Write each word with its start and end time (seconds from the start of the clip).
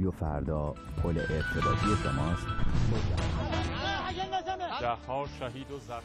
رادیو 0.00 0.10
فردا 0.10 0.74
پل 1.02 1.18
ارتباطی 1.18 2.02
شماست. 2.02 2.46
ده 4.80 4.96
شهید 5.38 5.70
و 5.70 5.78
زخمی. 5.78 6.00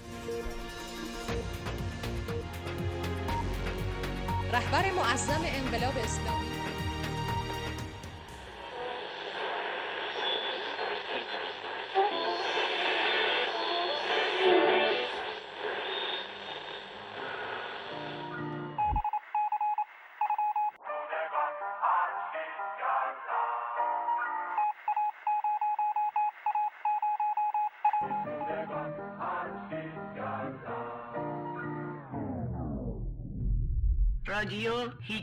رهبر 4.54 4.92
معظم 4.92 5.42
انقلاب 5.44 5.94
اسلامی. 6.04 6.55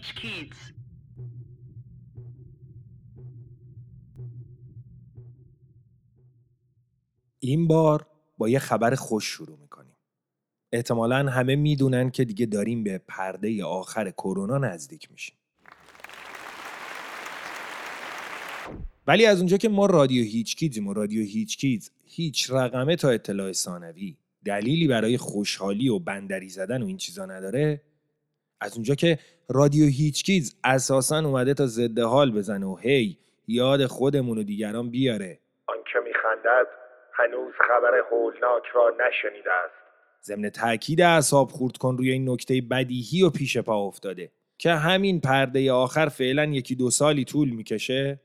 کیز 0.02 0.72
این 7.40 7.68
بار 7.68 8.06
با 8.38 8.48
یه 8.48 8.58
خبر 8.58 8.94
خوش 8.94 9.24
شروع 9.24 9.58
می‌کنیم. 9.58 9.96
احتمالا 10.72 11.16
همه 11.16 11.56
می‌دونن 11.56 12.10
که 12.10 12.24
دیگه 12.24 12.46
داریم 12.46 12.84
به 12.84 12.98
پرده 12.98 13.64
آخر 13.64 14.10
کرونا 14.10 14.58
نزدیک 14.58 15.10
میشیم. 15.10 15.36
ولی 19.06 19.26
از 19.26 19.38
اونجا 19.38 19.56
که 19.56 19.68
ما 19.68 19.86
رادیو 19.86 20.24
هیچ 20.24 20.56
کیزیم 20.56 20.86
و 20.86 20.92
رادیو 20.92 21.24
هیچ 21.24 21.58
کیز 21.58 21.90
هیچ 22.04 22.50
رقمه 22.50 22.96
تا 22.96 23.10
اطلاع 23.10 23.52
ثانوی 23.52 24.16
دلیلی 24.44 24.88
برای 24.88 25.16
خوشحالی 25.16 25.88
و 25.88 25.98
بندری 25.98 26.48
زدن 26.48 26.82
و 26.82 26.86
این 26.86 26.96
چیزا 26.96 27.26
نداره 27.26 27.82
از 28.62 28.74
اونجا 28.74 28.94
که 28.94 29.18
رادیو 29.48 29.86
هیچکیز 29.86 30.56
اساسا 30.64 31.18
اومده 31.18 31.54
تا 31.54 31.66
ضد 31.66 31.98
حال 31.98 32.32
بزنه 32.32 32.66
و 32.66 32.76
هی 32.76 33.18
یاد 33.48 33.86
خودمون 33.86 34.38
و 34.38 34.42
دیگران 34.42 34.90
بیاره. 34.90 35.38
آنکه 35.66 35.98
میخندد 36.04 36.66
هنوز 37.12 37.54
خبر 37.68 37.98
هولناک 38.10 38.62
را 38.74 38.90
نشنیده 38.90 39.52
است. 39.52 39.74
ضمن 40.24 40.48
تاکید 40.50 41.00
اعصاب 41.00 41.48
خورد 41.48 41.76
کن 41.76 41.96
روی 41.96 42.10
این 42.10 42.30
نکته 42.30 42.62
بدیهی 42.70 43.22
و 43.22 43.30
پیش 43.30 43.58
پا 43.58 43.86
افتاده. 43.86 44.32
که 44.58 44.70
همین 44.70 45.20
پرده 45.20 45.72
آخر 45.72 46.08
فعلا 46.08 46.44
یکی 46.44 46.74
دو 46.74 46.90
سالی 46.90 47.24
طول 47.24 47.50
می‌کشه؟ 47.50 48.20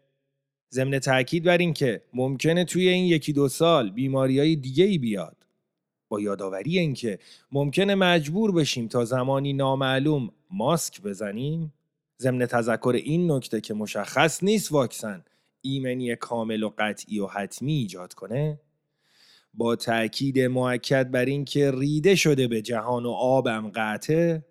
ضمن 0.71 0.99
تاکید 0.99 1.43
بر 1.43 1.58
این 1.58 1.73
که 1.73 2.02
ممکنه 2.13 2.65
توی 2.65 2.89
این 2.89 3.05
یکی 3.05 3.33
دو 3.33 3.47
سال 3.47 3.89
بیماری 3.91 4.39
های 4.39 4.55
دیگه 4.55 4.83
ای 4.85 4.97
بیاد. 4.97 5.47
با 6.09 6.22
یادآوری 6.22 6.80
اینکه 6.80 7.19
ممکنه 7.52 7.95
مجبور 7.95 8.52
بشیم 8.52 8.88
تا 8.88 9.05
زمانی 9.05 9.53
نامعلوم 9.53 10.31
ماسک 10.52 11.02
بزنیم 11.02 11.73
ضمن 12.22 12.45
تذکر 12.45 12.94
این 13.03 13.31
نکته 13.31 13.61
که 13.61 13.73
مشخص 13.73 14.44
نیست 14.44 14.72
واکسن 14.72 15.23
ایمنی 15.61 16.16
کامل 16.16 16.64
و 16.64 16.72
قطعی 16.77 17.19
و 17.19 17.27
حتمی 17.27 17.73
ایجاد 17.73 18.14
کنه 18.14 18.59
با 19.53 19.75
تأکید 19.75 20.39
معکد 20.39 21.11
بر 21.11 21.25
اینکه 21.25 21.72
ریده 21.72 22.16
شده 22.16 22.47
به 22.47 22.61
جهان 22.61 23.05
و 23.05 23.09
آبم 23.11 23.71
قطعه 23.75 24.45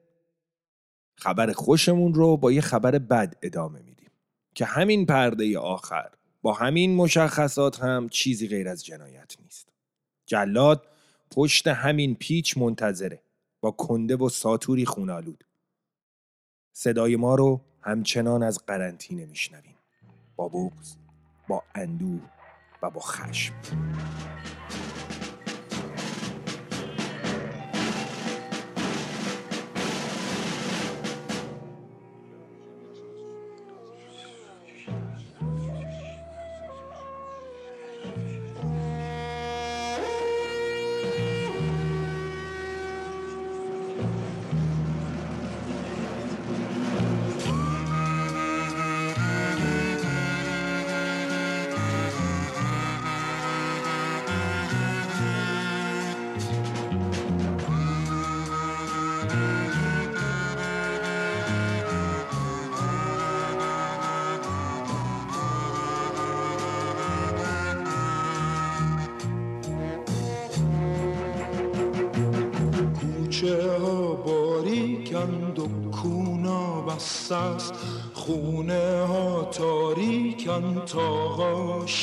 خبر 1.16 1.52
خوشمون 1.52 2.14
رو 2.14 2.36
با 2.36 2.52
یه 2.52 2.60
خبر 2.60 2.98
بد 2.98 3.34
ادامه 3.42 3.82
میدیم 3.82 4.10
که 4.54 4.64
همین 4.64 5.06
پرده 5.06 5.58
آخر 5.58 6.10
با 6.42 6.52
همین 6.52 6.94
مشخصات 6.94 7.80
هم 7.80 8.08
چیزی 8.08 8.48
غیر 8.48 8.68
از 8.68 8.84
جنایت 8.84 9.36
نیست. 9.42 9.68
جلاد 10.26 10.86
پشت 11.30 11.66
همین 11.66 12.14
پیچ 12.14 12.58
منتظره. 12.58 13.22
با 13.60 13.70
کنده 13.70 14.16
و 14.16 14.28
ساتوری 14.28 14.84
خونالود. 14.84 15.44
صدای 16.72 17.16
ما 17.16 17.34
رو 17.34 17.60
همچنان 17.80 18.42
از 18.42 18.58
قرنطینه 18.66 19.26
میشنویم. 19.26 19.76
با 20.36 20.48
بغز 20.48 20.96
با 21.48 21.62
اندوه 21.74 22.30
و 22.82 22.90
با 22.90 23.00
خشم. 23.00 23.54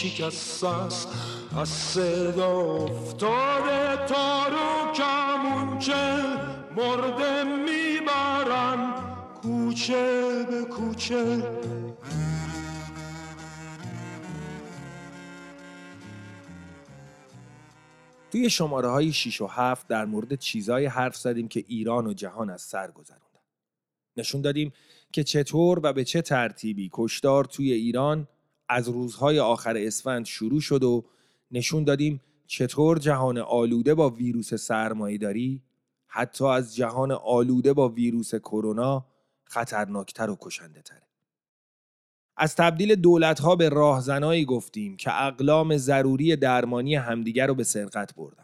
شکست 0.03 0.63
است 0.63 1.07
از 1.57 1.69
صدا 1.69 2.61
افتاده 2.61 4.05
تارو 4.07 4.93
کمونچه 4.95 6.23
مرده 6.75 7.43
می‌برن. 7.43 8.93
کوچه 9.41 10.45
به 10.49 10.65
کوچه. 10.65 11.43
توی 18.31 18.49
شماره 18.49 18.89
های 18.89 19.13
6 19.13 19.41
و 19.41 19.47
7 19.47 19.87
در 19.87 20.05
مورد 20.05 20.35
چیزای 20.35 20.85
حرف 20.85 21.15
زدیم 21.15 21.47
که 21.47 21.63
ایران 21.67 22.07
و 22.07 22.13
جهان 22.13 22.49
از 22.49 22.61
سر 22.61 22.91
گذروندن. 22.91 23.23
نشون 24.17 24.41
دادیم 24.41 24.73
که 25.11 25.23
چطور 25.23 25.79
و 25.83 25.93
به 25.93 26.03
چه 26.03 26.21
ترتیبی 26.21 26.89
کشدار 26.93 27.45
توی 27.45 27.71
ایران 27.71 28.27
از 28.69 28.89
روزهای 28.89 29.39
آخر 29.39 29.77
اسفند 29.77 30.25
شروع 30.25 30.61
شد 30.61 30.83
و 30.83 31.05
نشون 31.51 31.83
دادیم 31.83 32.21
چطور 32.47 32.99
جهان 32.99 33.37
آلوده 33.37 33.95
با 33.95 34.09
ویروس 34.09 34.53
سرمایه‌داری 34.53 35.61
حتی 36.07 36.45
از 36.45 36.75
جهان 36.75 37.11
آلوده 37.11 37.73
با 37.73 37.89
ویروس 37.89 38.35
کرونا 38.35 39.05
خطرناکتر 39.43 40.29
و 40.29 40.37
کشنده 40.41 40.81
تره. 40.81 41.07
از 42.37 42.55
تبدیل 42.55 42.95
دولت‌ها 42.95 43.55
به 43.55 43.69
راهزنایی 43.69 44.45
گفتیم 44.45 44.97
که 44.97 45.23
اقلام 45.23 45.77
ضروری 45.77 46.35
درمانی 46.35 46.95
همدیگر 46.95 47.47
رو 47.47 47.55
به 47.55 47.63
سرقت 47.63 48.15
بردن. 48.15 48.43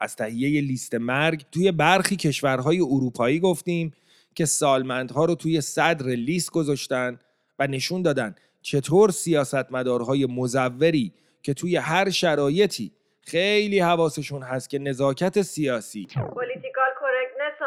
از 0.00 0.16
تهیه 0.16 0.60
لیست 0.60 0.94
مرگ 0.94 1.44
توی 1.52 1.72
برخی 1.72 2.16
کشورهای 2.16 2.80
اروپایی 2.80 3.40
گفتیم 3.40 3.92
که 4.34 4.44
سالمندها 4.44 5.24
رو 5.24 5.34
توی 5.34 5.60
صدر 5.60 6.06
لیست 6.06 6.50
گذاشتن 6.50 7.20
و 7.58 7.66
نشون 7.66 8.02
دادن 8.02 8.34
چطور 8.66 9.10
سیاستمدارهای 9.10 10.26
مزوری 10.26 11.12
که 11.42 11.54
توی 11.54 11.76
هر 11.76 12.10
شرایطی 12.10 12.92
خیلی 13.20 13.80
حواسشون 13.80 14.42
هست 14.42 14.70
که 14.70 14.78
نزاکت 14.78 15.42
سیاسی 15.42 16.06
پولیتیکال 16.34 16.84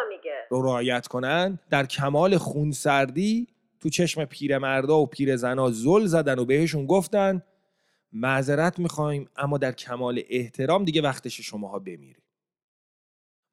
میگه 0.09 0.31
رو 0.49 0.61
رعایت 0.61 1.07
کنن 1.07 1.59
در 1.69 1.85
کمال 1.85 2.37
خونسردی 2.37 3.47
تو 3.79 3.89
چشم 3.89 4.25
پیرمردا 4.25 4.99
و 4.99 5.05
پیرزنا 5.05 5.71
زل 5.71 6.05
زدن 6.05 6.39
و 6.39 6.45
بهشون 6.45 6.85
گفتن 6.85 7.41
معذرت 8.13 8.79
می‌خوایم 8.79 9.29
اما 9.37 9.57
در 9.57 9.71
کمال 9.71 10.21
احترام 10.29 10.83
دیگه 10.85 11.01
وقتش 11.01 11.41
شماها 11.41 11.79
بمیرید. 11.79 12.23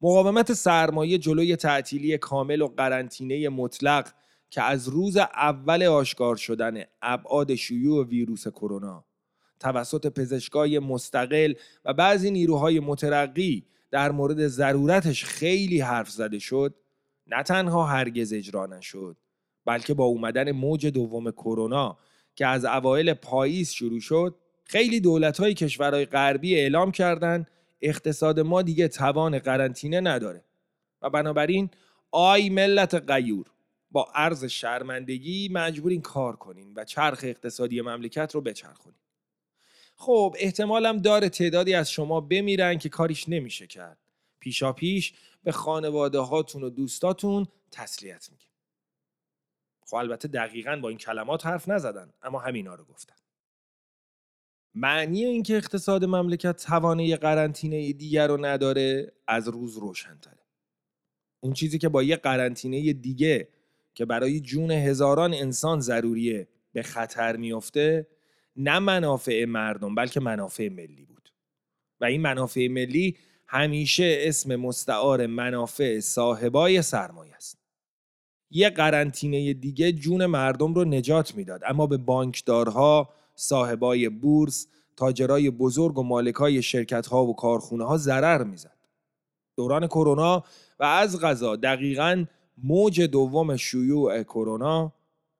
مقاومت 0.02 0.52
سرمایه 0.52 1.18
جلوی 1.18 1.56
تعطیلی 1.56 2.18
کامل 2.18 2.60
و 2.60 2.66
قرنطینه 2.66 3.48
مطلق 3.48 4.08
که 4.50 4.62
از 4.62 4.88
روز 4.88 5.16
اول 5.16 5.82
آشکار 5.82 6.36
شدن 6.36 6.84
ابعاد 7.02 7.54
شیوع 7.54 8.06
ویروس 8.06 8.48
کرونا 8.48 9.04
توسط 9.60 10.06
پزشکای 10.06 10.78
مستقل 10.78 11.54
و 11.84 11.94
بعضی 11.94 12.30
نیروهای 12.30 12.80
مترقی 12.80 13.66
در 13.90 14.12
مورد 14.12 14.46
ضرورتش 14.46 15.24
خیلی 15.24 15.80
حرف 15.80 16.10
زده 16.10 16.38
شد 16.38 16.74
نه 17.26 17.42
تنها 17.42 17.86
هرگز 17.86 18.32
اجرا 18.32 18.66
نشد 18.66 19.16
بلکه 19.64 19.94
با 19.94 20.04
اومدن 20.04 20.52
موج 20.52 20.86
دوم 20.86 21.30
کرونا 21.30 21.98
که 22.34 22.46
از 22.46 22.64
اوایل 22.64 23.14
پاییز 23.14 23.70
شروع 23.70 24.00
شد 24.00 24.36
خیلی 24.64 25.00
دولت 25.00 25.40
های 25.40 25.54
کشورهای 25.54 26.04
غربی 26.04 26.54
اعلام 26.54 26.92
کردند 26.92 27.46
اقتصاد 27.82 28.40
ما 28.40 28.62
دیگه 28.62 28.88
توان 28.88 29.38
قرنطینه 29.38 30.00
نداره 30.00 30.44
و 31.02 31.10
بنابراین 31.10 31.70
آی 32.10 32.48
ملت 32.48 32.94
غیور. 32.94 33.46
با 33.96 34.08
عرض 34.14 34.44
شرمندگی 34.44 35.48
مجبورین 35.52 36.02
کار 36.02 36.36
کنین 36.36 36.72
و 36.74 36.84
چرخ 36.84 37.20
اقتصادی 37.22 37.80
مملکت 37.80 38.34
رو 38.34 38.40
بچرخونین. 38.40 39.00
خب 39.96 40.36
احتمالم 40.38 40.98
داره 40.98 41.28
تعدادی 41.28 41.74
از 41.74 41.90
شما 41.90 42.20
بمیرن 42.20 42.78
که 42.78 42.88
کاریش 42.88 43.28
نمیشه 43.28 43.66
کرد. 43.66 43.98
پیشا 44.40 44.72
پیش 44.72 45.14
به 45.44 45.52
خانواده 45.52 46.18
هاتون 46.18 46.62
و 46.64 46.70
دوستاتون 46.70 47.46
تسلیت 47.70 48.28
میگه 48.30 48.46
خب 49.80 49.96
البته 49.96 50.28
دقیقا 50.28 50.76
با 50.82 50.88
این 50.88 50.98
کلمات 50.98 51.46
حرف 51.46 51.68
نزدن 51.68 52.12
اما 52.22 52.38
همینا 52.38 52.74
رو 52.74 52.84
گفتن. 52.84 53.16
معنی 54.74 55.24
اینکه 55.24 55.56
اقتصاد 55.56 56.04
مملکت 56.04 56.56
توانه 56.56 57.16
قرنطینه 57.16 57.92
دیگر 57.92 58.26
رو 58.26 58.44
نداره 58.44 59.12
از 59.26 59.48
روز 59.48 59.76
روشنتره 59.76 60.46
اون 61.40 61.52
چیزی 61.52 61.78
که 61.78 61.88
با 61.88 62.02
یه 62.02 62.16
قرنطینه 62.16 62.92
دیگه 62.92 63.55
که 63.96 64.04
برای 64.04 64.40
جون 64.40 64.70
هزاران 64.70 65.34
انسان 65.34 65.80
ضروریه 65.80 66.48
به 66.72 66.82
خطر 66.82 67.36
میفته 67.36 68.06
نه 68.56 68.78
منافع 68.78 69.44
مردم 69.44 69.94
بلکه 69.94 70.20
منافع 70.20 70.68
ملی 70.68 71.04
بود. 71.04 71.32
و 72.00 72.04
این 72.04 72.20
منافع 72.20 72.68
ملی 72.68 73.16
همیشه 73.46 74.16
اسم 74.20 74.56
مستعار 74.56 75.26
منافع 75.26 76.00
صاحبای 76.00 76.82
سرمایه 76.82 77.34
است. 77.34 77.58
یه 78.50 78.70
قرنطینه 78.70 79.52
دیگه 79.52 79.92
جون 79.92 80.26
مردم 80.26 80.74
رو 80.74 80.84
نجات 80.84 81.34
می‌داد 81.34 81.60
اما 81.66 81.86
به 81.86 81.96
بانکدارها 81.96 83.08
صاحبای 83.34 84.08
بورس 84.08 84.66
تاجرای 84.96 85.50
بزرگ 85.50 85.98
و 85.98 86.02
مالکای 86.02 86.62
شرکت 86.62 87.06
ها 87.06 87.24
و 87.24 87.36
کارخونه 87.36 87.84
ها 87.84 87.96
ضرر 87.96 88.44
می‌زد. 88.44 88.76
دوران 89.56 89.86
کرونا 89.86 90.44
و 90.80 90.84
از 90.84 91.20
غذا 91.20 91.56
دقیقا 91.56 92.24
موج 92.56 93.00
دوم 93.00 93.56
شیوع 93.56 94.22
کرونا 94.22 94.92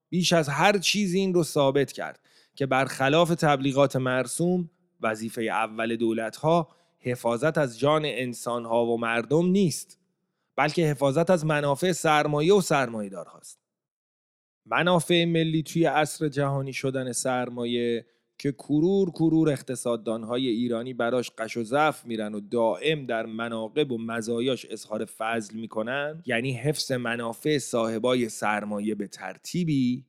بیش 0.09 0.33
از 0.33 0.49
هر 0.49 0.79
چیزی 0.79 1.19
این 1.19 1.35
رو 1.35 1.43
ثابت 1.43 1.93
کرد 1.93 2.21
که 2.55 2.67
برخلاف 2.67 3.29
تبلیغات 3.29 3.97
مرسوم 3.97 4.71
وظیفه 5.01 5.43
اول 5.43 5.97
دولت 5.97 6.37
ها 6.37 6.69
حفاظت 6.99 7.59
از 7.59 7.79
جان 7.79 8.03
انسان 8.05 8.65
ها 8.65 8.87
و 8.87 9.01
مردم 9.01 9.47
نیست 9.47 9.99
بلکه 10.57 10.83
حفاظت 10.83 11.31
از 11.31 11.45
منافع 11.45 11.93
سرمایه 11.93 12.55
و 12.55 12.61
سرمایه 12.61 13.11
دار 13.11 13.27
هاست. 13.27 13.61
منافع 14.67 15.25
ملی 15.25 15.63
توی 15.63 15.85
عصر 15.85 16.29
جهانی 16.29 16.73
شدن 16.73 17.13
سرمایه 17.13 18.07
که 18.39 18.53
کرور 18.53 19.11
کرور 19.11 19.51
اقتصاددانهای 19.51 20.49
ایرانی 20.49 20.95
براش 20.95 21.31
قش 21.39 21.57
و 21.57 21.65
ضعف 21.65 22.05
میرن 22.05 22.35
و 22.35 22.41
دائم 22.41 23.07
در 23.07 23.27
مناقب 23.27 23.93
و 23.93 23.99
مزایاش 23.99 24.67
اظهار 24.71 25.05
فضل 25.05 25.57
می‌کنن. 25.57 26.23
یعنی 26.27 26.53
حفظ 26.53 26.93
منافع 26.93 27.59
صاحبای 27.59 28.29
سرمایه 28.29 28.95
به 28.95 29.07
ترتیبی 29.07 30.05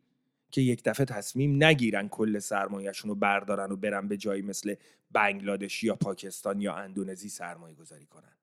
که 0.52 0.62
یک 0.62 0.84
دفعه 0.84 1.06
تصمیم 1.06 1.64
نگیرن 1.64 2.08
کل 2.08 2.40
سرمایهشون 2.40 3.10
رو 3.10 3.16
بردارن 3.16 3.72
و 3.72 3.76
برن 3.76 4.08
به 4.08 4.18
جایی 4.18 4.42
مثل 4.42 4.76
بنگلادش 5.12 5.84
یا 5.84 5.96
پاکستان 5.96 6.62
یا 6.62 6.74
اندونزی 6.74 7.30
سرمایه 7.30 7.76
گذاری 7.76 8.06
کنن. 8.06 8.38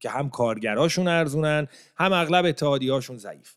که 0.00 0.10
هم 0.10 0.30
کارگراشون 0.30 1.08
ارزونن 1.08 1.68
هم 1.96 2.12
اغلب 2.12 2.44
اتحادیهاشون 2.44 3.16
ضعیف. 3.16 3.54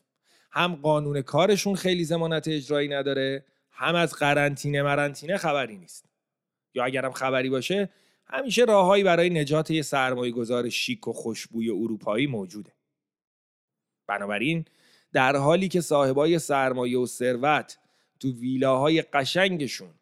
هم 0.50 0.74
قانون 0.74 1.22
کارشون 1.22 1.74
خیلی 1.74 2.04
زمانت 2.04 2.48
اجرایی 2.48 2.88
نداره. 2.88 3.44
هم 3.72 3.94
از 3.94 4.14
قرنطینه 4.14 4.82
مرنطینه 4.82 5.36
خبری 5.36 5.76
نیست. 5.76 6.04
یا 6.74 6.84
اگرم 6.84 7.12
خبری 7.12 7.50
باشه 7.50 7.90
همیشه 8.26 8.64
راههایی 8.64 9.04
برای 9.04 9.30
نجات 9.30 9.70
یه 9.70 9.82
سرمایه 9.82 10.32
گذار 10.32 10.68
شیک 10.68 11.08
و 11.08 11.12
خوشبوی 11.12 11.70
اروپایی 11.70 12.26
موجوده. 12.26 12.72
بنابراین 14.06 14.64
در 15.12 15.36
حالی 15.36 15.68
که 15.68 15.80
صاحبای 15.80 16.38
سرمایه 16.38 16.98
و 16.98 17.06
ثروت 17.06 17.78
تو 18.20 18.32
ویلاهای 18.32 19.02
قشنگشون 19.02 19.94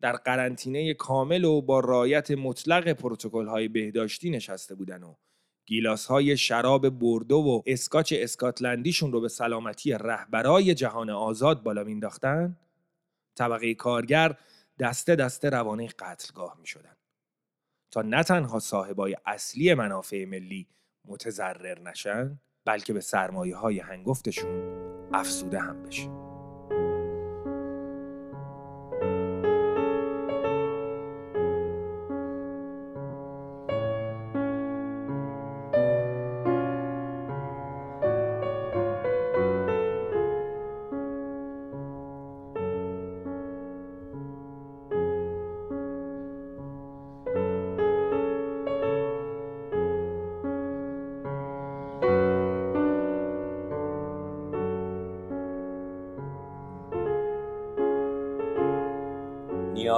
در 0.00 0.12
قرنطینه 0.12 0.94
کامل 0.94 1.44
و 1.44 1.60
با 1.60 1.80
رایت 1.80 2.30
مطلق 2.30 2.92
پروتکل 2.92 3.46
های 3.46 3.68
بهداشتی 3.68 4.30
نشسته 4.30 4.74
بودن 4.74 5.02
و 5.02 5.14
گیلاس 5.66 6.06
های 6.06 6.36
شراب 6.36 6.88
بردو 6.88 7.36
و 7.36 7.62
اسکاچ 7.66 8.14
اسکاتلندیشون 8.16 9.12
رو 9.12 9.20
به 9.20 9.28
سلامتی 9.28 9.92
رهبرای 9.92 10.74
جهان 10.74 11.10
آزاد 11.10 11.62
بالا 11.62 11.84
مینداختن 11.84 12.56
طبقه 13.38 13.74
کارگر 13.74 14.36
دسته 14.78 15.16
دسته 15.16 15.50
روانه 15.50 15.86
قتلگاه 15.86 16.56
می 16.60 16.66
شدن. 16.66 16.96
تا 17.90 18.02
نه 18.02 18.22
تنها 18.22 18.58
صاحبای 18.58 19.16
اصلی 19.26 19.74
منافع 19.74 20.24
ملی 20.24 20.68
متضرر 21.04 21.78
نشن 21.78 22.40
بلکه 22.64 22.92
به 22.92 23.00
سرمایه 23.00 23.56
های 23.56 23.78
هنگفتشون 23.78 24.78
افسوده 25.12 25.60
هم 25.60 25.82
بشه. 25.82 26.27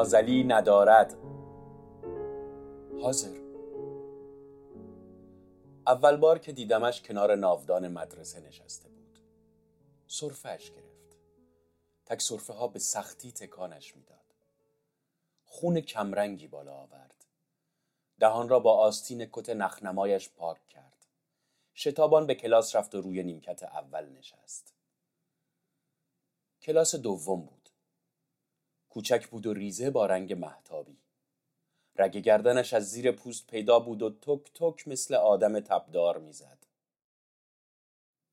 نیازلی 0.00 0.44
ندارد. 0.44 1.16
حاضر. 3.02 3.40
اول 5.86 6.16
بار 6.16 6.38
که 6.38 6.52
دیدمش 6.52 7.02
کنار 7.02 7.34
ناودان 7.34 7.88
مدرسه 7.88 8.40
نشسته 8.40 8.88
بود. 8.88 9.18
صرفش 10.06 10.70
گرفت. 10.70 11.18
تک 12.06 12.20
صرفه 12.20 12.52
ها 12.52 12.68
به 12.68 12.78
سختی 12.78 13.32
تکانش 13.32 13.96
می‌داد. 13.96 14.34
خون 15.44 15.80
کمرنگی 15.80 16.48
بالا 16.48 16.74
آورد. 16.74 17.24
دهان 18.20 18.48
را 18.48 18.60
با 18.60 18.78
آستین 18.78 19.28
کت 19.32 19.50
نخنمایش 19.50 20.28
پاک 20.28 20.66
کرد. 20.66 21.06
شتابان 21.74 22.26
به 22.26 22.34
کلاس 22.34 22.76
رفت 22.76 22.94
و 22.94 23.00
روی 23.00 23.22
نیمکت 23.22 23.62
اول 23.62 24.08
نشست. 24.08 24.74
کلاس 26.62 26.94
دوم 26.94 27.40
بود. 27.40 27.59
کوچک 28.90 29.26
بود 29.26 29.46
و 29.46 29.52
ریزه 29.52 29.90
با 29.90 30.06
رنگ 30.06 30.32
محتابی 30.32 30.96
رگ 31.96 32.16
گردنش 32.16 32.74
از 32.74 32.90
زیر 32.90 33.12
پوست 33.12 33.46
پیدا 33.46 33.80
بود 33.80 34.02
و 34.02 34.10
تک 34.10 34.52
تک 34.54 34.88
مثل 34.88 35.14
آدم 35.14 35.60
تبدار 35.60 36.18
می‌زد. 36.18 36.58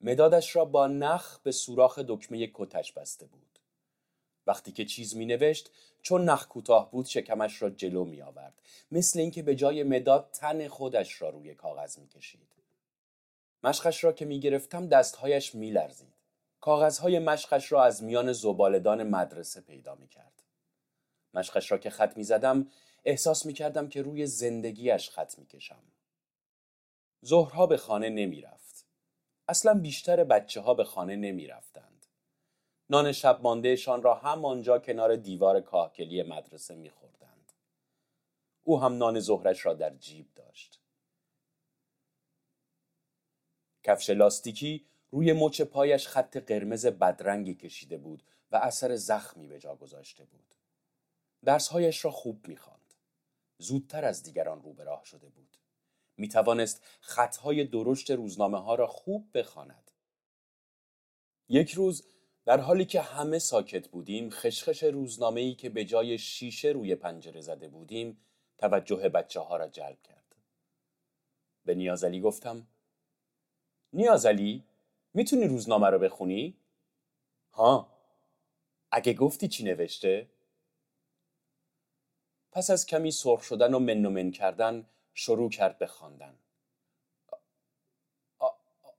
مدادش 0.02 0.56
را 0.56 0.66
با 0.66 0.88
نخ 0.88 1.40
به 1.40 1.52
سوراخ 1.52 2.00
دکمه 2.00 2.52
کتش 2.54 2.92
بسته 2.92 3.26
بود. 3.26 3.60
وقتی 4.48 4.72
که 4.72 4.86
چیز 4.86 5.16
می 5.16 5.26
نوشت 5.26 5.72
چون 6.02 6.30
نخ 6.30 6.48
کوتاه 6.48 6.92
بود 6.92 7.06
شکمش 7.06 7.62
را 7.62 7.70
جلو 7.70 8.06
می 8.06 8.22
آورد 8.22 8.62
مثل 8.92 9.20
اینکه 9.20 9.44
به 9.44 9.56
جای 9.56 9.84
مداد 9.84 10.30
تن 10.34 10.68
خودش 10.68 11.22
را 11.22 11.30
روی 11.30 11.56
کاغذ 11.56 12.00
می 12.00 12.08
کشید 12.08 12.48
مشقش 13.64 14.04
را 14.04 14.14
که 14.14 14.26
می 14.26 14.40
گرفتم 14.40 14.88
دستهایش 14.88 15.56
می 15.56 15.72
لرزید 15.72 16.14
کاغذهای 16.62 17.20
مشقش 17.20 17.72
را 17.72 17.84
از 17.84 18.04
میان 18.04 18.34
زبالدان 18.34 19.04
مدرسه 19.04 19.62
پیدا 19.62 19.96
می 19.96 20.08
کرد 20.08 20.37
مشقش 21.38 21.72
را 21.72 21.78
که 21.78 21.90
خط 21.90 22.18
می 22.18 22.24
زدم 22.24 22.68
احساس 23.06 23.46
می 23.46 23.54
کردم 23.54 23.90
که 23.90 24.02
روی 24.02 24.26
زندگیش 24.26 25.10
خط 25.10 25.40
می 25.40 25.46
کشم. 25.46 25.84
ظهرها 27.26 27.68
به 27.68 27.78
خانه 27.78 28.10
نمی 28.10 28.42
رفت. 28.42 28.86
اصلا 29.48 29.74
بیشتر 29.74 30.24
بچه 30.24 30.62
ها 30.62 30.74
به 30.74 30.84
خانه 30.84 31.16
نمی 31.16 31.48
رفتند. 31.48 32.06
نان 32.90 33.12
شب 33.12 33.40
ماندهشان 33.42 34.04
را 34.04 34.16
همانجا 34.16 34.80
کنار 34.80 35.16
دیوار 35.16 35.62
کاهکلی 35.62 36.24
مدرسه 36.24 36.76
می 36.76 36.90
خوردند. 36.90 37.52
او 38.64 38.82
هم 38.82 38.98
نان 38.98 39.20
ظهرش 39.20 39.66
را 39.66 39.74
در 39.74 39.96
جیب 39.96 40.28
داشت. 40.36 40.82
کفش 43.84 44.10
لاستیکی 44.10 44.86
روی 45.12 45.34
مچ 45.34 45.62
پایش 45.62 46.08
خط 46.08 46.38
قرمز 46.38 46.86
بدرنگی 46.86 47.56
کشیده 47.56 47.98
بود 47.98 48.24
و 48.52 48.56
اثر 48.56 48.96
زخمی 48.96 49.48
به 49.48 49.60
جا 49.60 49.76
گذاشته 49.76 50.26
بود. 50.26 50.57
درسهایش 51.46 52.06
را 52.06 52.12
خوب 52.12 52.48
می‌خواند 52.48 52.94
زودتر 53.58 54.06
از 54.06 54.24
دیگران 54.24 54.62
رو 54.62 54.74
به 54.74 54.84
راه 54.84 55.06
شده 55.06 55.30
بود 55.30 55.58
می 56.18 56.28
توانست 56.28 56.84
خطهای 57.02 57.64
درشت 57.64 58.12
روزنامه 58.12 58.58
ها 58.58 58.76
را 58.76 58.88
خوب 58.88 59.30
بخواند 59.34 59.92
یک 61.50 61.72
روز 61.72 62.04
در 62.46 62.60
حالی 62.60 62.86
که 62.86 63.02
همه 63.02 63.40
ساکت 63.40 63.88
بودیم 63.88 64.30
خشخش 64.30 64.84
روزنامه 64.84 65.42
ای 65.42 65.56
که 65.56 65.70
به 65.70 65.86
جای 65.86 66.18
شیشه 66.18 66.68
روی 66.68 66.96
پنجره 66.96 67.42
زده 67.42 67.68
بودیم 67.68 68.18
توجه 68.58 69.10
بچه 69.10 69.40
ها 69.40 69.58
را 69.58 69.68
جلب 69.68 70.02
کرد 70.04 70.36
به 71.66 71.76
نیازلی 71.76 72.22
گفتم 72.22 72.68
نیازلی 73.94 74.64
می‌تونی 75.14 75.48
روزنامه 75.48 75.88
رو 75.88 76.00
بخونی؟ 76.00 76.58
ها 77.54 77.98
اگه 78.92 79.14
گفتی 79.14 79.48
چی 79.48 79.64
نوشته؟ 79.64 80.30
پس 82.52 82.70
از 82.70 82.86
کمی 82.86 83.12
سرخ 83.12 83.44
شدن 83.44 83.74
و 83.74 83.80
من 83.80 84.06
و 84.06 84.10
من 84.10 84.32
کردن 84.32 84.86
شروع 85.14 85.50
کرد 85.50 85.78
به 85.78 85.88
خواندن. 85.88 86.40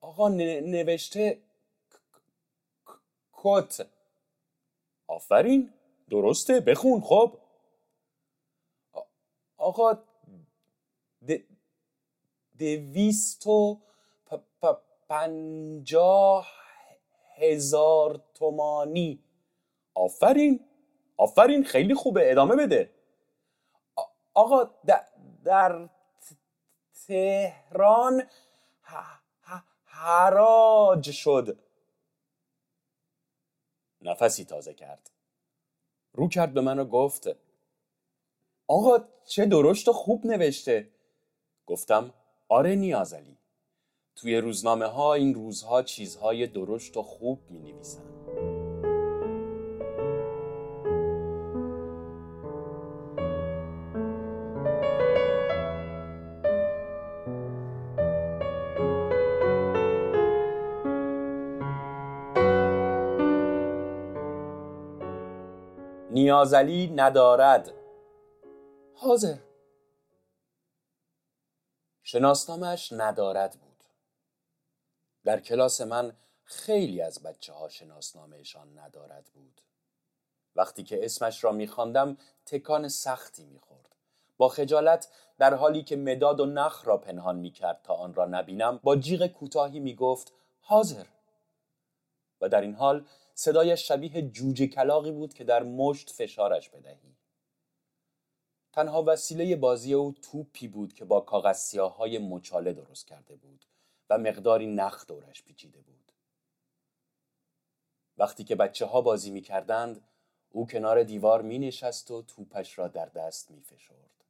آقا 0.01 0.29
نوشته 0.29 1.43
کت. 3.33 3.87
آفرین 5.07 5.73
درسته 6.11 6.61
بخون 6.61 7.01
خب. 7.01 7.39
آقا 9.57 9.99
دویست 12.59 13.47
و 13.47 13.81
پنجاه 15.09 16.49
هزار 17.37 18.25
تومانی. 18.35 19.25
آفرین 19.95 20.61
آفرین 21.17 21.65
خیلی 21.65 21.95
خوبه 21.95 22.31
ادامه 22.31 22.57
بده. 22.57 22.98
آقا 24.39 24.71
در 25.45 25.89
تهران 27.07 28.23
حراج 29.85 31.11
شد. 31.11 31.59
نفسی 34.03 34.45
تازه 34.45 34.75
کرد. 34.75 35.11
رو 36.13 36.29
کرد 36.29 36.55
به 36.55 36.61
من 36.61 36.79
و 36.79 36.85
گفت 36.85 37.29
آقا 38.67 38.99
چه 39.27 39.47
درشت 39.47 39.89
و 39.89 39.93
خوب 39.93 40.27
نوشته. 40.27 40.91
گفتم 41.67 42.15
آره 42.49 42.75
نیازلی 42.75 43.39
توی 44.17 44.37
روزنامه 44.37 44.87
ها 44.87 45.15
این 45.15 45.35
روزها 45.35 45.83
چیزهای 45.83 46.47
درشت 46.47 46.97
و 46.97 47.03
خوب 47.03 47.51
می 47.51 47.59
نویسن 47.59 48.18
نیازلی 66.29 66.87
ندارد. 66.87 67.73
حاضر. 68.95 69.37
شناسنامش 72.03 72.93
ندارد 72.93 73.53
بود. 73.53 73.85
در 75.25 75.41
کلاس 75.41 75.81
من 75.81 76.17
خیلی 76.45 77.03
از 77.03 77.23
بچه 77.23 77.53
ها 77.53 77.69
شناسنامهشان 77.69 78.79
ندارد 78.79 79.31
بود. 79.35 79.61
وقتی 80.57 80.83
که 80.83 81.05
اسمش 81.05 81.45
را 81.45 81.53
میخواندم 81.53 82.17
تکان 82.47 82.89
سختی 82.89 83.45
می‌خورد. 83.45 83.95
با 84.37 84.49
خجالت 84.49 85.09
در 85.39 85.55
حالی 85.55 85.83
که 85.83 85.97
مداد 85.97 86.41
و 86.41 86.47
نخ 86.47 86.89
را 86.89 86.97
پنهان 86.97 87.37
می‌کرد 87.37 87.81
تا 87.83 87.95
آن 87.95 88.15
را 88.15 88.27
نبینم 88.27 88.81
با 88.83 88.97
جیغ 88.97 89.27
کوتاهی 89.27 89.81
می‌گفت 89.81 90.33
حاضر. 90.61 91.07
و 92.41 92.49
در 92.49 92.61
این 92.61 92.75
حال 92.75 93.07
صدایش 93.41 93.89
شبیه 93.89 94.23
جوجه 94.23 94.67
کلاقی 94.67 95.11
بود 95.11 95.35
که 95.35 95.45
در 95.45 95.63
مشت 95.63 96.11
فشارش 96.11 96.71
بدهی 96.71 97.17
تنها 98.73 99.05
وسیله 99.07 99.57
بازی 99.57 99.95
او 99.95 100.15
توپی 100.23 100.69
بود 100.69 100.93
که 100.93 101.05
با 101.05 101.21
کاغذ 101.21 101.57
سیاهای 101.57 102.19
مچاله 102.19 102.73
درست 102.73 103.07
کرده 103.07 103.37
بود 103.37 103.65
و 104.11 104.19
مقداری 104.19 104.67
نخ 104.67 105.07
دورش 105.07 105.43
پیچیده 105.43 105.81
بود 105.81 106.13
وقتی 108.17 108.45
که 108.45 108.57
بچه 108.57 108.87
ها 108.87 109.01
بازی 109.01 109.31
می 109.31 109.41
کردند 109.41 110.09
او 110.51 110.67
کنار 110.67 111.03
دیوار 111.03 111.43
می 111.43 111.59
نشست 111.59 112.11
و 112.11 112.23
توپش 112.23 112.79
را 112.79 112.89
در 112.89 113.07
دست 113.07 113.51
می 113.51 113.61
فشرد. 113.61 114.25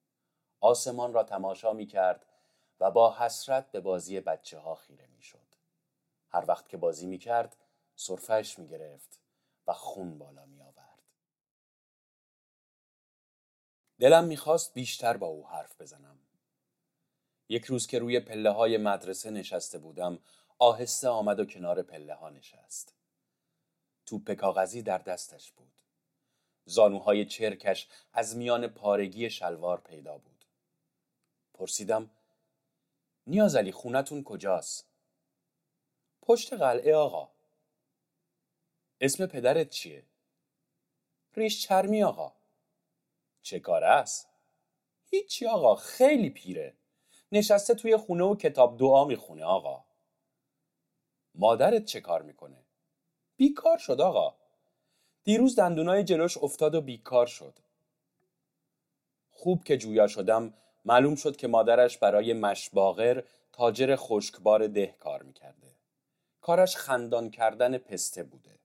آسمان 0.60 1.12
را 1.12 1.22
تماشا 1.22 1.72
می 1.72 1.86
کرد 1.86 2.26
و 2.80 2.90
با 2.90 3.14
حسرت 3.14 3.70
به 3.70 3.80
بازی 3.80 4.20
بچه 4.20 4.58
ها 4.58 4.74
خیره 4.74 5.06
می 5.06 5.22
شد. 5.22 5.54
هر 6.28 6.44
وقت 6.48 6.68
که 6.68 6.76
بازی 6.76 7.06
می 7.06 7.18
کرد 7.18 7.56
صرفش 8.00 8.58
می 8.58 8.68
گرفت 8.68 9.20
و 9.66 9.72
خون 9.72 10.18
بالا 10.18 10.46
می 10.46 10.60
آورد. 10.60 11.02
دلم 14.00 14.24
می‌خواست 14.24 14.74
بیشتر 14.74 15.16
با 15.16 15.26
او 15.26 15.48
حرف 15.48 15.80
بزنم. 15.80 16.18
یک 17.48 17.64
روز 17.64 17.86
که 17.86 17.98
روی 17.98 18.20
پله 18.20 18.50
های 18.50 18.76
مدرسه 18.76 19.30
نشسته 19.30 19.78
بودم 19.78 20.18
آهسته 20.58 21.08
آمد 21.08 21.40
و 21.40 21.44
کنار 21.44 21.82
پله 21.82 22.14
ها 22.14 22.30
نشست. 22.30 22.94
توپ 24.06 24.32
کاغذی 24.32 24.82
در 24.82 24.98
دستش 24.98 25.52
بود. 25.52 25.72
زانوهای 26.64 27.24
چرکش 27.24 27.88
از 28.12 28.36
میان 28.36 28.66
پارگی 28.66 29.30
شلوار 29.30 29.80
پیدا 29.80 30.18
بود. 30.18 30.44
پرسیدم 31.54 32.10
نیازلی 33.26 33.72
خونتون 33.72 34.24
کجاست؟ 34.24 34.88
پشت 36.22 36.52
قلعه 36.52 36.94
آقا. 36.94 37.37
اسم 39.00 39.26
پدرت 39.26 39.70
چیه؟ 39.70 40.04
ریش 41.36 41.66
چرمی 41.66 42.02
آقا. 42.02 42.32
چه 43.42 43.60
کار 43.60 43.84
است؟ 43.84 44.28
هیچی 45.10 45.46
آقا 45.46 45.74
خیلی 45.76 46.30
پیره. 46.30 46.76
نشسته 47.32 47.74
توی 47.74 47.96
خونه 47.96 48.24
و 48.24 48.36
کتاب 48.36 48.78
دعا 48.78 49.04
می‌خونه 49.04 49.44
آقا. 49.44 49.84
مادرت 51.34 51.84
چه 51.84 52.00
کار 52.00 52.22
می‌کنه؟ 52.22 52.64
بیکار 53.36 53.78
شد 53.78 54.00
آقا. 54.00 54.34
دیروز 55.24 55.56
دندونای 55.56 56.04
جلوش 56.04 56.38
افتاد 56.38 56.74
و 56.74 56.80
بیکار 56.80 57.26
شد. 57.26 57.58
خوب 59.30 59.64
که 59.64 59.76
جویا 59.76 60.06
شدم 60.06 60.54
معلوم 60.84 61.14
شد 61.14 61.36
که 61.36 61.48
مادرش 61.48 61.98
برای 61.98 62.32
مشباغر 62.32 63.22
تاجر 63.52 63.96
خشکبار 63.96 64.66
ده 64.66 64.96
کار 65.00 65.22
می‌کرده. 65.22 65.76
کارش 66.40 66.76
خندان 66.76 67.30
کردن 67.30 67.78
پسته 67.78 68.22
بوده. 68.22 68.58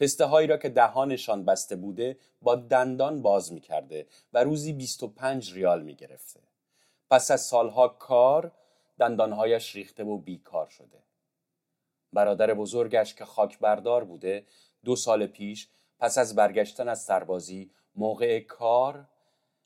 پسته 0.00 0.24
هایی 0.24 0.46
را 0.46 0.56
که 0.56 0.68
دهانشان 0.68 1.44
بسته 1.44 1.76
بوده 1.76 2.18
با 2.42 2.56
دندان 2.56 3.22
باز 3.22 3.52
می‌کرده 3.52 4.06
و 4.32 4.44
روزی 4.44 4.72
25 4.72 5.54
ریال 5.54 5.82
می‌گرفته. 5.82 6.40
پس 7.10 7.30
از 7.30 7.40
سالها 7.40 7.88
کار 7.88 8.52
دندانهایش 8.98 9.74
ریخته 9.76 10.04
و 10.04 10.18
بیکار 10.18 10.66
شده. 10.66 11.02
برادر 12.12 12.54
بزرگش 12.54 13.14
که 13.14 13.24
خاک 13.24 13.58
بردار 13.58 14.04
بوده 14.04 14.46
دو 14.84 14.96
سال 14.96 15.26
پیش 15.26 15.68
پس 15.98 16.18
از 16.18 16.34
برگشتن 16.34 16.88
از 16.88 17.02
سربازی 17.02 17.70
موقع 17.94 18.40
کار 18.40 19.08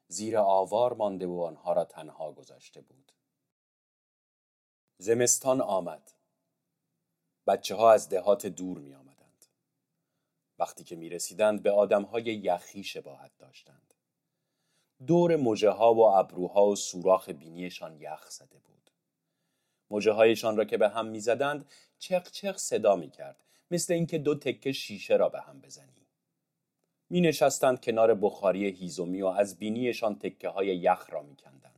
زیر 0.09 0.39
آوار 0.39 0.93
مانده 0.93 1.27
و 1.27 1.41
آنها 1.41 1.73
را 1.73 1.85
تنها 1.85 2.33
گذاشته 2.33 2.81
بود. 2.81 3.13
زمستان 4.99 5.61
آمد. 5.61 6.11
بچه 7.47 7.75
ها 7.75 7.93
از 7.93 8.09
دهات 8.09 8.47
دور 8.47 8.79
می 8.79 8.95
آمدند. 8.95 9.04
وقتی 10.59 10.85
که 10.85 10.97
می 10.97 11.09
رسیدند 11.09 11.63
به 11.63 11.71
آدم 11.71 12.03
های 12.03 12.23
یخی 12.23 12.85
شباهت 12.85 13.31
داشتند. 13.39 13.95
دور 15.07 15.37
مجه 15.37 15.71
ها 15.71 15.95
و 15.95 16.01
ابروها 16.01 16.67
و 16.67 16.77
سوراخ 16.77 17.29
بینیشان 17.29 18.01
یخ 18.01 18.31
زده 18.31 18.59
بود. 18.59 18.91
مجه 19.91 20.13
هایشان 20.13 20.57
را 20.57 20.65
که 20.65 20.77
به 20.77 20.89
هم 20.89 21.07
می 21.07 21.21
زدند 21.21 21.71
چق 21.99 22.31
چق 22.31 22.57
صدا 22.57 22.97
می 22.97 23.11
کرد 23.11 23.45
مثل 23.71 23.93
اینکه 23.93 24.19
دو 24.19 24.35
تکه 24.35 24.73
شیشه 24.73 25.17
را 25.17 25.29
به 25.29 25.41
هم 25.41 25.61
بزنی. 25.61 26.07
می 27.11 27.21
نشستند 27.21 27.85
کنار 27.85 28.15
بخاری 28.15 28.71
هیزومی 28.71 29.23
و 29.23 29.27
از 29.27 29.59
بینیشان 29.59 30.19
تکه 30.19 30.49
های 30.49 30.67
یخ 30.67 31.11
را 31.11 31.23
می 31.23 31.37
کندند. 31.37 31.74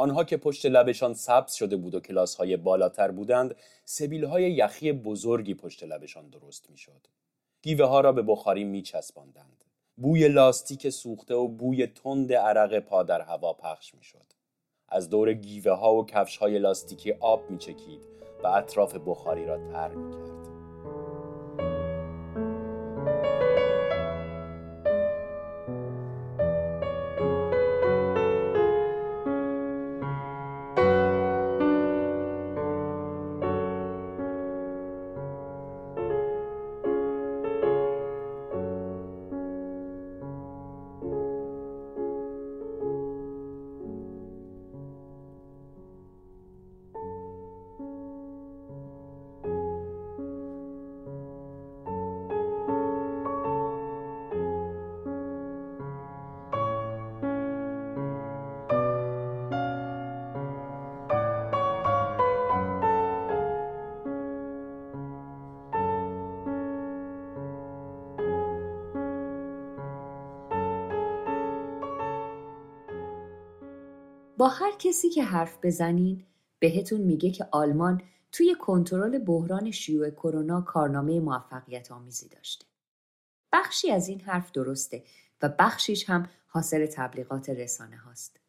آنها 0.00 0.24
که 0.24 0.36
پشت 0.36 0.66
لبشان 0.66 1.14
سبز 1.14 1.52
شده 1.52 1.76
بود 1.76 1.94
و 1.94 2.00
کلاس 2.00 2.34
های 2.34 2.56
بالاتر 2.56 3.10
بودند 3.10 3.54
سبیل 3.84 4.24
های 4.24 4.52
یخی 4.52 4.92
بزرگی 4.92 5.54
پشت 5.54 5.84
لبشان 5.84 6.28
درست 6.28 6.70
می 6.70 6.78
شد. 6.78 7.06
گیوه 7.62 7.86
ها 7.86 8.00
را 8.00 8.12
به 8.12 8.22
بخاری 8.22 8.64
می 8.64 8.82
چسباندند. 8.82 9.64
بوی 9.96 10.28
لاستیک 10.28 10.88
سوخته 10.88 11.34
و 11.34 11.48
بوی 11.48 11.86
تند 11.86 12.32
عرق 12.32 12.78
پا 12.78 13.02
در 13.02 13.20
هوا 13.20 13.52
پخش 13.52 13.94
می 13.94 14.02
شد. 14.02 14.26
از 14.88 15.10
دور 15.10 15.32
گیوه 15.32 15.72
ها 15.72 15.94
و 15.94 16.06
کفش 16.06 16.36
های 16.36 16.58
لاستیکی 16.58 17.12
آب 17.12 17.50
می 17.50 17.58
چکید 17.58 18.02
و 18.42 18.46
اطراف 18.46 18.96
بخاری 19.06 19.46
را 19.46 19.72
تر 19.72 19.88
می 19.88 20.12
کرد. 20.12 20.39
هر 74.50 74.72
کسی 74.78 75.10
که 75.10 75.24
حرف 75.24 75.58
بزنین 75.62 76.24
بهتون 76.58 77.00
میگه 77.00 77.30
که 77.30 77.48
آلمان 77.50 78.02
توی 78.32 78.54
کنترل 78.54 79.18
بحران 79.18 79.70
شیوع 79.70 80.10
کرونا 80.10 80.60
کارنامه 80.60 81.20
موفقیت 81.20 81.92
آمیزی 81.92 82.28
داشته. 82.28 82.66
بخشی 83.52 83.90
از 83.90 84.08
این 84.08 84.20
حرف 84.20 84.52
درسته 84.52 85.04
و 85.42 85.48
بخشیش 85.58 86.10
هم 86.10 86.28
حاصل 86.46 86.86
تبلیغات 86.86 87.48
رسانه 87.50 87.96
هاست. 87.96 88.40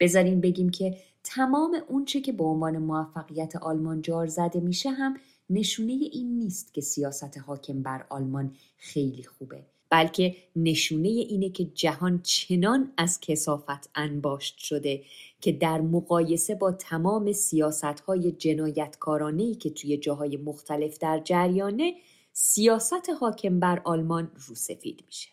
بذارین 0.00 0.40
بگیم 0.40 0.70
که 0.70 0.98
تمام 1.24 1.76
اونچه 1.88 2.20
که 2.20 2.32
به 2.32 2.44
عنوان 2.44 2.78
موفقیت 2.78 3.56
آلمان 3.56 4.02
جار 4.02 4.26
زده 4.26 4.60
میشه 4.60 4.90
هم 4.90 5.16
نشونه 5.50 5.92
این 5.92 6.38
نیست 6.38 6.74
که 6.74 6.80
سیاست 6.80 7.38
حاکم 7.38 7.82
بر 7.82 8.06
آلمان 8.08 8.54
خیلی 8.76 9.24
خوبه 9.24 9.66
بلکه 9.90 10.36
نشونه 10.56 11.08
اینه 11.08 11.50
که 11.50 11.64
جهان 11.64 12.22
چنان 12.22 12.92
از 12.96 13.20
کسافت 13.20 13.90
انباشت 13.94 14.58
شده 14.58 15.02
که 15.40 15.52
در 15.52 15.80
مقایسه 15.80 16.54
با 16.54 16.72
تمام 16.72 17.32
سیاست 17.32 17.84
های 17.84 18.32
جنایتکارانه 18.32 19.54
که 19.54 19.70
توی 19.70 19.96
جاهای 19.96 20.36
مختلف 20.36 20.98
در 20.98 21.20
جریانه 21.24 21.94
سیاست 22.32 23.10
حاکم 23.20 23.60
بر 23.60 23.82
آلمان 23.84 24.30
روسفید 24.48 25.02
میشه. 25.06 25.28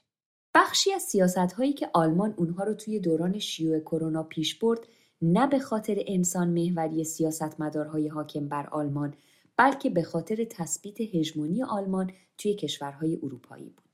بخشی 0.55 0.93
از 0.93 1.01
سیاست 1.01 1.37
هایی 1.37 1.73
که 1.73 1.89
آلمان 1.93 2.33
اونها 2.37 2.63
رو 2.63 2.73
توی 2.73 2.99
دوران 2.99 3.39
شیوع 3.39 3.79
کرونا 3.79 4.23
پیش 4.23 4.55
برد 4.55 4.79
نه 5.21 5.47
به 5.47 5.59
خاطر 5.59 6.03
انسان 6.07 6.47
محوری 6.49 7.03
سیاستمدارهای 7.03 8.07
حاکم 8.07 8.47
بر 8.47 8.67
آلمان 8.67 9.13
بلکه 9.57 9.89
به 9.89 10.03
خاطر 10.03 10.43
تثبیت 10.43 11.01
هژمونی 11.01 11.63
آلمان 11.63 12.11
توی 12.37 12.55
کشورهای 12.55 13.19
اروپایی 13.23 13.69
بود. 13.69 13.92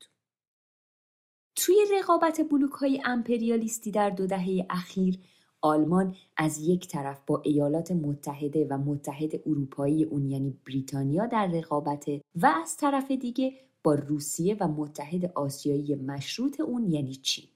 توی 1.62 1.76
رقابت 1.98 2.40
بلوک 2.50 2.72
های 2.72 3.02
امپریالیستی 3.04 3.90
در 3.90 4.10
دو 4.10 4.26
دهه 4.26 4.66
اخیر 4.70 5.18
آلمان 5.62 6.16
از 6.36 6.68
یک 6.68 6.88
طرف 6.88 7.20
با 7.26 7.42
ایالات 7.44 7.92
متحده 7.92 8.66
و 8.70 8.78
متحد 8.78 9.48
اروپایی 9.48 10.04
اون 10.04 10.26
یعنی 10.26 10.58
بریتانیا 10.66 11.26
در 11.26 11.46
رقابت 11.46 12.08
و 12.34 12.46
از 12.62 12.76
طرف 12.76 13.10
دیگه 13.10 13.52
با 13.82 13.94
روسیه 13.94 14.56
و 14.60 14.68
متحد 14.68 15.24
آسیایی 15.34 15.94
مشروط 15.94 16.60
اون 16.60 16.90
یعنی 16.90 17.14
چین. 17.14 17.48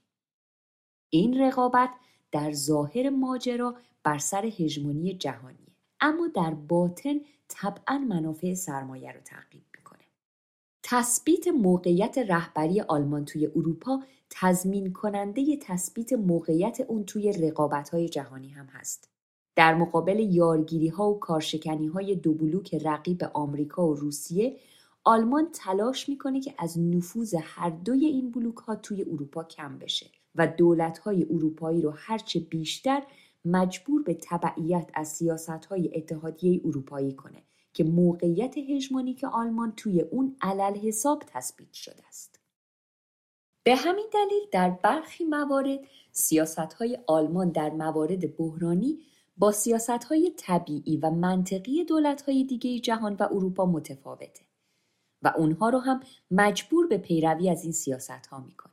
این 1.10 1.40
رقابت 1.40 1.90
در 2.32 2.52
ظاهر 2.52 3.10
ماجرا 3.10 3.76
بر 4.02 4.18
سر 4.18 4.46
هژمونی 4.46 5.14
جهانیه 5.14 5.76
اما 6.00 6.28
در 6.34 6.54
باطن 6.54 7.20
طبعا 7.48 7.98
منافع 7.98 8.54
سرمایه 8.54 9.12
رو 9.12 9.20
تعقیب. 9.20 9.73
تثبیت 10.86 11.48
موقعیت 11.48 12.18
رهبری 12.18 12.80
آلمان 12.80 13.24
توی 13.24 13.46
اروپا 13.46 14.02
تضمین 14.30 14.92
کننده 14.92 15.56
تثبیت 15.56 16.12
موقعیت 16.12 16.80
اون 16.88 17.04
توی 17.04 17.32
رقابت 17.32 17.88
های 17.88 18.08
جهانی 18.08 18.48
هم 18.48 18.66
هست. 18.66 19.08
در 19.56 19.74
مقابل 19.74 20.18
یارگیری 20.18 20.88
ها 20.88 21.10
و 21.10 21.18
کارشکنی 21.18 21.86
های 21.86 22.14
دو 22.14 22.32
بلوک 22.34 22.74
رقیب 22.74 23.24
آمریکا 23.34 23.88
و 23.88 23.94
روسیه 23.94 24.56
آلمان 25.04 25.48
تلاش 25.52 26.08
می‌کنه 26.08 26.40
که 26.40 26.54
از 26.58 26.78
نفوذ 26.78 27.34
هر 27.42 27.70
دوی 27.70 28.06
این 28.06 28.30
بلوک 28.30 28.56
ها 28.56 28.74
توی 28.74 29.02
اروپا 29.02 29.44
کم 29.44 29.78
بشه 29.78 30.06
و 30.34 30.46
دولت 30.46 30.98
های 30.98 31.26
اروپایی 31.30 31.82
رو 31.82 31.90
هرچه 31.96 32.40
بیشتر 32.40 33.02
مجبور 33.44 34.02
به 34.02 34.18
تبعیت 34.22 34.90
از 34.94 35.08
سیاست 35.08 35.64
های 35.64 35.90
اتحادیه 35.94 36.60
اروپایی 36.64 37.12
کنه 37.12 37.42
که 37.74 37.84
موقعیت 37.84 38.58
هژمونیک 38.58 39.24
آلمان 39.24 39.72
توی 39.76 40.00
اون 40.00 40.36
علل 40.40 40.74
حساب 40.78 41.22
تثبیت 41.26 41.72
شده 41.72 42.06
است. 42.08 42.40
به 43.62 43.76
همین 43.76 44.06
دلیل 44.12 44.42
در 44.52 44.70
برخی 44.70 45.24
موارد 45.24 45.80
سیاست 46.12 46.58
های 46.58 46.98
آلمان 47.06 47.50
در 47.50 47.70
موارد 47.70 48.36
بحرانی 48.36 48.98
با 49.36 49.52
سیاست 49.52 50.04
های 50.04 50.32
طبیعی 50.36 50.96
و 50.96 51.10
منطقی 51.10 51.84
دولت 51.84 52.22
های 52.22 52.44
دیگه 52.44 52.78
جهان 52.78 53.16
و 53.20 53.28
اروپا 53.30 53.66
متفاوته 53.66 54.44
و 55.22 55.32
اونها 55.36 55.68
رو 55.68 55.78
هم 55.78 56.00
مجبور 56.30 56.86
به 56.86 56.98
پیروی 56.98 57.50
از 57.50 57.62
این 57.62 57.72
سیاست 57.72 58.26
ها 58.26 58.40
می‌کنه. 58.40 58.72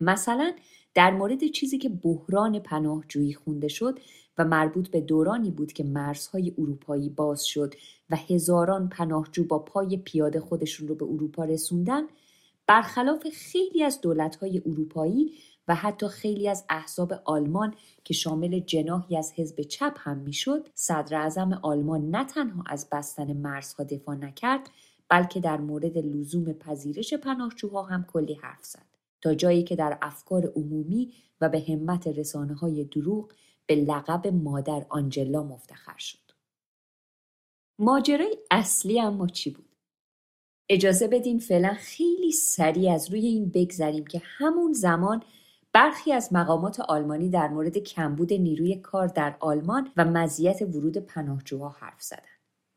مثلا 0.00 0.52
در 0.94 1.10
مورد 1.10 1.46
چیزی 1.46 1.78
که 1.78 1.88
بحران 1.88 2.58
پناهجویی 2.58 3.34
خونده 3.34 3.68
شد 3.68 3.98
و 4.40 4.44
مربوط 4.44 4.88
به 4.88 5.00
دورانی 5.00 5.50
بود 5.50 5.72
که 5.72 5.84
مرزهای 5.84 6.52
اروپایی 6.58 7.08
باز 7.08 7.44
شد 7.44 7.74
و 8.10 8.16
هزاران 8.16 8.88
پناهجو 8.88 9.44
با 9.44 9.58
پای 9.58 9.96
پیاده 9.96 10.40
خودشون 10.40 10.88
رو 10.88 10.94
به 10.94 11.04
اروپا 11.04 11.44
رسوندن 11.44 12.02
برخلاف 12.66 13.26
خیلی 13.32 13.82
از 13.82 14.00
دولتهای 14.00 14.62
اروپایی 14.66 15.32
و 15.68 15.74
حتی 15.74 16.08
خیلی 16.08 16.48
از 16.48 16.64
احزاب 16.68 17.12
آلمان 17.24 17.74
که 18.04 18.14
شامل 18.14 18.60
جناحی 18.60 19.16
از 19.16 19.32
حزب 19.36 19.62
چپ 19.62 19.94
هم 19.96 20.18
می‌شد 20.18 20.68
صدر 20.74 21.16
اعظم 21.16 21.52
آلمان 21.52 22.10
نه 22.10 22.24
تنها 22.24 22.64
از 22.66 22.88
بستن 22.92 23.32
مرزها 23.32 23.84
دفاع 23.84 24.16
نکرد 24.16 24.70
بلکه 25.08 25.40
در 25.40 25.56
مورد 25.56 25.98
لزوم 25.98 26.52
پذیرش 26.52 27.14
پناهجوها 27.14 27.82
هم 27.82 28.04
کلی 28.12 28.34
حرف 28.34 28.64
زد. 28.64 28.86
تا 29.22 29.34
جایی 29.34 29.62
که 29.62 29.76
در 29.76 29.98
افکار 30.02 30.52
عمومی 30.56 31.12
و 31.40 31.48
به 31.48 31.64
همت 31.68 32.06
رسانه 32.06 32.54
های 32.54 32.84
دروغ 32.84 33.32
به 33.70 33.76
لقب 33.76 34.26
مادر 34.26 34.86
آنجلا 34.88 35.42
مفتخر 35.42 35.98
شد. 35.98 36.32
ماجرای 37.78 38.38
اصلی 38.50 39.00
اما 39.00 39.26
چی 39.26 39.50
بود؟ 39.50 39.76
اجازه 40.68 41.08
بدین 41.08 41.38
فعلا 41.38 41.74
خیلی 41.74 42.32
سریع 42.32 42.92
از 42.92 43.10
روی 43.10 43.26
این 43.26 43.50
بگذریم 43.54 44.06
که 44.06 44.22
همون 44.24 44.72
زمان 44.72 45.22
برخی 45.72 46.12
از 46.12 46.32
مقامات 46.32 46.80
آلمانی 46.80 47.28
در 47.28 47.48
مورد 47.48 47.78
کمبود 47.78 48.32
نیروی 48.32 48.76
کار 48.76 49.06
در 49.06 49.36
آلمان 49.40 49.90
و 49.96 50.04
مزیت 50.04 50.62
ورود 50.62 50.96
پناهجوها 50.96 51.68
حرف 51.68 52.02
زدن. 52.02 52.22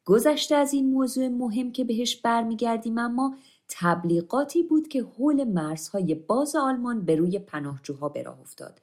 گذشته 0.05 0.55
از 0.55 0.73
این 0.73 0.93
موضوع 0.93 1.27
مهم 1.27 1.71
که 1.71 1.83
بهش 1.83 2.15
برمیگردیم 2.15 2.97
اما 2.97 3.37
تبلیغاتی 3.69 4.63
بود 4.63 4.87
که 4.87 5.03
حول 5.03 5.43
مرزهای 5.43 6.15
باز 6.15 6.55
آلمان 6.55 7.05
به 7.05 7.15
روی 7.15 7.39
پناهجوها 7.39 8.09
به 8.09 8.23
راه 8.23 8.39
افتاد 8.41 8.81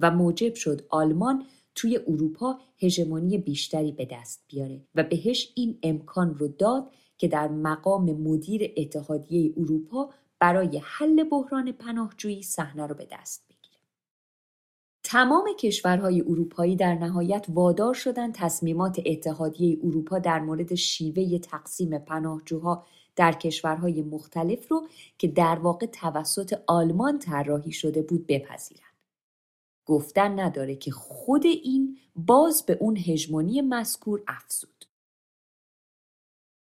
و 0.00 0.10
موجب 0.10 0.54
شد 0.54 0.86
آلمان 0.88 1.44
توی 1.74 2.00
اروپا 2.08 2.58
هژمونی 2.82 3.38
بیشتری 3.38 3.92
به 3.92 4.08
دست 4.12 4.44
بیاره 4.48 4.80
و 4.94 5.02
بهش 5.02 5.52
این 5.54 5.78
امکان 5.82 6.34
رو 6.34 6.48
داد 6.48 6.90
که 7.18 7.28
در 7.28 7.48
مقام 7.48 8.04
مدیر 8.12 8.72
اتحادیه 8.76 9.52
اروپا 9.56 10.10
برای 10.38 10.82
حل 10.84 11.24
بحران 11.24 11.72
پناهجویی 11.72 12.42
صحنه 12.42 12.86
رو 12.86 12.94
به 12.94 13.08
دست 13.12 13.44
بگیره. 13.48 13.78
تمام 15.04 15.44
کشورهای 15.58 16.20
اروپایی 16.20 16.76
در 16.76 16.94
نهایت 16.94 17.46
وادار 17.48 17.94
شدند 17.94 18.34
تصمیمات 18.34 19.00
اتحادیه 19.06 19.78
اروپا 19.84 20.18
در 20.18 20.40
مورد 20.40 20.74
شیوه 20.74 21.38
تقسیم 21.38 21.98
پناهجوها 21.98 22.86
در 23.16 23.32
کشورهای 23.32 24.02
مختلف 24.02 24.68
رو 24.68 24.88
که 25.18 25.28
در 25.28 25.58
واقع 25.58 25.86
توسط 25.86 26.60
آلمان 26.66 27.18
طراحی 27.18 27.72
شده 27.72 28.02
بود 28.02 28.26
بپذیرند. 28.26 28.89
گفتن 29.90 30.40
نداره 30.40 30.76
که 30.76 30.90
خود 30.90 31.46
این 31.46 31.98
باز 32.14 32.66
به 32.66 32.76
اون 32.80 32.96
هژمونی 32.96 33.60
مذکور 33.60 34.22
افزود. 34.28 34.84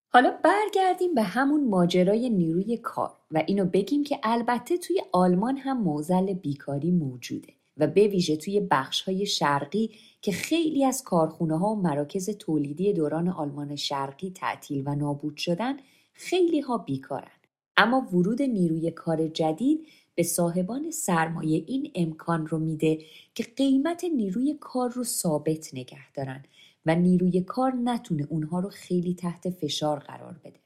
حالا 0.08 0.38
برگردیم 0.44 1.16
به 1.16 1.24
همون 1.24 1.68
ماجرای 1.70 2.30
نیروی 2.30 2.78
کار 2.78 3.18
و 3.32 3.44
اینو 3.48 3.66
بگیم 3.66 4.04
که 4.04 4.20
البته 4.24 4.78
توی 4.78 5.02
آلمان 5.12 5.58
هم 5.58 5.82
موزل 5.82 6.34
بیکاری 6.34 6.92
موجوده 6.92 7.54
و 7.78 7.88
به 7.88 8.08
ویژه 8.08 8.38
توی 8.38 8.60
بخش 8.60 9.02
های 9.02 9.26
شرقی 9.26 9.92
که 10.22 10.32
خیلی 10.32 10.86
از 10.86 11.04
کارخونه 11.04 11.58
ها 11.58 11.68
و 11.68 11.82
مراکز 11.82 12.30
تولیدی 12.30 12.94
دوران 12.94 13.30
آلمان 13.30 13.76
شرقی 13.76 14.32
تعطیل 14.32 14.84
و 14.86 14.96
نابود 14.96 15.38
شدن 15.38 15.78
خیلی 16.14 16.60
ها 16.60 16.78
بیکارن 16.78 17.32
اما 17.78 18.08
ورود 18.14 18.42
نیروی 18.42 18.92
کار 18.92 19.28
جدید 19.28 19.88
به 20.16 20.24
صاحبان 20.24 20.92
سرمایه 20.92 21.64
این 21.68 21.92
امکان 21.96 22.48
رو 22.48 22.60
میده 22.60 23.00
که 23.36 23.44
قیمت 23.44 24.04
نیروی 24.04 24.58
کار 24.60 24.90
رو 24.90 25.04
ثابت 25.04 25.74
نگه 25.74 26.12
دارن 26.14 26.46
و 26.86 26.96
نیروی 26.96 27.42
کار 27.42 27.74
نتونه 27.84 28.28
اونها 28.30 28.60
رو 28.60 28.70
خیلی 28.70 29.14
تحت 29.16 29.50
فشار 29.50 30.00
قرار 30.00 30.40
بده. 30.44 30.60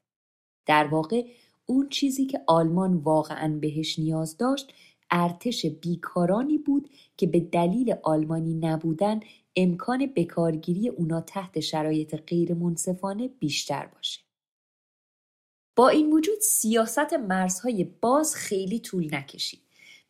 در 0.65 0.87
واقع 0.87 1.23
اون 1.65 1.89
چیزی 1.89 2.25
که 2.25 2.41
آلمان 2.47 2.93
واقعا 2.93 3.57
بهش 3.61 3.99
نیاز 3.99 4.37
داشت 4.37 4.73
ارتش 5.11 5.65
بیکارانی 5.65 6.57
بود 6.57 6.89
که 7.17 7.27
به 7.27 7.39
دلیل 7.39 7.95
آلمانی 8.03 8.53
نبودن 8.53 9.19
امکان 9.55 10.05
بکارگیری 10.15 10.89
اونا 10.89 11.21
تحت 11.21 11.59
شرایط 11.59 12.15
غیر 12.15 12.53
منصفانه 12.53 13.27
بیشتر 13.27 13.85
باشه. 13.95 14.28
با 15.75 15.89
این 15.89 16.11
وجود 16.11 16.39
سیاست 16.41 17.13
مرزهای 17.13 17.83
باز 18.01 18.35
خیلی 18.35 18.79
طول 18.79 19.15
نکشید 19.15 19.61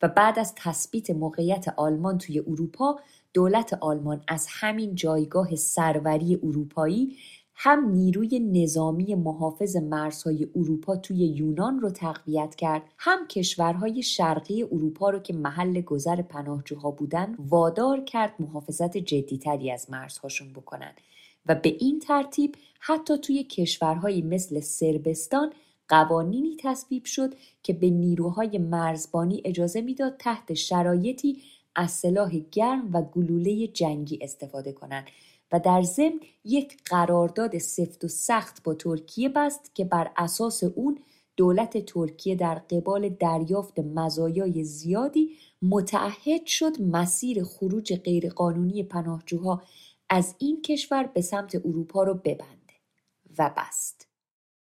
و 0.02 0.08
بعد 0.08 0.40
از 0.40 0.54
تثبیت 0.56 1.10
موقعیت 1.10 1.66
آلمان 1.78 2.18
توی 2.18 2.40
اروپا 2.40 3.00
دولت 3.34 3.74
آلمان 3.74 4.24
از 4.28 4.48
همین 4.50 4.96
جایگاه 4.96 5.56
سروری 5.56 6.40
اروپایی 6.44 7.18
هم 7.62 7.90
نیروی 7.92 8.40
نظامی 8.40 9.16
محافظ 9.16 9.76
مرزهای 9.76 10.48
اروپا 10.56 10.96
توی 10.96 11.18
یونان 11.18 11.80
رو 11.80 11.90
تقویت 11.90 12.56
کرد 12.56 12.82
هم 12.98 13.28
کشورهای 13.28 14.04
شرقی 14.04 14.64
اروپا 14.64 15.10
رو 15.10 15.20
که 15.20 15.34
محل 15.34 15.82
گذر 15.82 16.22
پناهجوها 16.22 16.92
بودن 16.92 17.36
وادار 17.40 18.02
کرد 18.02 18.34
محافظت 18.40 18.98
جدیتری 18.98 19.72
از 19.72 19.90
مرزهاشون 19.90 20.54
بکنن. 20.54 20.92
و 21.46 21.56
به 21.56 21.76
این 21.80 22.00
ترتیب 22.00 22.56
حتی 22.80 23.18
توی 23.18 23.44
کشورهایی 23.44 24.22
مثل 24.22 24.60
سربستان 24.60 25.54
قوانینی 25.88 26.58
تصویب 26.60 27.06
شد 27.06 27.34
که 27.64 27.74
به 27.74 27.90
نیروهای 27.90 28.58
مرزبانی 28.58 29.42
اجازه 29.46 29.82
می‌داد 29.82 30.18
تحت 30.18 30.54
شرایطی 30.54 31.42
از 31.76 31.92
سلاح 31.92 32.38
گرم 32.52 32.90
و 32.94 33.02
گلوله 33.02 33.68
جنگی 33.68 34.20
استفاده 34.22 34.74
کنند 34.74 35.08
و 35.52 35.60
در 35.60 35.82
ضمن 35.82 36.20
یک 36.46 36.78
قرارداد 36.86 37.58
سفت 37.58 38.04
و 38.04 38.08
سخت 38.08 38.64
با 38.64 38.74
ترکیه 38.74 39.30
بست 39.30 39.76
که 39.76 39.86
بر 39.86 40.12
اساس 40.18 40.64
اون 40.64 41.00
دولت 41.38 41.86
ترکیه 41.86 42.36
در 42.36 42.56
قبال 42.56 43.10
دریافت 43.10 43.80
مزایای 43.80 44.64
زیادی 44.64 45.30
متعهد 45.62 46.46
شد 46.46 46.82
مسیر 46.82 47.44
خروج 47.44 47.96
غیرقانونی 47.96 48.84
پناهجوها 48.84 49.62
از 50.10 50.36
این 50.38 50.62
کشور 50.62 51.04
به 51.04 51.22
سمت 51.22 51.56
اروپا 51.56 52.04
رو 52.04 52.14
ببنده 52.14 52.59
و 53.40 53.52
بست. 53.58 54.08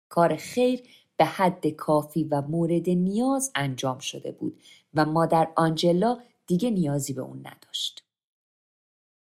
کار 0.10 0.36
خیر 0.36 0.84
به 1.18 1.26
حد 1.26 1.68
کافی 1.68 2.24
و 2.24 2.42
مورد 2.42 2.90
نیاز 2.90 3.52
انجام 3.56 4.00
شده 4.00 4.32
بود 4.32 4.62
و 4.94 5.06
مادر 5.06 5.48
آنجلا 5.56 6.20
دیگه 6.48 6.70
نیازی 6.70 7.14
به 7.14 7.22
اون 7.22 7.38
نداشت. 7.38 8.06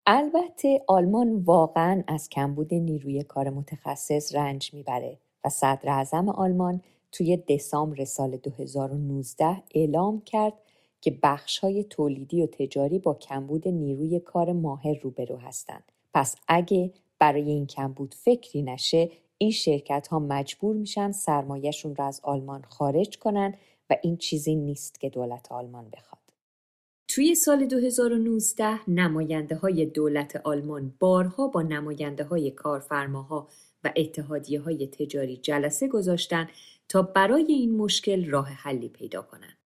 البته 0.05 0.83
آلمان 0.87 1.35
واقعا 1.35 2.03
از 2.07 2.29
کمبود 2.29 2.73
نیروی 2.73 3.23
کار 3.23 3.49
متخصص 3.49 4.35
رنج 4.35 4.73
می‌بره 4.73 5.19
و 5.45 5.49
صدر 5.49 5.89
اعظم 5.89 6.29
آلمان 6.29 6.81
توی 7.11 7.37
دسامبر 7.37 8.05
سال 8.05 8.37
2019 8.37 9.63
اعلام 9.75 10.21
کرد 10.21 10.53
که 11.01 11.19
بخش 11.23 11.59
های 11.59 11.83
تولیدی 11.83 12.41
و 12.41 12.47
تجاری 12.47 12.99
با 12.99 13.13
کمبود 13.13 13.67
نیروی 13.67 14.19
کار 14.19 14.53
ماهر 14.53 14.99
روبرو 15.01 15.37
هستند. 15.37 15.91
پس 16.13 16.35
اگه 16.47 16.93
برای 17.19 17.49
این 17.49 17.67
کمبود 17.67 18.13
فکری 18.13 18.61
نشه 18.61 19.11
این 19.37 19.51
شرکت 19.51 20.07
ها 20.07 20.19
مجبور 20.19 20.75
میشن 20.75 21.11
سرمایهشون 21.11 21.95
رو 21.95 22.03
از 22.03 22.21
آلمان 22.23 22.61
خارج 22.61 23.17
کنن 23.17 23.53
و 23.89 23.95
این 24.03 24.17
چیزی 24.17 24.55
نیست 24.55 24.99
که 24.99 25.09
دولت 25.09 25.51
آلمان 25.51 25.89
بخواد. 25.89 26.21
توی 27.07 27.35
سال 27.35 27.65
2019 27.65 28.89
نماینده 28.89 29.55
های 29.55 29.85
دولت 29.85 30.35
آلمان 30.35 30.93
بارها 30.99 31.47
با 31.47 31.61
نماینده 31.61 32.23
های 32.23 32.51
کارفرماها 32.51 33.47
و 33.83 33.93
اتحادیه 33.95 34.61
های 34.61 34.87
تجاری 34.87 35.37
جلسه 35.37 35.87
گذاشتن 35.87 36.49
تا 36.89 37.01
برای 37.01 37.45
این 37.53 37.77
مشکل 37.77 38.25
راه 38.29 38.47
حلی 38.47 38.89
پیدا 38.89 39.21
کنند. 39.21 39.57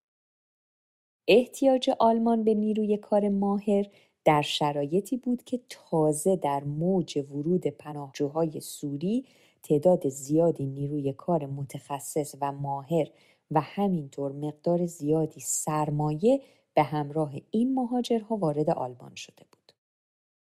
احتیاج 1.28 1.90
آلمان 2.00 2.44
به 2.44 2.54
نیروی 2.54 2.98
کار 2.98 3.30
ماهر 3.30 3.86
در 4.26 4.42
شرایطی 4.42 5.18
بود 5.18 5.44
که 5.44 5.60
تازه 5.70 6.36
در 6.36 6.64
موج 6.64 7.18
ورود 7.32 7.68
پناهجوهای 7.68 8.60
سوری 8.60 9.26
تعداد 9.64 10.10
زیادی 10.10 10.66
نیروی 10.66 11.14
کار 11.14 11.46
متخصص 11.46 12.36
و 12.42 12.52
ماهر 12.52 13.08
و 13.52 13.62
همینطور 13.62 14.32
مقدار 14.32 14.86
زیادی 14.86 15.40
سرمایه 15.40 16.42
به 16.74 16.84
همراه 16.84 17.34
این 17.52 17.74
مهاجرها 17.74 18.36
وارد 18.36 18.70
آلمان 18.70 19.16
شده 19.16 19.46
بود. 19.52 19.61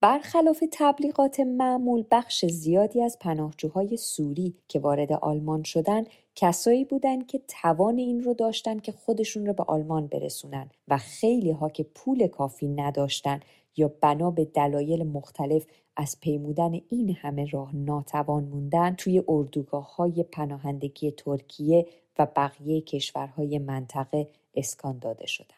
برخلاف 0.01 0.63
تبلیغات 0.71 1.39
معمول 1.39 2.03
بخش 2.11 2.45
زیادی 2.45 3.01
از 3.03 3.17
پناهجوهای 3.19 3.97
سوری 3.97 4.55
که 4.67 4.79
وارد 4.79 5.11
آلمان 5.13 5.63
شدن 5.63 6.03
کسایی 6.35 6.85
بودند 6.85 7.27
که 7.27 7.41
توان 7.47 7.97
این 7.97 8.23
رو 8.23 8.33
داشتن 8.33 8.79
که 8.79 8.91
خودشون 8.91 9.45
رو 9.45 9.53
به 9.53 9.63
آلمان 9.63 10.07
برسونن 10.07 10.69
و 10.87 10.97
خیلی 10.97 11.51
ها 11.51 11.69
که 11.69 11.83
پول 11.83 12.27
کافی 12.27 12.67
نداشتن 12.67 13.39
یا 13.77 13.91
بنا 14.01 14.31
به 14.31 14.45
دلایل 14.45 15.03
مختلف 15.03 15.65
از 15.95 16.19
پیمودن 16.21 16.73
این 16.89 17.15
همه 17.15 17.49
راه 17.49 17.75
ناتوان 17.75 18.43
موندن 18.43 18.95
توی 18.95 19.23
اردوگاه 19.27 19.95
های 19.95 20.23
پناهندگی 20.23 21.11
ترکیه 21.11 21.87
و 22.19 22.27
بقیه 22.35 22.81
کشورهای 22.81 23.59
منطقه 23.59 24.27
اسکان 24.55 24.99
داده 24.99 25.27
شدن. 25.27 25.55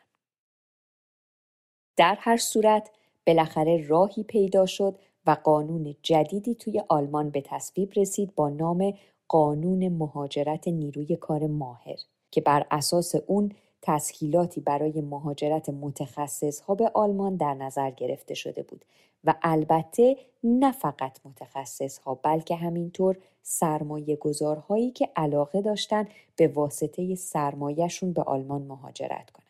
در 1.98 2.18
هر 2.20 2.38
صورت 2.38 2.90
بالاخره 3.28 3.88
راهی 3.88 4.24
پیدا 4.24 4.66
شد 4.66 4.96
و 5.28 5.38
قانون 5.44 5.96
جدیدی 6.02 6.56
توی 6.56 6.84
آلمان 6.90 7.30
به 7.30 7.42
تصویب 7.42 7.92
رسید 7.96 8.36
با 8.36 8.50
نام 8.50 8.94
قانون 9.28 9.88
مهاجرت 9.90 10.68
نیروی 10.68 11.16
کار 11.16 11.48
ماهر 11.48 11.98
که 12.32 12.42
بر 12.42 12.66
اساس 12.72 13.16
اون 13.28 13.52
تسهیلاتی 13.82 14.62
برای 14.62 15.02
مهاجرت 15.02 15.70
متخصص 15.70 16.60
ها 16.62 16.76
به 16.76 16.92
آلمان 16.94 17.36
در 17.36 17.54
نظر 17.54 17.92
گرفته 17.92 18.34
شده 18.34 18.64
بود 18.64 18.86
و 19.24 19.36
البته 19.42 20.18
نه 20.44 20.72
فقط 20.72 21.20
متخصص 21.26 21.98
ها 21.98 22.20
بلکه 22.24 22.56
همینطور 22.56 23.18
سرمایه 23.42 24.16
گذارهایی 24.16 24.92
که 24.92 25.10
علاقه 25.16 25.62
داشتن 25.62 26.08
به 26.36 26.48
واسطه 26.48 27.16
سرمایهشون 27.16 28.14
به 28.14 28.24
آلمان 28.24 28.62
مهاجرت 28.62 29.32
کنند. 29.32 29.43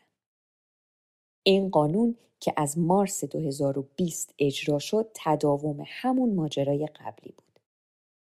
این 1.44 1.70
قانون 1.70 2.16
که 2.40 2.54
از 2.58 2.78
مارس 2.78 3.24
2020 3.24 4.34
اجرا 4.40 4.80
شد 4.80 5.12
تداوم 5.14 5.84
همون 5.88 6.36
ماجرای 6.36 6.88
قبلی 6.88 7.32
بود. 7.32 7.60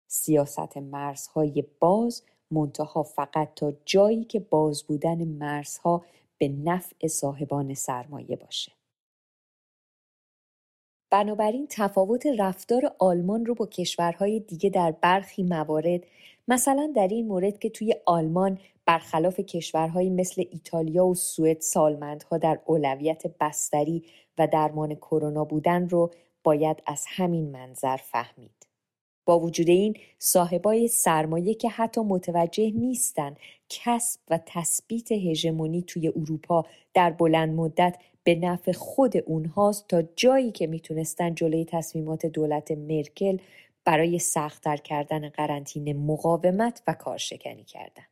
سیاست 0.08 0.78
مرزهای 0.78 1.64
باز 1.80 2.24
منتها 2.52 3.04
فقط 3.04 3.54
تا 3.56 3.74
جایی 3.86 4.24
که 4.24 4.40
باز 4.40 4.84
بودن 4.84 5.24
مرزها 5.24 6.06
به 6.38 6.48
نفع 6.48 7.08
صاحبان 7.08 7.74
سرمایه 7.74 8.36
باشه. 8.36 8.72
بنابراین 11.12 11.68
تفاوت 11.70 12.26
رفتار 12.40 12.96
آلمان 13.00 13.46
رو 13.46 13.56
با 13.56 13.66
کشورهای 13.66 14.40
دیگه 14.40 14.70
در 14.70 14.92
برخی 14.92 15.44
موارد 15.44 16.02
مثلا 16.50 16.94
در 16.96 17.08
این 17.08 17.28
مورد 17.28 17.60
که 17.60 17.70
توی 17.70 17.96
آلمان 18.06 18.60
برخلاف 18.86 19.40
کشورهایی 19.40 20.10
مثل 20.10 20.44
ایتالیا 20.52 21.06
و 21.06 21.16
سوئد 21.16 21.62
سالمندها 21.62 22.38
در 22.38 22.60
اولویت 22.66 23.24
بستری 23.40 24.04
و 24.38 24.48
درمان 24.48 24.96
کرونا 24.96 25.46
بودن 25.46 25.90
رو 25.90 26.12
باید 26.44 26.84
از 26.86 27.06
همین 27.08 27.52
منظر 27.52 27.98
فهمید. 27.98 28.68
با 29.26 29.40
وجود 29.40 29.70
این 29.70 29.98
صاحبای 30.20 30.88
سرمایه 30.88 31.54
که 31.54 31.70
حتی 31.70 32.02
متوجه 32.02 32.72
نیستن 32.72 33.36
کسب 33.70 34.20
و 34.30 34.40
تثبیت 34.46 35.12
هژمونی 35.12 35.82
توی 35.82 36.08
اروپا 36.08 36.66
در 36.94 37.10
بلند 37.10 37.56
مدت 37.56 37.98
به 38.24 38.36
نفع 38.36 38.72
خود 38.72 39.18
اونهاست 39.18 39.88
تا 39.88 40.02
جایی 40.16 40.52
که 40.52 40.68
می‌تونستن 40.68 41.36
جلوی 41.36 41.66
تصمیمات 41.66 42.26
دولت 42.26 42.72
مرکل 42.72 43.38
برای 43.86 44.20
سختتر 44.20 44.78
کردن 44.78 45.30
قرنطینه 45.30 45.94
مقاومت 45.94 46.84
و 46.88 46.94
کارشکنی 46.94 47.64
کردن. 47.64 48.04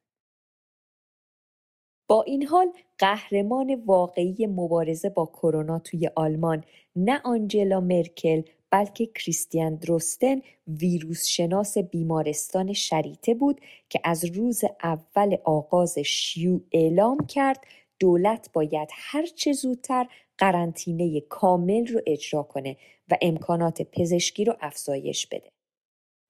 با 2.07 2.23
این 2.23 2.43
حال 2.43 2.71
قهرمان 2.97 3.75
واقعی 3.85 4.47
مبارزه 4.47 5.09
با 5.09 5.25
کرونا 5.25 5.79
توی 5.79 6.09
آلمان 6.15 6.63
نه 6.95 7.21
آنجلا 7.23 7.79
مرکل 7.79 8.41
بلکه 8.69 9.05
کریستیان 9.05 9.75
دروستن 9.75 10.41
ویروس 10.67 11.25
شناس 11.25 11.77
بیمارستان 11.77 12.73
شریته 12.73 13.33
بود 13.33 13.61
که 13.89 13.99
از 14.03 14.25
روز 14.25 14.63
اول 14.83 15.37
آغاز 15.43 15.99
شیوع 15.99 16.61
اعلام 16.71 17.17
کرد 17.27 17.59
دولت 17.99 18.49
باید 18.53 18.89
هرچه 18.91 19.53
زودتر 19.53 20.07
قرنطینه 20.37 21.21
کامل 21.21 21.87
رو 21.87 22.01
اجرا 22.07 22.43
کنه 22.43 22.77
و 23.11 23.17
امکانات 23.21 23.81
پزشکی 23.81 24.45
رو 24.45 24.57
افزایش 24.61 25.27
بده. 25.27 25.56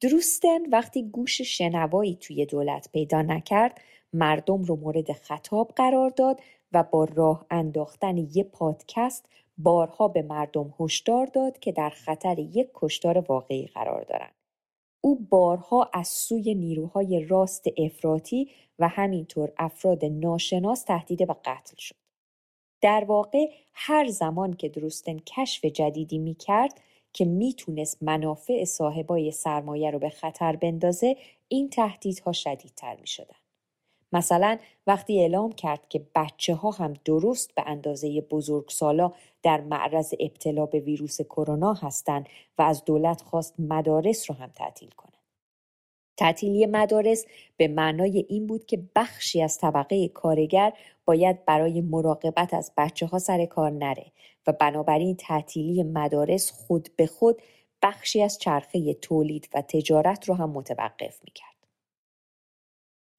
دروستن 0.01 0.69
وقتی 0.69 1.10
گوش 1.10 1.41
شنوایی 1.41 2.15
توی 2.15 2.45
دولت 2.45 2.89
پیدا 2.91 3.21
نکرد 3.21 3.81
مردم 4.13 4.63
رو 4.63 4.75
مورد 4.75 5.12
خطاب 5.12 5.71
قرار 5.75 6.10
داد 6.10 6.41
و 6.71 6.83
با 6.83 7.03
راه 7.03 7.45
انداختن 7.49 8.17
یه 8.17 8.43
پادکست 8.43 9.29
بارها 9.57 10.07
به 10.07 10.21
مردم 10.21 10.73
هشدار 10.79 11.25
داد 11.25 11.60
که 11.60 11.71
در 11.71 11.89
خطر 11.89 12.39
یک 12.39 12.69
کشتار 12.73 13.17
واقعی 13.17 13.67
قرار 13.67 14.01
دارند. 14.01 14.33
او 15.01 15.15
بارها 15.15 15.89
از 15.93 16.07
سوی 16.07 16.55
نیروهای 16.55 17.25
راست 17.25 17.65
افراطی 17.77 18.51
و 18.79 18.88
همینطور 18.88 19.51
افراد 19.57 20.05
ناشناس 20.05 20.83
تهدید 20.83 21.27
به 21.27 21.33
قتل 21.33 21.75
شد. 21.77 21.95
در 22.81 23.03
واقع 23.07 23.45
هر 23.73 24.07
زمان 24.07 24.53
که 24.53 24.69
درستن 24.69 25.19
کشف 25.19 25.65
جدیدی 25.65 26.17
می 26.17 26.36
کرد 26.36 26.81
که 27.13 27.26
می‌تونست 27.26 28.04
منافع 28.04 28.65
صاحبای 28.65 29.32
سرمایه 29.32 29.91
رو 29.91 30.00
به 30.00 30.10
خطر 30.10 30.56
بندازه 30.56 31.17
این 31.48 31.70
تهدیدها 31.70 32.32
شدیدتر 32.32 32.98
می 33.02 33.08
شدن. 33.08 33.36
مثلا 34.13 34.58
وقتی 34.88 35.20
اعلام 35.20 35.52
کرد 35.52 35.89
که 35.89 36.06
بچه 36.15 36.56
ها 36.56 36.72
هم 36.72 36.93
درست 37.06 37.56
به 37.56 37.63
اندازه 37.65 38.22
بزرگسالا 38.22 39.13
در 39.43 39.62
معرض 39.62 40.13
ابتلا 40.20 40.65
به 40.65 40.80
ویروس 40.80 41.22
کرونا 41.22 41.74
هستند 41.74 42.30
و 42.58 42.62
از 42.62 42.86
دولت 42.86 43.22
خواست 43.22 43.60
مدارس 43.60 44.30
رو 44.32 44.36
هم 44.38 44.50
تعطیل 44.50 44.89
کنه. 44.89 45.16
تعطیلی 46.17 46.65
مدارس 46.65 47.25
به 47.58 47.67
معنای 47.67 48.25
این 48.30 48.47
بود 48.47 48.65
که 48.65 48.84
بخشی 48.95 49.41
از 49.41 49.58
طبقه 49.58 50.08
کارگر 50.08 50.73
باید 51.06 51.45
برای 51.45 51.82
مراقبت 51.82 52.53
از 52.53 52.71
بچه 52.77 53.06
ها 53.06 53.19
سر 53.19 53.45
کار 53.45 53.71
نره 53.71 54.12
و 54.47 54.51
بنابراین 54.51 55.15
تعطیلی 55.15 55.84
مدارس 55.84 56.51
خود 56.51 56.89
به 56.95 57.08
خود 57.08 57.41
بخشی 57.82 58.21
از 58.21 58.38
چرخه 58.38 58.93
تولید 58.93 59.49
و 59.53 59.62
تجارت 59.62 60.30
رو 60.30 60.36
هم 60.36 60.49
متوقف 60.49 61.19
می‌کرد. 61.23 61.58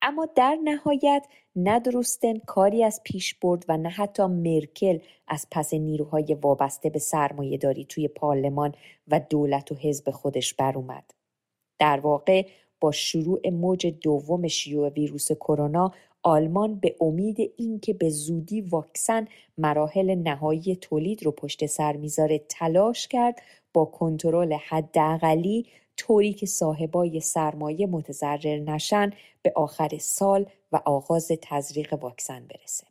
اما 0.03 0.27
در 0.37 0.59
نهایت 0.65 1.27
نه 1.57 1.81
دروستن 1.81 2.39
کاری 2.39 2.85
از 2.85 3.01
پیش 3.05 3.35
برد 3.35 3.65
و 3.69 3.77
نه 3.77 3.89
حتی 3.89 4.27
مرکل 4.27 4.99
از 5.29 5.47
پس 5.51 5.75
نیروهای 5.75 6.35
وابسته 6.35 6.91
به 6.91 6.99
سرمایه 6.99 7.59
داری 7.59 7.85
توی 7.85 8.09
پارلمان 8.09 8.75
و 9.09 9.21
دولت 9.21 9.73
و 9.73 9.75
حزب 9.75 10.11
خودش 10.11 10.55
بر 10.55 10.73
اومد. 10.77 11.15
در 11.79 12.01
واقع 12.01 12.47
با 12.81 12.93
شروع 12.93 13.51
موج 13.51 13.87
دوم 13.87 14.49
شیوع 14.49 14.89
ویروس 14.89 15.33
کرونا 15.33 15.93
آلمان 16.23 16.75
به 16.75 16.97
امید 17.01 17.53
اینکه 17.57 17.95
به 17.95 18.11
زودی 18.11 18.61
واکسن 18.61 19.29
مراحل 19.59 20.15
نهایی 20.15 20.77
تولید 20.77 21.25
رو 21.25 21.31
پشت 21.31 21.67
سر 21.67 21.97
می‌ذاره 21.97 22.39
تلاش 22.49 23.09
کرد 23.09 23.43
با 23.75 23.85
کنترل 23.85 24.53
حداقلی 24.53 25.67
طوری 25.97 26.33
که 26.33 26.47
صاحبای 26.47 27.21
سرمایه 27.21 27.87
متضرر 27.87 28.59
نشن 28.59 29.11
به 29.43 29.53
آخر 29.57 29.99
سال 30.01 30.47
و 30.73 30.81
آغاز 30.85 31.33
تزریق 31.43 31.95
واکسن 32.03 32.47
برسه. 32.47 32.87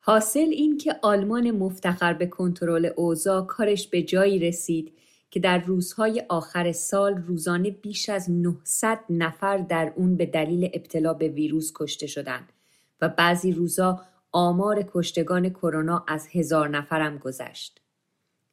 حاصل 0.00 0.48
این 0.52 0.78
که 0.78 0.96
آلمان 1.02 1.50
مفتخر 1.50 2.12
به 2.12 2.26
کنترل 2.26 2.90
اوضاع 2.96 3.46
کارش 3.46 3.88
به 3.88 4.02
جایی 4.02 4.38
رسید 4.38 4.92
که 5.30 5.40
در 5.40 5.58
روزهای 5.58 6.22
آخر 6.28 6.72
سال 6.72 7.14
روزانه 7.14 7.70
بیش 7.70 8.08
از 8.08 8.30
900 8.30 8.98
نفر 9.10 9.58
در 9.58 9.92
اون 9.96 10.16
به 10.16 10.26
دلیل 10.26 10.70
ابتلا 10.74 11.14
به 11.14 11.28
ویروس 11.28 11.72
کشته 11.74 12.06
شدند 12.06 12.52
و 13.00 13.08
بعضی 13.08 13.52
روزا 13.52 14.00
آمار 14.32 14.84
کشتگان 14.92 15.48
کرونا 15.48 16.04
از 16.08 16.28
هزار 16.32 16.68
نفرم 16.68 17.18
گذشت. 17.18 17.80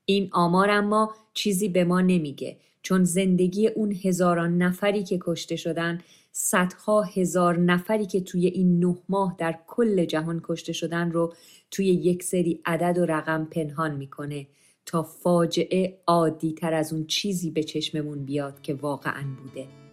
این 0.06 0.30
آمار 0.32 0.70
اما 0.70 1.14
چیزی 1.34 1.70
به 1.70 1.84
ما 1.84 2.02
نمیگه 2.02 2.58
چون 2.82 3.04
زندگی 3.04 3.68
اون 3.68 3.92
هزاران 4.04 4.58
نفری 4.58 5.04
که 5.04 5.20
کشته 5.22 5.56
شدن 5.56 6.02
صدها 6.32 7.02
هزار 7.02 7.58
نفری 7.60 8.06
که 8.06 8.22
توی 8.22 8.48
این 8.48 8.80
نه 8.80 8.98
ماه 9.10 9.36
در 9.38 9.60
کل 9.68 10.06
جهان 10.06 10.42
کشته 10.44 10.74
شدن 10.74 11.12
رو 11.12 11.34
توی 11.72 11.86
یک 11.86 12.24
سری 12.24 12.62
عدد 12.66 12.98
و 12.98 13.06
رقم 13.06 13.46
پنهان 13.46 13.96
می‌کنه 13.96 14.48
تا 14.86 15.04
فاجعه 15.04 15.98
عادی 16.08 16.54
تر 16.54 16.74
از 16.74 16.94
اون 16.94 17.06
چیزی 17.06 17.52
به 17.52 17.64
چشممون 17.64 18.26
بیاد 18.26 18.62
که 18.62 18.74
واقعا 18.74 19.24
بوده. 19.44 19.85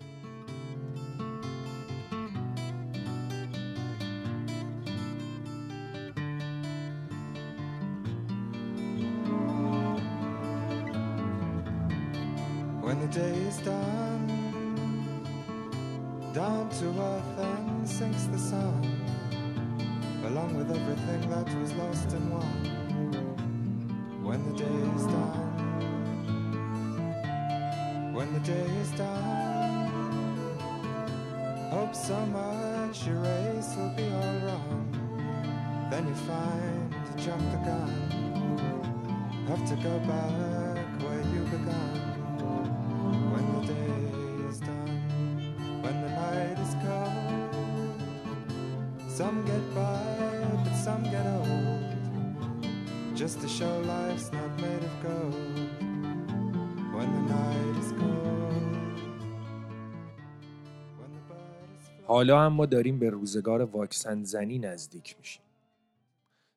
حالا 62.22 62.40
هم 62.40 62.52
ما 62.52 62.66
داریم 62.66 62.98
به 62.98 63.10
روزگار 63.10 63.62
واکسن 63.62 64.24
زنی 64.24 64.58
نزدیک 64.58 65.16
میشیم. 65.18 65.42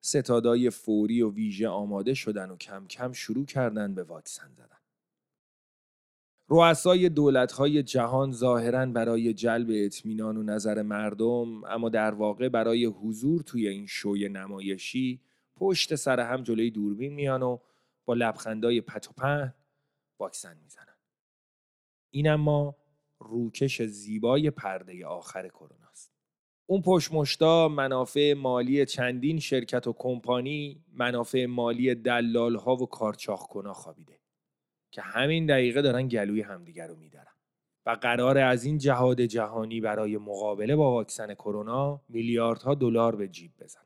ستادای 0.02 0.70
فوری 0.70 1.22
و 1.22 1.32
ویژه 1.32 1.68
آماده 1.68 2.14
شدن 2.14 2.50
و 2.50 2.56
کم 2.56 2.88
کم 2.88 3.14
شروع 3.14 3.46
کردن 3.46 3.96
به 3.96 4.04
واکسن 4.04 4.54
زدن. 4.54 4.78
رؤسای 6.50 7.10
دولت‌های 7.10 7.84
جهان 7.84 8.32
ظاهرا 8.32 8.86
برای 8.86 9.34
جلب 9.34 9.68
اطمینان 9.72 10.38
و 10.38 10.44
نظر 10.44 10.82
مردم 10.82 11.64
اما 11.64 11.90
در 11.90 12.14
واقع 12.14 12.50
برای 12.50 12.86
حضور 12.86 13.42
توی 13.42 13.68
این 13.68 13.86
شوی 13.86 14.30
نمایشی 14.30 15.22
پشت 15.56 15.96
سر 15.96 16.20
هم 16.20 16.44
جلوی 16.44 16.72
دوربین 16.72 17.14
میان 17.14 17.44
و 17.44 17.58
با 18.06 18.14
لبخندای 18.14 18.82
پت 18.82 19.08
و 19.08 19.14
پهن 19.14 19.54
واکسن 20.20 20.58
می‌زنن. 20.64 20.96
این 22.12 22.28
اما 22.30 22.76
روکش 23.20 23.82
زیبای 23.82 24.52
پرده 24.52 25.06
آخر 25.06 25.48
کروناست. 25.48 26.12
اون 26.66 26.82
پشمشتا 26.82 27.68
منافع 27.68 28.34
مالی 28.34 28.86
چندین 28.86 29.40
شرکت 29.40 29.88
و 29.88 29.94
کمپانی، 29.98 30.84
منافع 30.94 31.46
مالی 31.46 31.96
دلالها 31.96 32.76
و 32.76 32.86
کارچاخ 32.86 33.40
خوابیده 33.74 34.20
که 34.92 35.02
همین 35.02 35.46
دقیقه 35.46 35.82
دارن 35.82 36.08
گلوی 36.08 36.42
همدیگر 36.42 36.88
رو 36.88 36.96
میدارن. 36.96 37.36
و 37.86 37.90
قرار 37.90 38.38
از 38.38 38.64
این 38.64 38.78
جهاد 38.78 39.22
جهانی 39.22 39.82
برای 39.82 40.18
مقابله 40.18 40.76
با 40.76 40.92
واکسن 40.92 41.34
کرونا 41.34 42.02
میلیاردها 42.10 42.76
دلار 42.76 43.16
به 43.16 43.28
جیب 43.28 43.52
بزنن. 43.60 43.82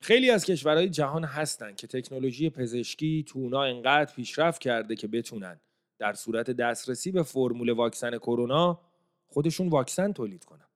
خیلی 0.00 0.30
از 0.30 0.44
کشورهای 0.44 0.90
جهان 0.90 1.24
هستن 1.24 1.74
که 1.74 1.86
تکنولوژی 1.86 2.50
پزشکی 2.50 3.24
تو 3.28 3.38
اونا 3.38 3.62
انقدر 3.62 4.14
پیشرفت 4.14 4.60
کرده 4.60 4.96
که 4.96 5.08
بتونن 5.08 5.60
در 5.98 6.12
صورت 6.12 6.50
دسترسی 6.50 7.12
به 7.12 7.22
فرمول 7.22 7.70
واکسن 7.70 8.18
کرونا 8.18 8.80
خودشون 9.26 9.68
واکسن 9.68 10.12
تولید 10.12 10.44
کنن. 10.44 10.68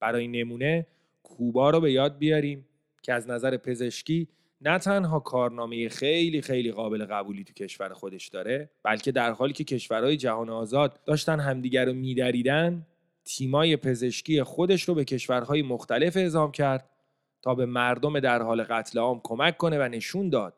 برای 0.00 0.28
نمونه 0.28 0.86
کوبا 1.22 1.70
رو 1.70 1.80
به 1.80 1.92
یاد 1.92 2.18
بیاریم 2.18 2.68
که 3.02 3.12
از 3.12 3.28
نظر 3.28 3.56
پزشکی 3.56 4.28
نه 4.60 4.78
تنها 4.78 5.20
کارنامه 5.20 5.88
خیلی 5.88 6.40
خیلی 6.42 6.72
قابل 6.72 7.04
قبولی 7.04 7.44
تو 7.44 7.52
کشور 7.52 7.92
خودش 7.92 8.28
داره 8.28 8.70
بلکه 8.82 9.12
در 9.12 9.32
حالی 9.32 9.52
که 9.52 9.64
کشورهای 9.64 10.16
جهان 10.16 10.50
آزاد 10.50 11.00
داشتن 11.04 11.40
همدیگر 11.40 11.84
رو 11.84 11.92
میدریدن 11.92 12.86
تیمای 13.24 13.76
پزشکی 13.76 14.42
خودش 14.42 14.82
رو 14.82 14.94
به 14.94 15.04
کشورهای 15.04 15.62
مختلف 15.62 16.16
اعزام 16.16 16.52
کرد 16.52 16.90
تا 17.42 17.54
به 17.54 17.66
مردم 17.66 18.20
در 18.20 18.42
حال 18.42 18.62
قتل 18.62 18.98
عام 18.98 19.20
کمک 19.24 19.56
کنه 19.56 19.78
و 19.78 19.82
نشون 19.82 20.28
داد 20.28 20.54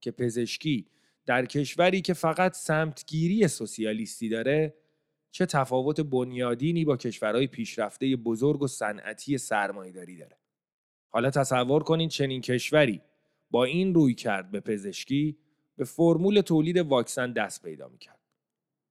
که 0.00 0.10
پزشکی 0.10 0.86
در 1.26 1.46
کشوری 1.46 2.00
که 2.00 2.14
فقط 2.14 2.54
سمتگیری 2.54 3.48
سوسیالیستی 3.48 4.28
داره 4.28 4.74
چه 5.30 5.46
تفاوت 5.46 6.00
بنیادینی 6.00 6.84
با 6.84 6.96
کشورهای 6.96 7.46
پیشرفته 7.46 8.16
بزرگ 8.16 8.62
و 8.62 8.66
صنعتی 8.66 9.38
سرمایه‌داری 9.38 10.16
داره. 10.16 10.38
حالا 11.08 11.30
تصور 11.30 11.82
کنید 11.82 12.10
چنین 12.10 12.40
کشوری 12.40 13.02
با 13.50 13.64
این 13.64 13.94
روی 13.94 14.14
کرد 14.14 14.50
به 14.50 14.60
پزشکی 14.60 15.38
به 15.76 15.84
فرمول 15.84 16.40
تولید 16.40 16.76
واکسن 16.76 17.32
دست 17.32 17.62
پیدا 17.62 17.88
می‌کرد. 17.88 18.20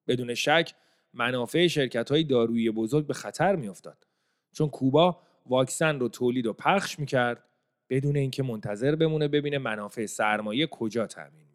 بدون 0.08 0.34
شک 0.34 0.74
منافع 1.14 1.68
شرکت 1.68 2.12
های 2.12 2.24
دارویی 2.24 2.72
بزرگ 2.72 3.08
به 3.08 3.14
خطر 3.14 3.56
میافتاد 3.56 4.08
چون 4.52 4.70
کوبا 4.70 5.22
واکسن 5.46 6.00
رو 6.00 6.10
تولید 6.10 6.46
و 6.46 6.54
پخش 6.54 7.00
می‌کرد 7.00 7.44
بدون 7.90 8.16
اینکه 8.16 8.44
منتظر 8.44 8.96
بمونه 8.96 9.28
ببینه 9.28 9.58
منافع 9.58 10.06
سرمایه 10.06 10.68
کجا 10.68 11.08
تامین. 11.08 11.46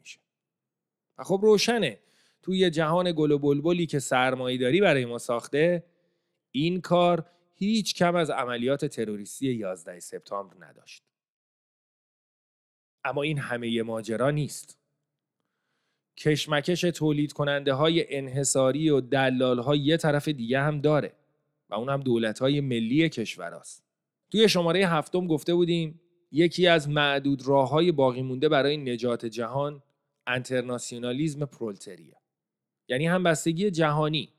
و 1.21 1.25
خب 1.25 1.41
روشنه 1.43 1.99
توی 2.43 2.71
جهان 2.71 3.13
گل 3.17 3.31
و 3.31 3.39
بلبلی 3.39 3.87
که 3.87 3.99
سرمایه 3.99 4.59
داری 4.59 4.81
برای 4.81 5.05
ما 5.05 5.19
ساخته 5.19 5.85
این 6.51 6.81
کار 6.81 7.27
هیچ 7.55 7.95
کم 7.95 8.17
از 8.17 8.31
عملیات 8.31 8.85
تروریستی 8.85 9.55
11 9.55 10.01
سپتامبر 10.01 10.67
نداشت. 10.67 11.03
اما 13.05 13.23
این 13.23 13.39
همه 13.39 13.83
ماجرا 13.83 14.31
نیست. 14.31 14.79
کشمکش 16.17 16.81
تولید 16.81 17.33
کننده 17.33 17.73
های 17.73 18.17
انحصاری 18.17 18.91
و 18.91 19.01
دلال 19.01 19.59
های 19.59 19.79
یه 19.79 19.97
طرف 19.97 20.29
دیگه 20.29 20.61
هم 20.61 20.81
داره 20.81 21.13
و 21.71 21.75
اون 21.75 21.89
هم 21.89 22.01
دولت 22.01 22.39
های 22.39 22.61
ملی 22.61 23.09
کشور 23.09 23.55
هست. 23.55 23.85
توی 24.31 24.49
شماره 24.49 24.87
هفتم 24.87 25.27
گفته 25.27 25.55
بودیم 25.55 26.01
یکی 26.33 26.67
از 26.67 26.89
معدود 26.89 27.49
راه 27.49 27.69
های 27.69 27.93
باقی 27.93 28.23
مونده 28.23 28.49
برای 28.49 28.77
نجات 28.77 29.27
جهان 29.27 29.83
انترناسیونالیزم 30.31 31.45
پرولتریا 31.45 32.17
یعنی 32.89 33.07
همبستگی 33.07 33.71
جهانی 33.71 34.33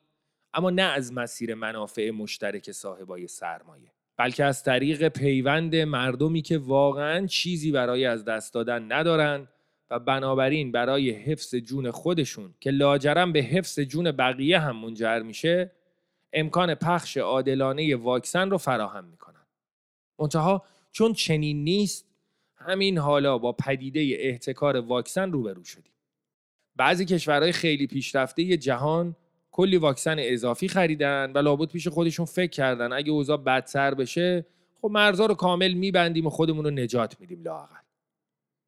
اما 0.53 0.69
نه 0.69 0.81
از 0.81 1.13
مسیر 1.13 1.55
منافع 1.55 2.11
مشترک 2.11 2.71
صاحبای 2.71 3.27
سرمایه 3.27 3.91
بلکه 4.17 4.45
از 4.45 4.63
طریق 4.63 5.07
پیوند 5.07 5.75
مردمی 5.75 6.41
که 6.41 6.57
واقعا 6.57 7.27
چیزی 7.27 7.71
برای 7.71 8.05
از 8.05 8.25
دست 8.25 8.53
دادن 8.53 8.91
ندارن 8.91 9.47
و 9.89 9.99
بنابراین 9.99 10.71
برای 10.71 11.09
حفظ 11.09 11.55
جون 11.55 11.91
خودشون 11.91 12.55
که 12.59 12.71
لاجرم 12.71 13.33
به 13.33 13.39
حفظ 13.39 13.79
جون 13.79 14.11
بقیه 14.11 14.59
هم 14.59 14.75
منجر 14.75 15.19
میشه 15.19 15.71
امکان 16.33 16.75
پخش 16.75 17.17
عادلانه 17.17 17.95
واکسن 17.95 18.49
رو 18.49 18.57
فراهم 18.57 19.05
می‌کنن. 19.05 19.47
منتها 20.19 20.65
چون 20.91 21.13
چنین 21.13 21.63
نیست 21.63 22.10
همین 22.67 22.97
حالا 22.97 23.37
با 23.37 23.51
پدیده 23.51 24.15
احتکار 24.19 24.77
واکسن 24.77 25.31
روبرو 25.31 25.63
شدیم. 25.63 25.93
بعضی 26.75 27.05
کشورهای 27.05 27.51
خیلی 27.51 27.87
پیشرفته 27.87 28.57
جهان 28.57 29.15
کلی 29.51 29.77
واکسن 29.77 30.15
اضافی 30.19 30.67
خریدن 30.67 31.31
و 31.35 31.37
لابد 31.37 31.71
پیش 31.71 31.87
خودشون 31.87 32.25
فکر 32.25 32.51
کردن. 32.51 32.93
اگه 32.93 33.11
اوضاع 33.11 33.37
بدتر 33.37 33.93
بشه 33.93 34.45
خب 34.81 34.89
مرزا 34.91 35.25
رو 35.25 35.35
کامل 35.35 35.73
میبندیم 35.73 36.27
و 36.27 36.29
خودمون 36.29 36.65
رو 36.65 36.71
نجات 36.71 37.19
میدیم 37.19 37.43
لاقل 37.43 37.75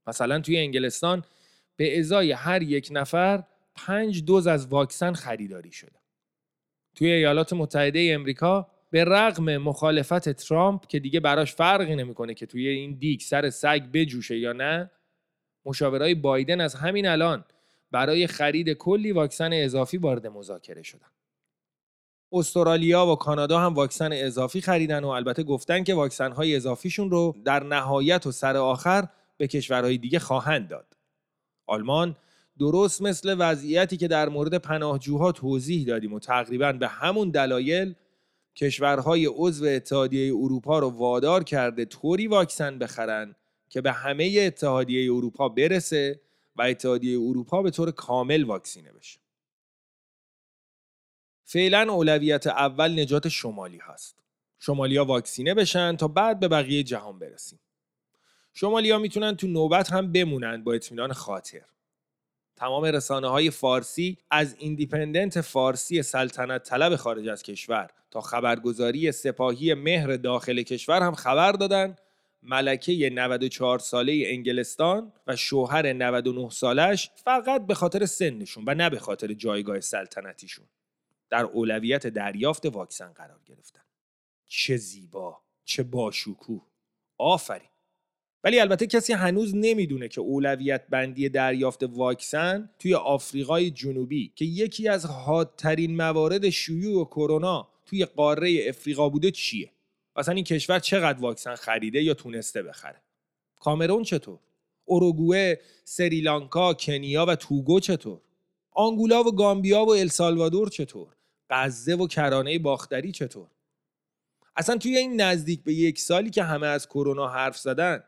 مثلا 0.07 0.39
توی 0.39 0.57
انگلستان 0.57 1.23
به 1.75 1.99
ازای 1.99 2.31
هر 2.31 2.61
یک 2.61 2.89
نفر 2.91 3.43
پنج 3.75 4.23
دوز 4.23 4.47
از 4.47 4.67
واکسن 4.67 5.13
خریداری 5.13 5.71
شده. 5.71 5.99
توی 6.95 7.11
ایالات 7.11 7.53
متحده 7.53 8.11
امریکا 8.13 8.67
به 8.93 9.05
رغم 9.05 9.57
مخالفت 9.57 10.29
ترامپ 10.29 10.87
که 10.87 10.99
دیگه 10.99 11.19
براش 11.19 11.55
فرقی 11.55 11.95
نمی‌کنه 11.95 12.33
که 12.33 12.45
توی 12.45 12.67
این 12.67 12.93
دیگ 12.93 13.19
سر 13.19 13.49
سگ 13.49 13.83
بجوشه 13.93 14.37
یا 14.37 14.53
نه 14.53 14.91
مشاورای 15.65 16.15
بایدن 16.15 16.61
از 16.61 16.75
همین 16.75 17.07
الان 17.07 17.45
برای 17.91 18.27
خرید 18.27 18.69
کلی 18.69 19.11
واکسن 19.11 19.49
اضافی 19.53 19.97
وارد 19.97 20.27
مذاکره 20.27 20.83
شدن. 20.83 21.07
استرالیا 22.31 23.07
و 23.07 23.15
کانادا 23.15 23.59
هم 23.59 23.73
واکسن 23.73 24.09
اضافی 24.13 24.61
خریدن 24.61 25.03
و 25.03 25.07
البته 25.07 25.43
گفتن 25.43 25.83
که 25.83 25.93
واکسن 25.93 26.31
های 26.31 26.55
اضافیشون 26.55 27.11
رو 27.11 27.35
در 27.45 27.63
نهایت 27.63 28.27
و 28.27 28.31
سر 28.31 28.57
آخر 28.57 29.07
به 29.37 29.47
کشورهای 29.47 29.97
دیگه 29.97 30.19
خواهند 30.19 30.67
داد. 30.67 30.97
آلمان 31.67 32.15
درست 32.59 33.01
مثل 33.01 33.35
وضعیتی 33.39 33.97
که 33.97 34.07
در 34.07 34.29
مورد 34.29 34.57
پناهجوها 34.57 35.31
توضیح 35.31 35.87
دادیم 35.87 36.13
و 36.13 36.19
تقریبا 36.19 36.71
به 36.71 36.87
همون 36.87 37.29
دلایل 37.29 37.95
کشورهای 38.55 39.25
عضو 39.25 39.65
اتحادیه 39.65 40.33
اروپا 40.35 40.79
رو 40.79 40.89
وادار 40.89 41.43
کرده 41.43 41.85
طوری 41.85 42.27
واکسن 42.27 42.79
بخرن 42.79 43.35
که 43.69 43.81
به 43.81 43.91
همه 43.91 44.43
اتحادیه 44.47 45.13
اروپا 45.13 45.49
برسه 45.49 46.21
و 46.55 46.61
اتحادیه 46.61 47.19
اروپا 47.19 47.61
به 47.61 47.71
طور 47.71 47.91
کامل 47.91 48.43
واکسینه 48.43 48.91
بشه. 48.91 49.19
فعلا 51.43 51.93
اولویت 51.93 52.47
اول 52.47 52.99
نجات 52.99 53.27
شمالی 53.27 53.79
هست. 53.83 54.23
شمالیا 54.59 55.05
واکسینه 55.05 55.53
بشن 55.53 55.97
تا 55.97 56.07
بعد 56.07 56.39
به 56.39 56.47
بقیه 56.47 56.83
جهان 56.83 57.19
برسیم. 57.19 57.59
شمالیا 58.53 58.99
می‌تونن 58.99 59.35
تو 59.35 59.47
نوبت 59.47 59.91
هم 59.91 60.11
بمونن 60.11 60.63
با 60.63 60.73
اطمینان 60.73 61.13
خاطر. 61.13 61.61
تمام 62.55 62.85
رسانه 62.85 63.27
های 63.27 63.49
فارسی 63.49 64.17
از 64.31 64.55
ایندیپندنت 64.59 65.41
فارسی 65.41 66.03
سلطنت 66.03 66.63
طلب 66.63 66.95
خارج 66.95 67.27
از 67.27 67.43
کشور 67.43 67.89
تا 68.11 68.21
خبرگزاری 68.21 69.11
سپاهی 69.11 69.73
مهر 69.73 70.15
داخل 70.15 70.61
کشور 70.61 71.01
هم 71.01 71.15
خبر 71.15 71.51
دادن. 71.51 71.95
ملکه 72.43 73.09
94 73.09 73.79
ساله 73.79 74.23
انگلستان 74.25 75.13
و 75.27 75.35
شوهر 75.35 75.93
99 75.93 76.49
سالش 76.49 77.11
فقط 77.15 77.65
به 77.65 77.73
خاطر 77.73 78.05
سنشون 78.05 78.63
و 78.67 78.73
نه 78.73 78.89
به 78.89 78.99
خاطر 78.99 79.33
جایگاه 79.33 79.79
سلطنتیشون 79.79 80.65
در 81.29 81.43
اولویت 81.43 82.07
دریافت 82.07 82.65
واکسن 82.65 83.13
قرار 83.13 83.39
گرفتن. 83.45 83.81
چه 84.47 84.77
زیبا 84.77 85.41
چه 85.65 85.83
باشکوه. 85.83 86.61
آفرین. 87.17 87.72
ولی 88.43 88.59
البته 88.59 88.87
کسی 88.87 89.13
هنوز 89.13 89.55
نمی‌دونه 89.55 90.07
که 90.07 90.21
اولویت 90.21 90.87
بندی 90.89 91.29
دریافت 91.29 91.83
واکسن 91.83 92.69
توی 92.79 92.95
آفریقای 92.95 93.71
جنوبی 93.71 94.31
که 94.35 94.45
یکی 94.45 94.87
از 94.87 95.05
حادترین 95.05 95.95
موارد 95.95 96.49
شیوع 96.49 97.05
کرونا 97.05 97.67
توی 97.85 98.05
قاره 98.05 98.65
افریقا 98.67 99.09
بوده 99.09 99.31
چیه؟ 99.31 99.71
اصلا 100.15 100.35
این 100.35 100.43
کشور 100.43 100.79
چقدر 100.79 101.19
واکسن 101.19 101.55
خریده 101.55 102.03
یا 102.03 102.13
تونسته 102.13 102.63
بخره؟ 102.63 103.01
کامرون 103.59 104.03
چطور؟ 104.03 104.39
اوروگوئه 104.85 105.61
سریلانکا 105.83 106.73
کنیا 106.73 107.25
و 107.25 107.35
توگو 107.35 107.79
چطور؟ 107.79 108.21
آنگولا 108.71 109.23
و 109.23 109.35
گامبیا 109.35 109.85
و 109.85 109.91
السالوادور 109.91 110.69
چطور؟ 110.69 111.07
غزه 111.49 111.95
و 111.95 112.07
کرانه 112.07 112.59
باختری 112.59 113.11
چطور؟ 113.11 113.47
اصلا 114.55 114.77
توی 114.77 114.97
این 114.97 115.21
نزدیک 115.21 115.63
به 115.63 115.73
یک 115.73 115.99
سالی 115.99 116.29
که 116.29 116.43
همه 116.43 116.67
از 116.67 116.87
کرونا 116.87 117.27
حرف 117.27 117.57
زدن 117.57 118.03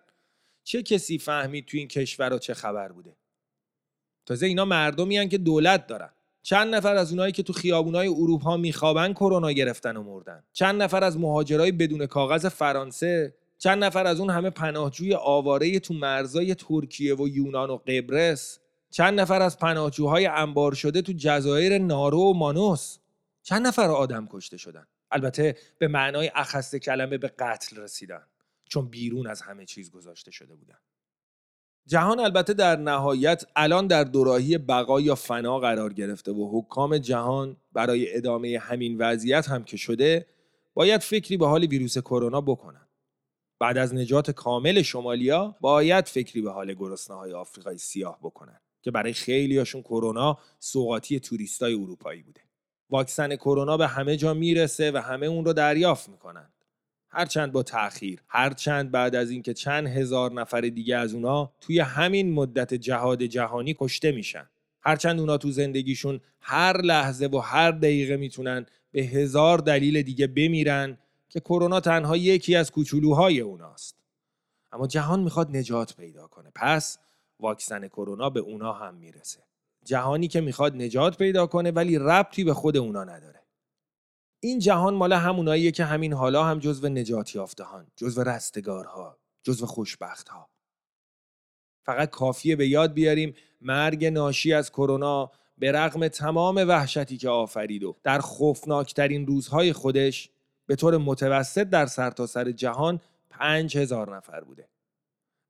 چه 0.65 0.83
کسی 0.83 1.17
فهمید 1.17 1.65
توی 1.65 1.79
این 1.79 1.87
کشور 1.87 2.37
چه 2.37 2.53
خبر 2.53 2.91
بوده؟ 2.91 3.15
تازه 4.25 4.45
اینا 4.45 4.65
مردمی 4.65 5.29
که 5.29 5.37
دولت 5.37 5.87
دارن. 5.87 6.09
چند 6.43 6.75
نفر 6.75 6.95
از 6.95 7.11
اونایی 7.11 7.31
که 7.31 7.43
تو 7.43 7.53
خیابونای 7.53 8.07
اروپا 8.07 8.57
میخوابن 8.57 9.13
کرونا 9.13 9.51
گرفتن 9.51 9.97
و 9.97 10.03
مردن. 10.03 10.43
چند 10.53 10.81
نفر 10.81 11.03
از 11.03 11.17
مهاجرای 11.17 11.71
بدون 11.71 12.05
کاغذ 12.05 12.45
فرانسه. 12.45 13.35
چند 13.57 13.83
نفر 13.83 14.07
از 14.07 14.19
اون 14.19 14.29
همه 14.29 14.49
پناهجوی 14.49 15.13
آواره 15.13 15.79
تو 15.79 15.93
مرزای 15.93 16.55
ترکیه 16.55 17.15
و 17.15 17.27
یونان 17.27 17.69
و 17.69 17.77
قبرس. 17.77 18.59
چند 18.91 19.19
نفر 19.19 19.41
از 19.41 19.59
پناهجوهای 19.59 20.25
انبار 20.25 20.73
شده 20.73 21.01
تو 21.01 21.13
جزایر 21.17 21.77
نارو 21.77 22.19
و 22.19 22.33
مانوس. 22.33 22.97
چند 23.43 23.67
نفر 23.67 23.89
آدم 23.89 24.27
کشته 24.31 24.57
شدن؟ 24.57 24.87
البته 25.11 25.57
به 25.77 25.87
معنای 25.87 26.31
اخص 26.35 26.75
کلمه 26.75 27.17
به 27.17 27.27
قتل 27.27 27.77
رسیدن. 27.77 28.23
چون 28.69 28.89
بیرون 28.89 29.27
از 29.27 29.41
همه 29.41 29.65
چیز 29.65 29.91
گذاشته 29.91 30.31
شده 30.31 30.55
بودن 30.55 30.77
جهان 31.87 32.19
البته 32.19 32.53
در 32.53 32.75
نهایت 32.75 33.45
الان 33.55 33.87
در 33.87 34.03
دوراهی 34.03 34.57
بقا 34.57 35.01
یا 35.01 35.15
فنا 35.15 35.59
قرار 35.59 35.93
گرفته 35.93 36.31
و 36.31 36.59
حکام 36.59 36.97
جهان 36.97 37.57
برای 37.73 38.15
ادامه 38.15 38.59
همین 38.59 38.97
وضعیت 38.97 39.49
هم 39.49 39.63
که 39.63 39.77
شده 39.77 40.25
باید 40.73 41.01
فکری 41.01 41.37
به 41.37 41.47
حال 41.47 41.65
ویروس 41.65 41.97
کرونا 41.97 42.41
بکنن. 42.41 42.87
بعد 43.59 43.77
از 43.77 43.93
نجات 43.93 44.31
کامل 44.31 44.81
شمالیا 44.81 45.55
باید 45.61 46.07
فکری 46.07 46.41
به 46.41 46.51
حال 46.51 46.73
گرسنه 46.73 47.17
های 47.17 47.33
آفریقای 47.33 47.77
سیاه 47.77 48.19
بکنن 48.23 48.59
که 48.81 48.91
برای 48.91 49.13
خیلیاشون 49.13 49.81
کرونا 49.81 50.37
سوقاتی 50.59 51.19
توریستای 51.19 51.73
اروپایی 51.73 52.23
بوده. 52.23 52.41
واکسن 52.89 53.35
کرونا 53.35 53.77
به 53.77 53.87
همه 53.87 54.17
جا 54.17 54.33
می‌رسه 54.33 54.91
و 54.91 54.97
همه 54.97 55.25
اون 55.25 55.45
رو 55.45 55.53
دریافت 55.53 56.09
می‌کنن. 56.09 56.53
هرچند 57.17 57.51
با 57.51 57.63
تأخیر 57.63 58.21
هرچند 58.27 58.91
بعد 58.91 59.15
از 59.15 59.29
اینکه 59.29 59.53
چند 59.53 59.87
هزار 59.87 60.31
نفر 60.31 60.61
دیگه 60.61 60.97
از 60.97 61.13
اونا 61.13 61.51
توی 61.61 61.79
همین 61.79 62.33
مدت 62.33 62.73
جهاد 62.73 63.23
جهانی 63.23 63.75
کشته 63.79 64.11
میشن. 64.11 64.49
هرچند 64.81 65.19
اونا 65.19 65.37
تو 65.37 65.51
زندگیشون 65.51 66.19
هر 66.41 66.81
لحظه 66.81 67.27
و 67.27 67.37
هر 67.37 67.71
دقیقه 67.71 68.17
می‌تونن 68.17 68.65
به 68.91 69.01
هزار 69.01 69.57
دلیل 69.57 70.01
دیگه 70.01 70.27
بمیرن 70.27 70.97
که 71.29 71.39
کرونا 71.39 71.79
تنها 71.79 72.17
یکی 72.17 72.55
از 72.55 72.71
کوچولوهای 72.71 73.39
اوناست. 73.39 73.95
اما 74.71 74.87
جهان 74.87 75.19
می‌خواد 75.19 75.57
نجات 75.57 75.95
پیدا 75.95 76.27
کنه. 76.27 76.51
پس 76.55 76.97
واکسن 77.39 77.87
کرونا 77.87 78.29
به 78.29 78.39
اونا 78.39 78.73
هم 78.73 78.95
می‌رسه. 78.95 79.39
جهانی 79.85 80.27
که 80.27 80.41
می‌خواد 80.41 80.75
نجات 80.75 81.17
پیدا 81.17 81.47
کنه 81.47 81.71
ولی 81.71 81.97
ربطی 81.97 82.43
به 82.43 82.53
خود 82.53 82.77
اونا 82.77 83.03
نداره. 83.03 83.34
این 84.45 84.59
جهان 84.59 84.93
مال 84.93 85.13
هموناییه 85.13 85.71
که 85.71 85.85
همین 85.85 86.13
حالا 86.13 86.43
هم 86.43 86.59
جزو 86.59 86.89
نجات 86.89 87.35
یافتهان 87.35 87.87
جزو 87.95 88.23
رستگارها 88.23 89.17
جزو 89.43 89.65
خوشبختها. 89.65 90.49
فقط 91.83 92.09
کافیه 92.09 92.55
به 92.55 92.67
یاد 92.67 92.93
بیاریم 92.93 93.33
مرگ 93.61 94.05
ناشی 94.05 94.53
از 94.53 94.71
کرونا 94.71 95.31
به 95.57 95.71
رغم 95.71 96.07
تمام 96.07 96.55
وحشتی 96.55 97.17
که 97.17 97.29
آفرید 97.29 97.83
و 97.83 97.95
در 98.03 98.19
خوفناکترین 98.19 99.27
روزهای 99.27 99.73
خودش 99.73 100.29
به 100.67 100.75
طور 100.75 100.97
متوسط 100.97 101.63
در 101.63 101.85
سرتاسر 101.85 102.43
سر 102.43 102.51
جهان 102.51 103.01
پنج 103.29 103.77
هزار 103.77 104.15
نفر 104.15 104.41
بوده. 104.41 104.69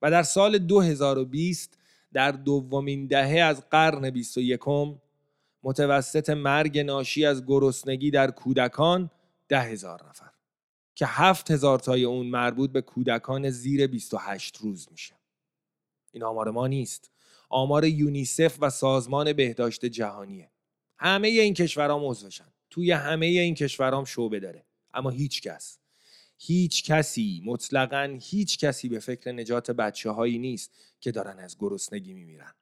و 0.01 0.11
در 0.11 0.23
سال 0.23 0.57
2020 0.57 1.77
در 2.13 2.31
دومین 2.31 3.07
دهه 3.07 3.39
از 3.39 3.69
قرن 3.69 4.09
21 4.09 4.59
متوسط 5.65 6.29
مرگ 6.29 6.79
ناشی 6.79 7.25
از 7.25 7.45
گرسنگی 7.45 8.11
در 8.11 8.31
کودکان 8.31 9.11
ده 9.47 9.61
هزار 9.61 10.09
نفر 10.09 10.31
که 10.95 11.05
هفت 11.05 11.51
هزار 11.51 11.79
تای 11.79 12.03
اون 12.03 12.27
مربوط 12.27 12.71
به 12.71 12.81
کودکان 12.81 13.49
زیر 13.49 13.87
28 13.87 14.57
روز 14.57 14.87
میشه. 14.91 15.15
این 16.11 16.23
آمار 16.23 16.51
ما 16.51 16.67
نیست. 16.67 17.11
آمار 17.49 17.85
یونیسف 17.85 18.57
و 18.61 18.69
سازمان 18.69 19.33
بهداشت 19.33 19.85
جهانیه. 19.85 20.51
همه 20.97 21.27
این 21.27 21.53
کشورها 21.53 22.09
عضوشن. 22.09 22.53
توی 22.69 22.91
همه 22.91 23.25
این 23.25 23.55
کشورام 23.55 24.05
شعبه 24.05 24.39
داره. 24.39 24.65
اما 24.93 25.09
هیچ 25.09 25.41
کس 25.41 25.79
هیچ 26.37 26.83
کسی 26.83 27.41
مطلقا 27.45 28.17
هیچ 28.21 28.57
کسی 28.57 28.89
به 28.89 28.99
فکر 28.99 29.31
نجات 29.31 29.71
بچه 29.71 30.09
هایی 30.09 30.37
نیست 30.37 30.71
که 30.99 31.11
دارن 31.11 31.39
از 31.39 31.57
گرسنگی 31.59 32.13
میمیرن. 32.13 32.53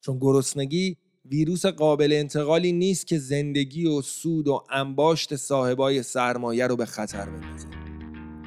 چون 0.00 0.18
گرسنگی 0.18 0.96
ویروس 1.30 1.66
قابل 1.66 2.12
انتقالی 2.12 2.72
نیست 2.72 3.06
که 3.06 3.18
زندگی 3.18 3.86
و 3.86 4.02
سود 4.02 4.48
و 4.48 4.64
انباشت 4.70 5.36
صاحبای 5.36 6.02
سرمایه 6.02 6.66
رو 6.66 6.76
به 6.76 6.86
خطر 6.86 7.26
بندازه. 7.26 7.68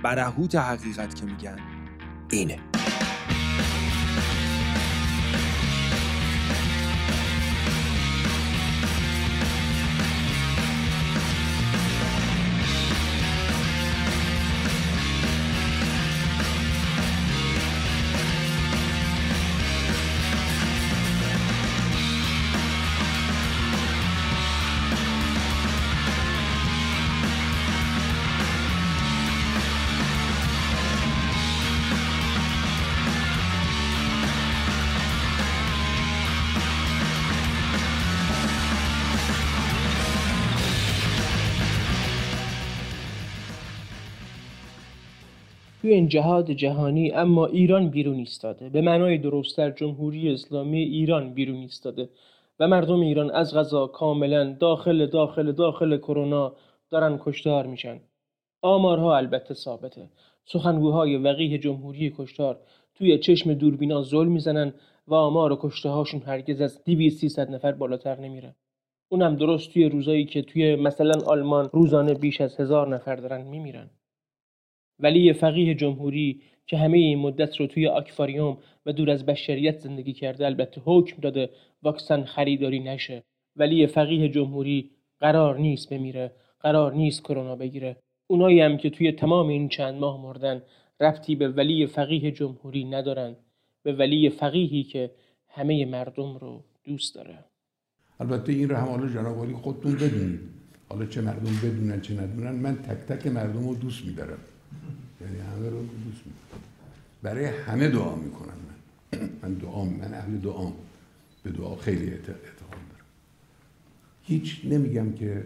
برهوت 0.04 0.56
حقیقت 0.56 1.16
که 1.16 1.26
میگن 1.26 1.60
اینه. 2.32 2.71
این 45.94 46.08
جهاد 46.08 46.52
جهانی 46.52 47.12
اما 47.12 47.46
ایران 47.46 47.90
بیرون 47.90 48.16
ایستاده. 48.16 48.70
به 48.70 48.82
معنای 48.82 49.18
درستتر 49.18 49.72
جمهوری 49.72 50.34
اسلامی 50.34 50.80
ایران 50.80 51.34
بیرون 51.34 51.58
ایستاده. 51.58 52.10
و 52.60 52.68
مردم 52.68 53.00
ایران 53.00 53.32
از 53.32 53.56
غذا 53.56 53.88
کاملا 53.88 54.54
داخل 54.54 55.06
داخل 55.06 55.52
داخل 55.52 55.98
کرونا 55.98 56.54
دارن 56.90 57.20
کشتار 57.22 57.68
میشن. 57.68 58.00
آمارها 58.62 59.18
البته 59.18 59.54
ثابته. 59.54 60.10
سخنگوهای 60.46 61.18
وقیه 61.18 61.58
جمهوری 61.58 62.14
کشتار 62.18 62.60
توی 62.96 63.18
چشم 63.18 63.54
دوربینا 63.54 64.04
ظلم 64.04 64.32
می‌زنن 64.32 64.74
و 65.08 65.16
آمار 65.16 65.58
کشته 65.62 65.90
هاشون 65.90 66.22
هرگز 66.26 66.62
از 66.62 66.84
200 66.84 67.20
300 67.20 67.52
نفر 67.52 67.72
بالاتر 67.72 68.20
نمیره. 68.20 68.56
اونم 69.10 69.36
درست 69.36 69.74
توی 69.74 69.90
روزایی 69.90 70.26
که 70.26 70.42
توی 70.42 70.76
مثلا 70.76 71.22
آلمان 71.28 71.70
روزانه 71.74 72.14
بیش 72.14 72.42
از 72.42 72.60
هزار 72.60 72.88
نفر 72.88 73.16
دارن 73.16 73.42
میمیرن. 73.42 73.90
ولی 75.02 75.34
فقیه 75.34 75.76
جمهوری 75.76 76.42
که 76.68 76.78
همه 76.78 76.98
این 76.98 77.20
مدت 77.20 77.60
رو 77.60 77.68
توی 77.68 77.88
آکواریوم 77.88 78.58
و 78.86 78.94
دور 78.94 79.10
از 79.10 79.26
بشریت 79.26 79.80
زندگی 79.80 80.14
کرده 80.14 80.46
البته 80.46 80.82
حکم 80.86 81.22
داده 81.22 81.50
واکسن 81.84 82.24
خریداری 82.24 82.80
نشه. 82.80 83.24
ولی 83.56 83.88
فقیه 83.88 84.30
جمهوری 84.30 84.92
قرار 85.20 85.60
نیست 85.60 85.94
بمیره 85.94 86.32
قرار 86.60 86.94
نیست 86.94 87.24
کرونا 87.24 87.56
بگیره. 87.56 87.98
اونایی 88.28 88.62
هم 88.62 88.78
که 88.78 88.90
توی 88.90 89.12
تمام 89.12 89.48
این 89.48 89.70
چند 89.70 89.96
ماه 89.96 90.22
مردن 90.22 90.62
ربطی 91.00 91.36
به 91.36 91.50
ولی 91.50 91.86
فقیه 91.86 92.32
جمهوری 92.32 92.86
ندارن 92.86 93.36
به 93.84 93.94
ولی 93.94 94.30
فقیهی 94.30 94.84
که 94.84 95.12
همه 95.48 95.86
مردم 95.86 96.38
رو 96.38 96.64
دوست 96.84 97.16
داره. 97.16 97.46
البته 98.20 98.52
این 98.52 98.70
رو 98.70 98.76
هم 98.76 98.88
حالا 98.88 99.10
جناب 99.10 99.54
خودتون 99.54 99.96
بدونید. 99.96 100.40
حالا 100.90 101.06
چه 101.06 101.22
مردم 101.22 101.52
بدونن 101.64 102.02
چه 102.02 102.14
ندونن 102.14 102.52
من 102.52 102.76
تک 102.76 102.98
تک 102.98 103.28
مردم 103.28 103.68
رو 103.68 103.76
دوست 103.76 104.06
میدارم. 104.06 104.38
یعنی 105.22 105.40
همه 105.40 105.70
رو 105.70 105.78
دوست 105.80 106.24
برای 107.24 107.46
همه 107.46 107.88
دعا 107.88 108.16
می‌کنم 108.16 108.48
من. 108.48 109.30
من 109.42 109.54
دعا 109.54 109.84
من 109.84 110.14
اهل 110.14 110.38
دعام. 110.38 110.74
به 111.44 111.52
دعا 111.52 111.76
خیلی 111.76 112.12
اعتقاد 112.12 112.40
دارم. 112.70 113.06
هیچ 114.24 114.62
نمیگم 114.64 115.14
که 115.14 115.46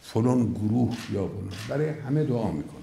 فلان 0.00 0.52
گروه 0.52 0.96
یا 1.12 1.28
فلان. 1.28 1.50
برای 1.68 1.88
همه 1.88 2.24
دعا 2.24 2.50
می‌کنم. 2.50 2.82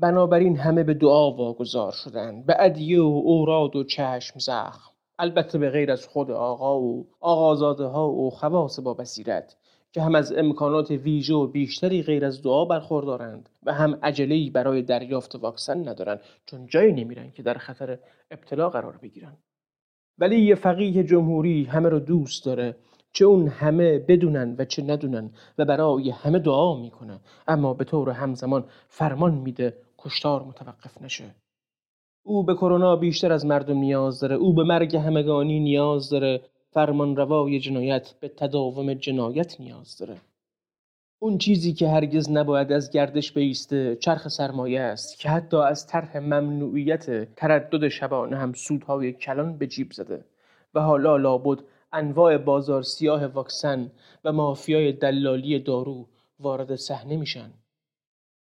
بنابراین 0.00 0.56
همه 0.56 0.82
به 0.82 0.94
دعا 0.94 1.30
واگذار 1.30 1.92
شدند 1.92 2.46
به 2.46 2.56
ادیه 2.58 3.00
و 3.00 3.22
اوراد 3.24 3.76
و 3.76 3.84
چشم 3.84 4.38
زخم. 4.38 4.90
البته 5.18 5.58
به 5.58 5.70
غیر 5.70 5.92
از 5.92 6.06
خود 6.06 6.30
آقا 6.30 6.80
و 6.80 7.06
آقازاده 7.20 7.84
ها 7.84 8.10
و 8.10 8.30
خواص 8.30 8.80
با 8.80 8.94
بصیرت. 8.94 9.56
که 9.92 10.02
هم 10.02 10.14
از 10.14 10.32
امکانات 10.32 10.90
ویژه 10.90 11.34
و 11.34 11.46
بیشتری 11.46 12.02
غیر 12.02 12.24
از 12.24 12.42
دعا 12.42 12.64
برخوردارند 12.64 13.48
و 13.62 13.72
هم 13.72 13.98
عجله‌ای 14.02 14.50
برای 14.50 14.82
دریافت 14.82 15.34
واکسن 15.34 15.88
ندارند 15.88 16.20
چون 16.46 16.66
جایی 16.66 16.92
نمیرن 16.92 17.30
که 17.30 17.42
در 17.42 17.54
خطر 17.54 17.98
ابتلا 18.30 18.70
قرار 18.70 18.96
بگیرن. 19.02 19.36
ولی 20.18 20.40
یه 20.40 20.54
فقیه 20.54 21.04
جمهوری 21.04 21.64
همه 21.64 21.88
رو 21.88 21.98
دوست 21.98 22.44
داره 22.44 22.76
چه 23.12 23.24
اون 23.24 23.48
همه 23.48 23.98
بدونن 23.98 24.56
و 24.58 24.64
چه 24.64 24.82
ندونن 24.82 25.30
و 25.58 25.64
برای 25.64 26.10
همه 26.10 26.38
دعا 26.38 26.76
می‌کنه. 26.80 27.20
اما 27.48 27.74
به 27.74 27.84
طور 27.84 28.10
همزمان 28.10 28.64
فرمان 28.88 29.34
میده 29.34 29.76
کشتار 29.98 30.42
متوقف 30.42 31.02
نشه. 31.02 31.34
او 32.22 32.44
به 32.44 32.54
کرونا 32.54 32.96
بیشتر 32.96 33.32
از 33.32 33.46
مردم 33.46 33.78
نیاز 33.78 34.20
داره 34.20 34.36
او 34.36 34.54
به 34.54 34.62
مرگ 34.64 34.96
همگانی 34.96 35.60
نیاز 35.60 36.10
داره. 36.10 36.40
فرمان 36.72 37.16
روای 37.16 37.60
جنایت 37.60 38.14
به 38.20 38.28
تداوم 38.28 38.94
جنایت 38.94 39.60
نیاز 39.60 39.96
داره. 39.96 40.16
اون 41.18 41.38
چیزی 41.38 41.72
که 41.72 41.88
هرگز 41.88 42.30
نباید 42.30 42.72
از 42.72 42.90
گردش 42.90 43.32
بیسته 43.32 43.96
چرخ 43.96 44.28
سرمایه 44.28 44.80
است 44.80 45.18
که 45.18 45.28
حتی 45.28 45.56
از 45.56 45.86
طرح 45.86 46.18
ممنوعیت 46.18 47.34
تردد 47.34 47.88
شبانه 47.88 48.36
هم 48.36 48.52
سودهای 48.52 49.12
کلان 49.12 49.58
به 49.58 49.66
جیب 49.66 49.92
زده 49.92 50.24
و 50.74 50.80
حالا 50.80 51.16
لابد 51.16 51.58
انواع 51.92 52.38
بازار 52.38 52.82
سیاه 52.82 53.26
واکسن 53.26 53.90
و 54.24 54.32
مافیای 54.32 54.92
دلالی 54.92 55.58
دارو 55.58 56.06
وارد 56.40 56.76
صحنه 56.76 57.16
میشن. 57.16 57.50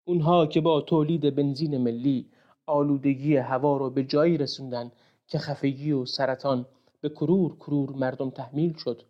اونها 0.05 0.47
که 0.47 0.61
با 0.61 0.81
تولید 0.81 1.35
بنزین 1.35 1.79
ملی 1.79 2.27
آلودگی 2.67 3.37
هوا 3.37 3.77
رو 3.77 3.91
به 3.91 4.05
جایی 4.05 4.39
رسوندن 4.39 4.93
که 5.27 5.39
خفگی 5.39 5.93
و 5.93 6.05
سرطان 6.05 6.67
به 7.05 7.11
کرور 7.11 7.57
کرور 7.57 7.91
مردم 7.91 8.31
تحمیل 8.31 8.77
شد. 8.77 9.03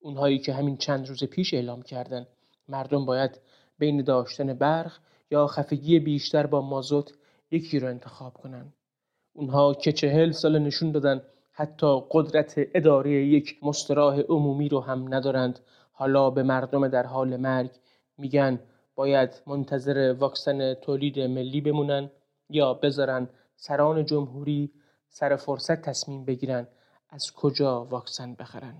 اونهایی 0.00 0.38
که 0.38 0.52
همین 0.52 0.76
چند 0.76 1.08
روز 1.08 1.24
پیش 1.24 1.54
اعلام 1.54 1.82
کردن. 1.82 2.26
مردم 2.68 3.04
باید 3.04 3.40
بین 3.78 4.02
داشتن 4.02 4.54
برق 4.54 4.92
یا 5.30 5.46
خفگی 5.46 5.98
بیشتر 5.98 6.46
با 6.46 6.60
مازوت 6.60 7.12
یکی 7.50 7.78
رو 7.78 7.88
انتخاب 7.88 8.34
کنن. 8.34 8.72
اونها 9.32 9.74
که 9.74 9.92
چهل 9.92 10.30
سال 10.30 10.58
نشون 10.58 10.92
دادن 10.92 11.22
حتی 11.52 12.02
قدرت 12.10 12.54
اداره 12.56 13.10
یک 13.10 13.58
مستراح 13.62 14.20
عمومی 14.20 14.68
رو 14.68 14.80
هم 14.80 15.14
ندارند. 15.14 15.60
حالا 15.92 16.30
به 16.30 16.42
مردم 16.42 16.88
در 16.88 17.06
حال 17.06 17.36
مرگ 17.36 17.70
میگن 18.18 18.60
باید 18.94 19.42
منتظر 19.46 20.14
واکسن 20.18 20.74
تولید 20.74 21.20
ملی 21.20 21.60
بمونن 21.60 22.10
یا 22.50 22.74
بذارن 22.74 23.28
سران 23.56 24.04
جمهوری 24.04 24.72
سر 25.08 25.36
فرصت 25.36 25.82
تصمیم 25.82 26.24
بگیرن. 26.24 26.66
از 27.14 27.32
کجا 27.32 27.84
واکسن 27.84 28.34
بخرن؟ 28.34 28.74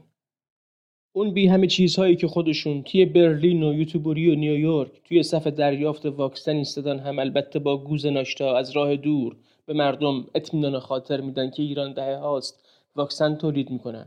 اون 1.12 1.34
بی 1.34 1.46
همه 1.46 1.66
چیزهایی 1.66 2.16
که 2.16 2.28
خودشون 2.28 2.82
توی 2.82 3.04
برلین 3.04 3.62
و 3.62 3.74
یوتوبوری 3.74 4.30
و 4.30 4.34
نیویورک 4.34 4.90
توی 5.04 5.22
صف 5.22 5.46
دریافت 5.46 6.06
واکسن 6.06 6.56
ایستادن 6.56 6.98
هم 6.98 7.18
البته 7.18 7.58
با 7.58 7.76
گوز 7.76 8.06
ناشتا 8.06 8.56
از 8.56 8.70
راه 8.70 8.96
دور 8.96 9.36
به 9.66 9.72
مردم 9.72 10.26
اطمینان 10.34 10.78
خاطر 10.78 11.20
میدن 11.20 11.50
که 11.50 11.62
ایران 11.62 11.92
دهه 11.92 12.16
هاست 12.16 12.64
واکسن 12.96 13.34
تولید 13.36 13.70
می‌کنن. 13.70 14.06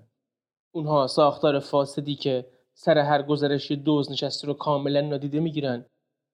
اونها 0.71 1.07
ساختار 1.07 1.59
فاسدی 1.59 2.15
که 2.15 2.45
سر 2.73 2.97
هر 2.97 3.21
گزارش 3.21 3.71
دوز 3.71 4.11
نشسته 4.11 4.47
رو 4.47 4.53
کاملا 4.53 5.01
نادیده 5.01 5.39
می‌گیرن. 5.39 5.85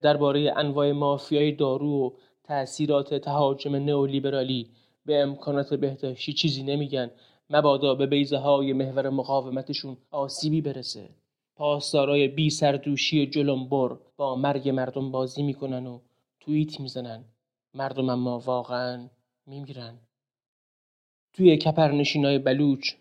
درباره 0.02 0.54
انواع 0.56 0.92
مافیای 0.92 1.52
دارو 1.52 2.06
و 2.06 2.12
تأثیرات 2.44 3.14
تهاجم 3.14 3.76
نئولیبرالی 3.76 4.70
به 5.06 5.20
امکانات 5.20 5.74
بهداشتی 5.74 6.34
چیزی 6.34 6.64
نمیگن. 6.64 7.12
مبادا 7.54 7.96
به 7.96 8.06
بیزه 8.06 8.38
های 8.38 8.74
محور 8.74 9.10
مقاومتشون 9.10 9.98
آسیبی 10.12 10.62
برسه. 10.62 11.10
پاسدارای 11.56 12.28
بی 12.28 12.50
سردوشی 12.50 13.28
جلنبر 13.28 13.98
با 14.18 14.36
مرگ 14.36 14.70
مردم 14.70 15.12
بازی 15.12 15.44
می‌کنن 15.44 15.88
و 15.88 16.00
توییت 16.40 16.80
می‌زنن. 16.80 17.24
مردم 17.74 18.10
اما 18.10 18.40
واقعا 18.40 19.10
میمیرن. 19.48 20.00
توی 21.34 21.58
کپرنشینای 21.58 22.40
بلوچ 22.40 22.94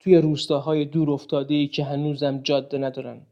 توی 0.00 0.16
روستاهای 0.16 0.84
دور 0.84 1.10
افتاده 1.10 1.66
که 1.66 1.84
هنوزم 1.84 2.38
جاده 2.42 2.78
ندارن 2.78 3.26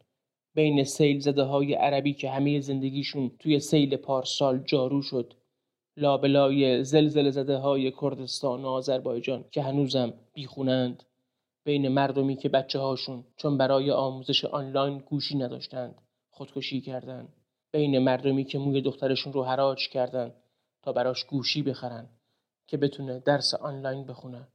بین 0.54 0.84
سیل 0.84 1.20
زده 1.20 1.42
های 1.42 1.74
عربی 1.74 2.12
که 2.12 2.30
همه 2.30 2.60
زندگیشون 2.60 3.30
توی 3.38 3.60
سیل 3.60 3.96
پارسال 3.96 4.58
جارو 4.58 5.02
شد 5.02 5.34
لابلای 5.98 6.84
زلزله 6.84 7.30
زده 7.30 7.56
های 7.56 7.92
کردستان 8.00 8.64
و 8.64 8.68
آذربایجان 8.68 9.44
که 9.50 9.62
هنوزم 9.62 10.12
بیخونند. 10.34 11.02
بین 11.64 11.88
مردمی 11.88 12.36
که 12.36 12.48
بچه 12.48 12.78
هاشون 12.78 13.24
چون 13.36 13.58
برای 13.58 13.90
آموزش 13.90 14.44
آنلاین 14.44 14.98
گوشی 14.98 15.38
نداشتند 15.38 15.94
خودکشی 16.30 16.80
کردند. 16.80 17.28
بین 17.72 17.98
مردمی 17.98 18.44
که 18.44 18.58
موی 18.58 18.80
دخترشون 18.80 19.32
رو 19.32 19.44
حراج 19.44 19.88
کردند 19.88 20.34
تا 20.82 20.92
براش 20.92 21.24
گوشی 21.24 21.62
بخرن 21.62 22.06
که 22.66 22.76
بتونه 22.76 23.18
درس 23.18 23.54
آنلاین 23.54 24.04
بخونه. 24.04 24.48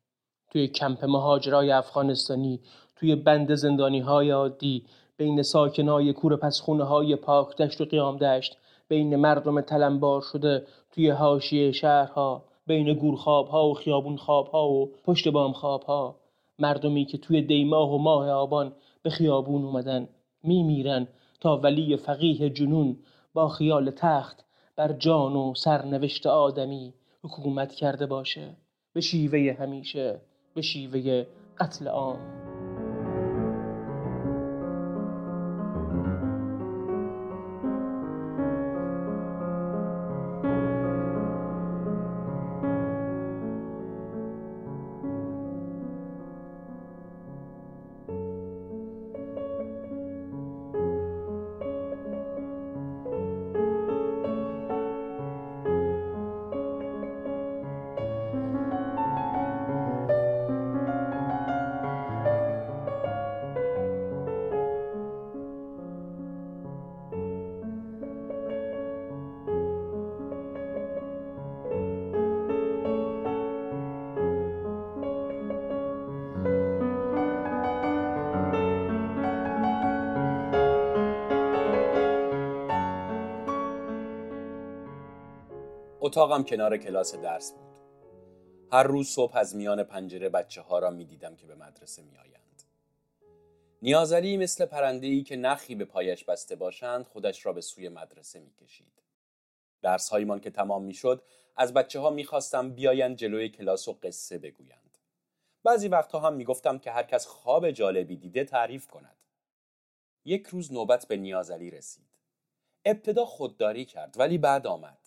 توی 0.52 0.68
کمپ 0.68 1.06
مهاجرای 1.06 1.72
افغانستانی 1.72 2.60
توی 2.96 3.16
بند 3.16 3.56
زندانی 3.56 4.00
های 4.00 4.32
عادی 4.32 4.86
بین 5.18 5.42
ساکنای 5.42 6.14
کور 6.14 6.36
پسخونه 6.36 6.84
های 6.84 7.16
پاک 7.16 7.58
دشت 7.58 7.82
و 7.82 7.86
قیام 7.86 8.18
دشت 8.18 8.58
بین 8.88 9.16
مردم 9.16 9.62
تلمبار 9.62 10.22
شده 10.22 10.68
توی 10.92 11.10
حاشیه 11.10 11.72
شهرها 11.72 12.46
بین 12.68 12.94
گورخواب 12.94 13.48
ها 13.48 13.70
و 13.70 13.74
خیابون 13.74 14.18
خواب 14.18 14.48
ها 14.48 14.70
و 14.70 14.92
پشت 15.04 15.28
بام 15.28 15.54
خواب 15.54 15.84
ها 15.84 16.16
مردمی 16.60 17.06
که 17.06 17.18
توی 17.18 17.42
دیماه 17.42 17.94
و 17.94 17.98
ماه 17.98 18.30
آبان 18.30 18.74
به 19.04 19.10
خیابون 19.10 19.66
اومدن 19.66 20.10
میمیرن 20.44 21.08
تا 21.40 21.58
ولی 21.58 21.98
فقیه 21.98 22.50
جنون 22.50 22.98
با 23.34 23.48
خیال 23.48 23.92
تخت 23.92 24.46
بر 24.76 24.94
جان 24.94 25.36
و 25.36 25.54
سرنوشت 25.56 26.28
آدمی 26.28 26.94
حکومت 27.24 27.74
کرده 27.74 28.06
باشه. 28.06 28.58
به 28.94 29.02
شیوه 29.02 29.58
همیشه 29.60 30.22
به 30.56 30.62
شیوه 30.62 31.26
قتل 31.60 31.88
عام. 31.88 32.43
اتاقم 86.14 86.44
کنار 86.44 86.78
کلاس 86.78 87.16
درس 87.16 87.52
بود. 87.52 87.80
هر 88.72 88.84
روز 88.84 89.08
صبح 89.08 89.38
از 89.38 89.56
میان 89.56 89.84
پنجره 89.84 90.30
بچه 90.30 90.62
ها 90.62 90.80
را 90.80 90.90
می 90.90 91.06
دیدم 91.06 91.36
که 91.36 91.48
به 91.48 91.56
مدرسه 91.56 92.02
می 92.02 92.18
آیند. 92.18 92.64
نیازلی 93.82 94.38
مثل 94.38 94.66
پرنده 94.66 95.22
که 95.22 95.36
نخی 95.36 95.76
به 95.76 95.86
پایش 95.86 96.24
بسته 96.24 96.56
باشند 96.56 97.06
خودش 97.06 97.46
را 97.46 97.54
به 97.54 97.62
سوی 97.62 97.90
مدرسه 97.90 98.40
می 98.40 98.54
کشید. 98.54 99.02
درس 99.82 100.10
هایمان 100.10 100.40
که 100.40 100.50
تمام 100.50 100.84
می 100.84 100.94
شد 100.94 101.24
از 101.56 101.74
بچه 101.74 102.00
ها 102.00 102.10
می 102.10 102.24
خواستم 102.24 102.74
بیایند 102.74 103.16
جلوی 103.16 103.50
کلاس 103.50 103.88
و 103.88 103.98
قصه 104.04 104.38
بگویند. 104.38 104.98
بعضی 105.64 105.88
وقتها 105.88 106.20
هم 106.20 106.34
می 106.34 106.44
گفتم 106.44 106.80
که 106.80 106.92
هر 106.92 107.04
کس 107.04 107.26
خواب 107.26 107.72
جالبی 107.72 108.18
دیده 108.18 108.44
تعریف 108.44 108.88
کند. 108.88 109.24
یک 110.26 110.48
روز 110.48 110.74
نوبت 110.74 111.08
به 111.08 111.18
نیازلی 111.18 111.72
رسید. 111.72 112.10
ابتدا 112.86 113.26
خودداری 113.26 113.86
کرد 113.86 114.16
ولی 114.20 114.38
بعد 114.38 114.68
آمد. 114.68 115.03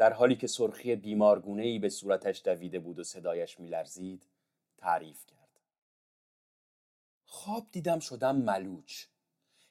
در 0.00 0.12
حالی 0.12 0.36
که 0.36 0.46
سرخی 0.46 0.96
بیمارگونه 0.96 1.62
ای 1.62 1.78
به 1.78 1.88
صورتش 1.88 2.42
دویده 2.44 2.78
بود 2.78 2.98
و 2.98 3.04
صدایش 3.04 3.60
میلرزید 3.60 4.26
تعریف 4.78 5.26
کرد. 5.26 5.60
خواب 7.24 7.66
دیدم 7.72 7.98
شدم 7.98 8.36
ملوچ. 8.36 9.04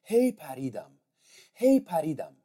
هی 0.04 0.32
پریدم 0.32 0.92
هی 1.54 1.80
پریدم. 1.80 2.36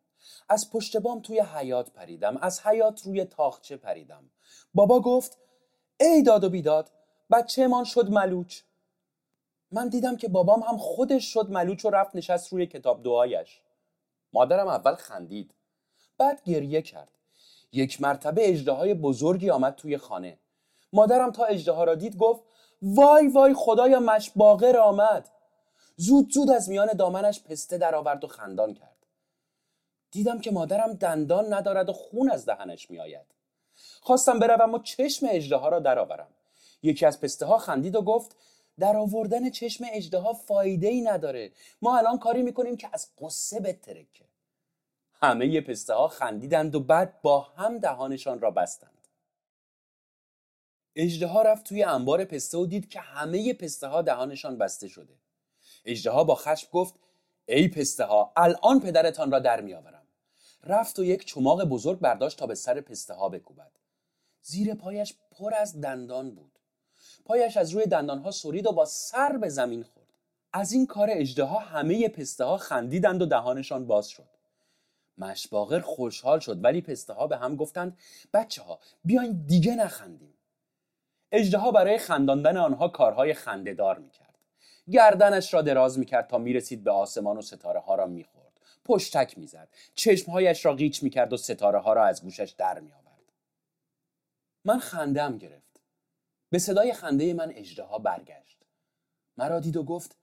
از 0.49 0.71
پشت 0.71 0.97
بام 0.97 1.21
توی 1.21 1.41
حیات 1.41 1.91
پریدم 1.91 2.37
از 2.37 2.61
حیات 2.61 3.03
روی 3.03 3.25
تاخچه 3.25 3.77
پریدم. 3.77 4.31
بابا 4.75 5.01
گفت 5.01 5.39
ای 6.01 6.23
داد 6.23 6.45
و 6.45 6.51
بیداد 6.51 6.91
بچهمان 7.31 7.85
شد 7.85 8.11
ملوچ. 8.11 8.61
من 9.71 9.89
دیدم 9.89 10.17
که 10.17 10.29
بابام 10.29 10.63
هم 10.63 10.77
خودش 10.77 11.25
شد 11.25 11.51
ملوچ 11.51 11.85
و 11.85 11.91
رفت 11.91 12.17
نشست 12.17 12.53
روی 12.53 12.67
کتاب 12.67 13.03
دعایش 13.03 13.63
مادرم 14.33 14.69
اول 14.69 14.95
خندید 14.95 15.55
بعد 16.19 16.43
گریه 16.45 16.83
کرد. 16.83 17.14
یک 17.75 18.03
مرتبه 18.03 18.49
اجده 18.49 18.95
بزرگی 18.95 19.51
آمد 19.51 19.75
توی 19.75 19.99
خانه. 19.99 20.39
مادرم 20.93 21.33
تا 21.33 21.45
اجده 21.45 21.85
را 21.85 21.95
دید 21.95 22.17
گفت 22.17 22.43
وای 22.83 23.29
وای 23.29 23.55
خدایا 23.55 24.01
مش 24.01 24.31
باقر 24.37 24.77
آمد. 24.77 25.29
زود 25.97 26.33
زود 26.33 26.51
از 26.51 26.69
میان 26.69 26.93
دامنش 26.93 27.43
پسته 27.43 27.79
درآورد 27.79 28.25
و 28.25 28.27
خندان 28.27 28.75
کرد. 28.75 28.97
دیدم 30.11 30.41
که 30.41 30.51
مادرم 30.51 30.93
دندان 30.93 31.53
ندارد 31.55 31.89
و 31.89 31.93
خون 31.93 32.31
از 32.31 32.47
دهنش 32.47 32.91
میآید. 32.91 33.27
خواستم 34.01 34.39
بروم 34.39 34.75
و 34.75 34.79
چشم 34.79 35.27
اجده 35.31 35.69
را 35.69 35.79
درآورم. 35.79 36.29
یکی 36.83 37.07
از 37.07 37.21
پسته 37.21 37.47
ها 37.47 37.59
خندید 37.59 37.97
و 37.97 38.03
گفت 38.03 38.37
در 38.79 38.97
آوردن 38.97 39.51
چشم 39.51 39.85
اجده 39.93 40.33
فایده 40.47 40.89
ای 40.89 41.01
نداره. 41.01 41.53
ما 41.83 41.99
الان 41.99 42.19
کاری 42.19 42.43
می‌کنیم 42.43 42.77
که 42.77 42.89
از 42.93 43.09
قصه 43.21 43.61
بترکه. 43.61 44.25
همه 45.25 45.61
پسته 45.61 45.95
ها 45.95 46.09
خندیدند 46.09 46.75
و 46.75 46.81
بعد 46.81 47.23
با 47.23 47.41
هم 47.41 47.79
دهانشان 47.79 48.41
را 48.41 48.51
بستند. 48.51 49.09
اجده 50.97 51.27
ها 51.27 51.43
رفت 51.43 51.67
توی 51.67 51.83
انبار 51.83 52.25
پسته 52.25 52.59
و 52.59 52.67
دید 52.67 52.89
که 52.89 53.01
همه 53.01 53.53
پسته 53.55 53.87
ها 53.87 54.03
دهانشان 54.03 54.59
بسته 54.59 54.89
شده. 54.89 55.15
اجده 55.85 56.11
ها 56.11 56.25
با 56.25 56.35
خشم 56.35 56.69
گفت 56.73 56.95
ای 57.47 57.69
پسته 57.69 58.05
ها 58.05 58.33
الان 58.37 58.81
پدرتان 58.81 59.31
را 59.31 59.39
در 59.39 59.61
میآورم. 59.61 60.07
رفت 60.65 60.99
و 60.99 61.05
یک 61.05 61.25
چماق 61.25 61.65
بزرگ 61.65 61.99
برداشت 61.99 62.39
تا 62.39 62.47
به 62.47 62.55
سر 62.55 62.81
پسته 62.81 63.15
ها 63.15 63.29
بکوبد. 63.29 63.71
زیر 64.43 64.75
پایش 64.75 65.15
پر 65.31 65.55
از 65.55 65.81
دندان 65.81 66.35
بود. 66.35 66.59
پایش 67.25 67.57
از 67.57 67.71
روی 67.71 67.87
دندان 67.87 68.19
ها 68.19 68.31
سرید 68.31 68.67
و 68.67 68.73
با 68.73 68.85
سر 68.85 69.37
به 69.37 69.49
زمین 69.49 69.83
خورد. 69.83 70.09
از 70.53 70.73
این 70.73 70.87
کار 70.87 71.09
اجده 71.11 71.45
ها 71.45 71.59
همه 71.59 72.09
پسته 72.09 72.45
ها 72.45 72.57
خندیدند 72.57 73.23
و 73.23 73.27
دهانشان 73.27 73.87
باز 73.87 74.09
شد. 74.09 74.29
مشباغر 75.19 75.81
خوشحال 75.81 76.39
شد. 76.39 76.65
ولی 76.65 76.81
پسته 76.81 77.13
ها 77.13 77.27
به 77.27 77.37
هم 77.37 77.57
گفتند 77.57 77.99
بچه 78.35 78.63
ها 78.63 78.79
بیاین 79.05 79.45
دیگه 79.47 79.75
نخندیم. 79.75 80.35
اجده 81.33 81.59
ها 81.59 81.71
برای 81.71 81.99
خنداندن 81.99 82.57
آنها 82.57 82.89
کارهای 82.89 83.35
خندهدار 83.35 83.99
می‌کرد. 83.99 84.39
گردنش 84.91 85.55
را 85.55 85.63
دراز 85.63 85.99
می‌کرد 85.99 86.27
تا 86.27 86.39
می‌رسید 86.39 86.85
به 86.85 86.91
آسمان 86.91 87.37
و 87.37 87.43
ستاره 87.43 87.81
ها 87.81 87.95
را 87.95 88.07
می‌خورد. 88.07 88.61
پشتک 88.85 89.39
می‌زد. 89.39 89.69
چشمهایش 89.95 90.65
را 90.65 90.75
قیچ 90.75 91.03
می‌کرد 91.03 91.33
و 91.33 91.37
ستاره 91.37 91.79
ها 91.79 91.93
را 91.93 92.05
از 92.05 92.23
گوشش 92.23 92.55
در 92.59 92.81
میآورد. 92.81 93.05
من 94.65 94.79
خندم 94.79 95.39
گرفت. 95.39 95.81
به 96.51 96.59
صدای 96.59 96.93
خنده 96.93 97.35
من 97.35 97.53
اجده 97.53 97.83
ها 97.83 97.99
برگشت. 97.99 98.59
مرا 99.37 99.61
دید 99.61 99.77
و 99.77 99.83
گفت 99.83 100.17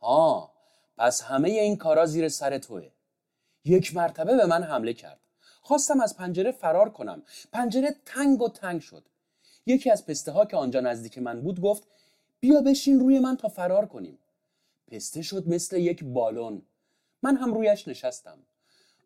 ها 0.00 0.52
پس 0.98 1.22
همه 1.22 1.48
این 1.48 1.76
کارا 1.76 2.06
زیر 2.06 2.28
سر 2.28 2.58
توه. 2.58 2.90
یک 3.66 3.96
مرتبه 3.96 4.36
به 4.36 4.46
من 4.46 4.62
حمله 4.62 4.92
کرد. 4.92 5.20
خواستم 5.62 6.00
از 6.00 6.16
پنجره 6.16 6.52
فرار 6.52 6.90
کنم. 6.90 7.22
پنجره 7.52 7.96
تنگ 8.06 8.42
و 8.42 8.48
تنگ 8.48 8.80
شد. 8.80 9.04
یکی 9.66 9.90
از 9.90 10.06
پسته 10.06 10.32
ها 10.32 10.44
که 10.46 10.56
آنجا 10.56 10.80
نزدیک 10.80 11.18
من 11.18 11.40
بود 11.40 11.60
گفت 11.60 11.88
بیا 12.40 12.60
بشین 12.60 13.00
روی 13.00 13.18
من 13.18 13.36
تا 13.36 13.48
فرار 13.48 13.86
کنیم. 13.86 14.18
پسته 14.86 15.22
شد 15.22 15.48
مثل 15.48 15.76
یک 15.76 16.04
بالون. 16.04 16.62
من 17.22 17.36
هم 17.36 17.54
رویش 17.54 17.88
نشستم. 17.88 18.38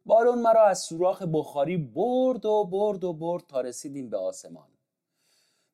بالون 0.07 0.39
مرا 0.39 0.67
از 0.67 0.79
سوراخ 0.79 1.23
بخاری 1.23 1.77
برد 1.77 2.47
و 2.47 2.65
برد 2.65 3.05
و 3.05 3.13
برد 3.13 3.47
تا 3.47 3.61
رسیدیم 3.61 4.11
به 4.11 4.17
آسمان. 4.17 4.69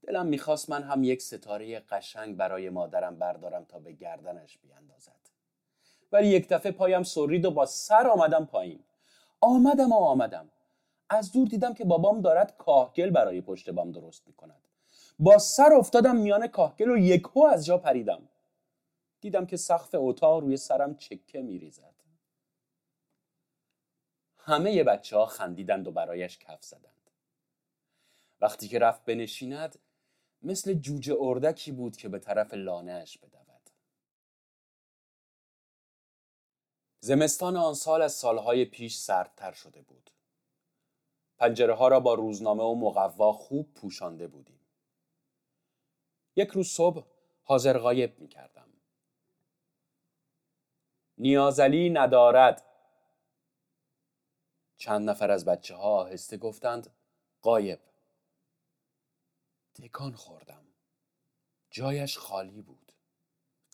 دلم 0.03 0.26
می‌خواست 0.26 0.70
من 0.70 0.82
هم 0.82 1.05
یک 1.05 1.22
ستاره 1.22 1.80
قشنگ 1.80 2.37
برای 2.37 2.70
مادرم 2.70 3.18
بردارم 3.18 3.64
تا 3.64 3.78
به 3.78 3.93
گردنش 3.93 4.59
بیاندازد. 4.59 5.36
ولی 6.12 6.28
یک 6.28 6.48
دفعه 6.48 6.72
پایم 6.72 7.02
سرید 7.02 7.44
و 7.44 7.50
با 7.50 7.66
سر 7.66 8.07
آمدم 8.07 8.44
پایین. 8.44 8.80
آمدم 9.40 9.92
و 9.92 9.96
آمدم. 9.96 10.48
از 11.09 11.32
دور 11.32 11.48
دیدم 11.48 11.74
که 11.74 11.84
بابام 11.84 12.20
دارد 12.20 12.57
کاهگل 12.57 13.11
برای 13.11 13.40
پشت 13.40 13.70
بام 13.70 13.92
درست 13.92 14.26
می‌کند. 14.26 14.68
با 15.18 15.38
سر 15.38 15.72
افتادم 15.72 16.16
میان 16.16 16.46
کاهگل 16.46 16.90
و 16.90 16.96
یکهو 16.96 17.44
از 17.44 17.66
جا 17.66 17.78
پریدم. 17.78 18.28
دیدم 19.20 19.46
که 19.46 19.57
سقف 19.57 19.90
اتاق 19.94 20.40
روی 20.40 20.57
سرم 20.57 20.96
چکه 20.96 21.42
میریزد. 21.42 21.94
همه 24.38 24.84
بچه 24.84 25.16
ها 25.16 25.26
خندیدند 25.26 25.88
و 25.88 25.90
برایش 25.90 26.38
کف 26.38 26.64
زدند. 26.64 27.11
وقتی 28.40 28.68
که 28.68 28.78
رفت 28.78 29.04
بنشیند 29.04 29.78
مثل 30.42 30.74
جوجه 30.74 31.16
اردکی 31.20 31.72
بود 31.72 31.96
که 31.96 32.09
به 32.09 32.18
طرف 32.18 32.54
لانهش 32.54 33.18
بدود 33.18 33.45
زمستان 37.07 37.57
آن 37.57 37.74
سال 37.74 38.02
از 38.02 38.12
سالهای 38.12 38.64
پیش 38.64 38.96
سردتر 38.96 39.52
شده 39.52 39.82
بود. 39.82 40.11
پنجره 41.38 41.74
ها 41.74 41.88
را 41.88 42.00
با 42.00 42.14
روزنامه 42.14 42.64
و 42.64 42.74
مقوا 42.74 43.32
خوب 43.32 43.74
پوشانده 43.74 44.26
بودیم. 44.26 44.61
یک 46.36 46.48
روز 46.48 46.68
صبح 46.68 47.07
حاضر 47.42 47.78
غایب 47.78 48.18
می 48.18 48.28
کردم. 48.28 48.68
نیازلی 51.18 51.90
ندارد. 51.90 52.64
چند 54.76 55.11
نفر 55.11 55.30
از 55.30 55.44
بچه 55.44 55.74
ها 55.74 55.88
آهسته 55.88 56.36
گفتند 56.36 56.96
قایب. 57.42 57.80
تکان 59.74 60.14
خوردم. 60.14 60.64
جایش 61.70 62.18
خالی 62.18 62.62
بود. 62.62 62.92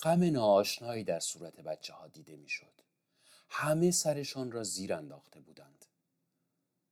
غم 0.02 0.24
ناآشنایی 0.24 1.04
در 1.04 1.20
صورت 1.20 1.60
بچه 1.60 1.92
ها 1.92 2.08
دیده 2.08 2.36
می‌شد. 2.36 2.81
همه 3.54 3.90
سرشان 3.90 4.52
را 4.52 4.64
زیر 4.64 4.94
انداخته 4.94 5.40
بودند. 5.40 5.84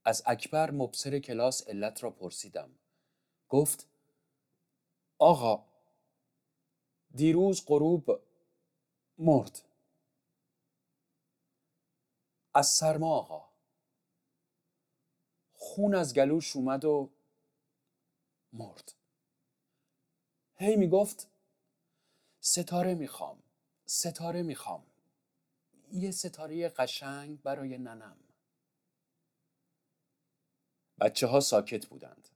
از 0.05 0.23
اکبر 0.27 0.71
مبصر 0.71 1.19
کلاس 1.19 1.69
علت 1.69 2.03
را 2.03 2.11
پرسیدم. 2.11 2.79
گفت 3.49 3.89
آقا 5.19 5.67
دیروز 7.15 7.65
غروب 7.67 8.23
مرد. 9.19 9.63
از 12.55 12.67
سرما 12.67 13.15
آقا 13.15 13.49
خون 15.53 15.95
از 15.95 16.15
گلوش 16.15 16.57
اومد 16.57 16.85
و 16.85 17.11
مرد 18.53 18.93
هی 20.57 20.77
می‌گفت 20.77 21.29
ستاره 22.41 22.95
می‌خوام 22.95 23.43
ستاره 23.87 24.43
می‌خوام 24.43 24.90
یه 25.93 26.11
ستاره 26.11 26.69
قشنگ 26.69 27.43
برای 27.43 27.79
ننم 27.79 28.17
بچه 31.01 31.27
ها 31.27 31.41
ساکت 31.41 31.87
بودند 31.87 32.29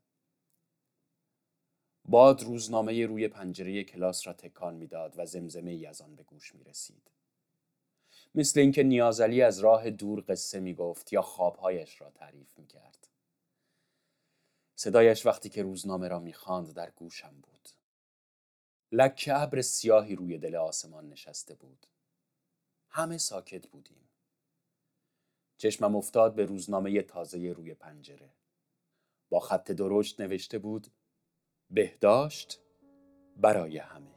باد 2.05 2.43
روزنامه 2.43 3.07
روی 3.07 3.29
پنجره 3.29 3.85
کلاس 3.85 4.27
را 4.27 4.33
تکان 4.33 4.75
می‌داد 4.75 5.15
و 5.17 5.27
زمزمه 5.27 5.71
ای 5.71 5.87
از 5.87 6.01
آن 6.01 6.17
به 6.17 6.23
گوش 6.23 6.55
می 6.55 6.65
رسید. 6.65 7.11
مثل 8.35 8.61
اینکه 8.61 8.83
نیازلی 8.83 9.43
از 9.43 9.59
راه 9.59 9.91
دور 9.91 10.25
قصه 10.29 10.61
می 10.61 10.75
گفت 10.75 11.13
یا 11.13 11.23
خوابهایش 11.23 12.01
را 12.01 12.11
تعریف 12.11 12.59
می 12.59 12.67
کرد. 12.67 13.09
صدایش 14.75 15.27
وقتی 15.27 15.49
که 15.49 15.63
روزنامه 15.63 16.09
را 16.09 16.19
می‌خواند 16.19 16.75
در 16.75 16.91
گوشم 16.91 17.35
بود. 17.43 17.69
لکه 18.93 19.41
ابر 19.41 19.63
سیاهی 19.63 20.17
روی 20.17 20.39
دل 20.39 20.55
آسمان 20.55 21.09
نشسته 21.09 21.55
بود. 21.55 21.87
همه 22.97 23.19
ساکت 23.19 23.67
بودیم. 23.67 24.09
چشمم 25.57 25.97
افتاد 25.97 26.35
به 26.35 26.45
روزنامه 26.45 27.03
تازه 27.03 27.53
روی 27.53 27.75
پنجره. 27.75 28.35
با 29.31 29.41
خط 29.41 29.73
درشت 29.73 30.21
نوشته 30.21 30.59
بود 30.59 30.87
بهداشت 31.71 32.61
برای 33.37 33.79
همه. 33.79 34.14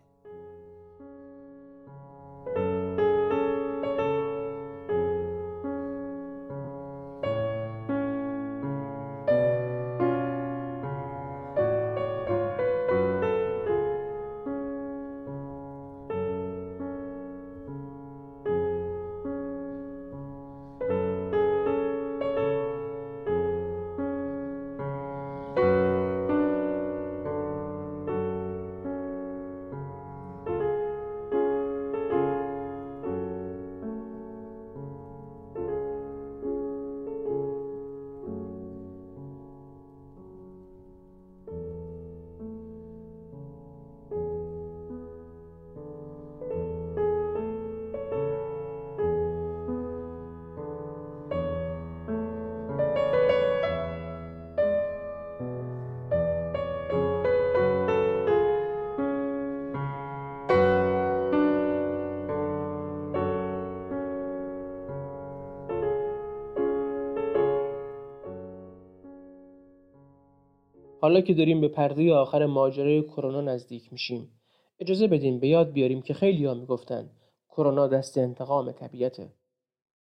حالا 71.08 71.22
که 71.22 71.34
داریم 71.34 71.62
به 71.62 71.68
پرده 71.68 72.14
آخر 72.14 72.46
ماجرای 72.46 73.02
کرونا 73.02 73.42
نزدیک 73.42 73.94
میشیم 73.94 74.32
اجازه 74.80 75.08
بدیم 75.08 75.40
به 75.40 75.48
یاد 75.48 75.72
بیاریم 75.72 76.02
که 76.02 76.14
خیلی 76.14 76.46
ها 76.46 76.54
می‌گفتن 76.54 77.10
کرونا 77.50 77.88
دست 77.88 78.18
انتقام 78.18 78.72
طبیعته. 78.72 79.34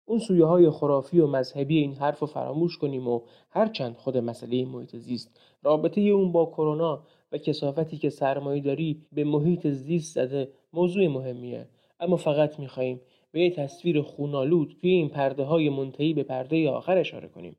اون 0.05 0.19
سویه 0.19 0.45
های 0.45 0.69
خرافی 0.69 1.19
و 1.19 1.27
مذهبی 1.27 1.77
این 1.77 1.93
حرف 1.93 2.19
رو 2.19 2.27
فراموش 2.27 2.77
کنیم 2.77 3.07
و 3.07 3.21
هرچند 3.49 3.95
خود 3.95 4.17
مسئله 4.17 4.65
محیط 4.65 4.95
زیست 4.95 5.39
رابطه 5.63 6.01
اون 6.01 6.31
با 6.31 6.45
کرونا 6.45 7.03
و 7.31 7.37
کسافتی 7.37 7.97
که 7.97 8.09
سرمایه 8.09 8.61
داری 8.61 9.01
به 9.11 9.23
محیط 9.23 9.67
زیست 9.67 10.15
زده 10.15 10.51
موضوع 10.73 11.07
مهمیه. 11.07 11.67
اما 11.99 12.15
فقط 12.15 12.59
می‌خواهیم 12.59 13.01
به 13.31 13.41
یه 13.41 13.51
تصویر 13.51 14.01
خونالود 14.01 14.77
توی 14.81 14.89
این 14.89 15.09
پرده 15.09 15.43
های 15.43 15.69
منتهی 15.69 16.13
به 16.13 16.23
پرده 16.23 16.69
آخر 16.69 16.97
اشاره 16.97 17.27
کنیم. 17.27 17.57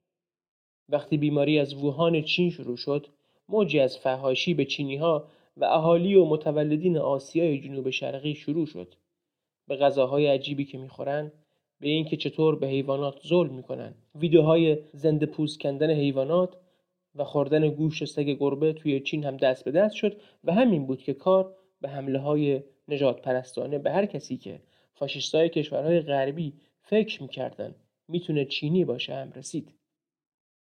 وقتی 0.89 1.17
بیماری 1.17 1.59
از 1.59 1.75
ووهان 1.75 2.23
چین 2.23 2.51
شروع 2.51 2.77
شد 2.77 3.07
موجی 3.49 3.81
از 3.81 3.99
فهاشی 3.99 4.55
به 4.55 4.65
چینی 4.65 4.97
ها 4.97 5.29
و 5.57 5.65
اهالی 5.65 6.15
و 6.15 6.25
متولدین 6.25 6.99
آسیای 6.99 7.61
جنوب 7.61 7.91
شرقی 7.91 8.35
شروع 8.35 8.67
شد. 8.67 8.95
به 9.69 9.77
غذاهای 9.77 10.27
عجیبی 10.27 10.65
که 10.65 10.79
می‌خورن 10.79 11.33
به 11.81 11.89
اینکه 11.89 12.17
چطور 12.17 12.57
به 12.57 12.67
حیوانات 12.67 13.21
ظلم 13.27 13.55
می‌کنن. 13.55 13.95
ویدیوهای 14.15 14.79
زنده 14.93 15.27
پوست 15.27 15.61
کندن 15.61 15.91
حیوانات 15.91 16.57
و 17.15 17.25
خوردن 17.25 17.69
گوشت 17.69 18.05
سگ 18.05 18.25
گربه 18.25 18.73
توی 18.73 19.01
چین 19.01 19.25
هم 19.25 19.37
دست 19.37 19.65
به 19.65 19.71
دست 19.71 19.95
شد 19.95 20.21
و 20.45 20.53
همین 20.53 20.87
بود 20.87 21.03
که 21.03 21.15
کار 21.15 21.55
به 21.81 21.89
حمله 21.89 22.19
های 22.19 22.63
نجات 22.89 23.23
پرستانه 23.23 23.79
به 23.79 23.91
هر 23.91 24.07
کسی 24.07 24.37
که 24.37 24.61
فاشیستای 24.95 25.49
کشورهای 25.49 26.01
غربی 26.01 26.53
فکر 26.83 27.23
می‌کردن 27.23 27.75
می‌تونه 28.09 28.45
چینی 28.45 28.85
باشه 28.85 29.15
هم 29.15 29.33
رسید. 29.37 29.75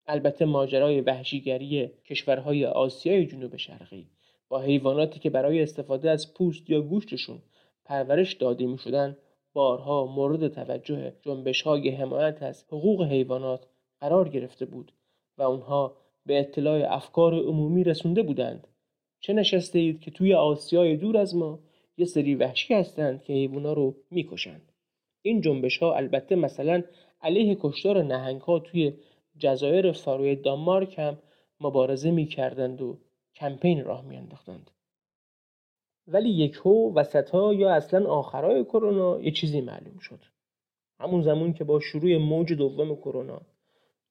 البته 0.07 0.44
ماجرای 0.44 1.00
وحشیگری 1.00 1.90
کشورهای 2.07 2.66
آسیای 2.66 3.26
جنوب 3.26 3.57
شرقی 3.57 4.07
با 4.48 4.61
حیواناتی 4.61 5.20
که 5.20 5.30
برای 5.30 5.62
استفاده 5.62 6.11
از 6.11 6.34
پوست 6.34 6.70
یا 6.70 6.80
گوشتشون 6.80 7.42
پرورش 7.84 8.32
داده 8.32 8.66
می 8.66 8.78
شدن 8.78 9.16
بارها 9.53 10.07
مورد 10.07 10.48
توجه 10.48 11.12
جنبش 11.22 11.62
های 11.62 11.88
حمایت 11.88 12.42
از 12.42 12.64
حقوق 12.68 13.03
حیوانات 13.03 13.66
قرار 14.00 14.28
گرفته 14.28 14.64
بود 14.64 14.92
و 15.38 15.42
اونها 15.42 15.96
به 16.26 16.40
اطلاع 16.40 16.94
افکار 16.94 17.34
عمومی 17.34 17.84
رسونده 17.84 18.22
بودند. 18.22 18.66
چه 19.20 19.32
نشسته 19.32 19.78
اید 19.78 20.00
که 20.00 20.11
توی 20.11 20.34
آسیای 20.34 20.96
دور 20.96 21.16
از 21.16 21.36
ما 21.36 21.59
یه 21.96 22.07
سری 22.07 22.34
وحشی 22.34 22.74
هستند 22.74 23.22
که 23.22 23.32
حیوانا 23.32 23.72
رو 23.72 23.96
می‌کشند؟ 24.11 24.72
این 25.22 25.40
جنبش 25.40 25.78
ها 25.78 25.96
البته 25.96 26.34
مثلا 26.34 26.82
علیه 27.22 27.57
کشتار 27.61 28.03
نهنگ 28.03 28.40
ها 28.40 28.59
توی 28.59 28.92
جزایر 29.38 29.92
فاروی 29.92 30.36
دانمارک 30.36 30.98
هم 30.98 31.18
مبارزه 31.60 32.10
می 32.10 32.26
کردند 32.26 32.82
و 32.82 32.98
کمپین 33.34 33.84
راه 33.84 34.04
می 34.04 34.16
انداختند. 34.16 34.70
ولی 36.06 36.30
یک 36.30 36.54
هو 36.64 36.94
وسط 36.94 37.34
یا 37.34 37.70
اصلا 37.70 38.06
آخرای 38.06 38.64
کرونا 38.64 39.20
یه 39.20 39.30
چیزی 39.30 39.60
معلوم 39.60 39.98
شد. 39.98 40.20
همون 41.00 41.22
زمان 41.22 41.52
که 41.52 41.64
با 41.64 41.80
شروع 41.80 42.16
موج 42.16 42.52
دوم 42.52 42.96
کرونا 42.96 43.40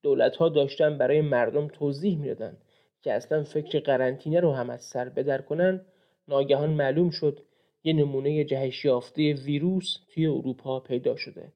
دولت 0.01 0.35
ها 0.35 0.49
داشتن 0.49 0.97
برای 0.97 1.21
مردم 1.21 1.67
توضیح 1.67 2.17
می‌دادن 2.17 2.57
که 3.01 3.13
اصلا 3.13 3.43
فکر 3.43 3.79
قرنطینه 3.79 4.39
رو 4.39 4.53
هم 4.53 4.69
از 4.69 4.83
سر 4.83 5.09
بدر 5.09 5.41
کنن 5.41 5.85
ناگهان 6.27 6.69
معلوم 6.69 7.09
شد 7.09 7.39
یه 7.83 7.93
نمونه 7.93 8.43
جهش 8.43 8.85
یافته 8.85 9.33
ویروس 9.33 9.97
توی 10.13 10.27
اروپا 10.27 10.79
پیدا 10.79 11.15
شده. 11.15 11.53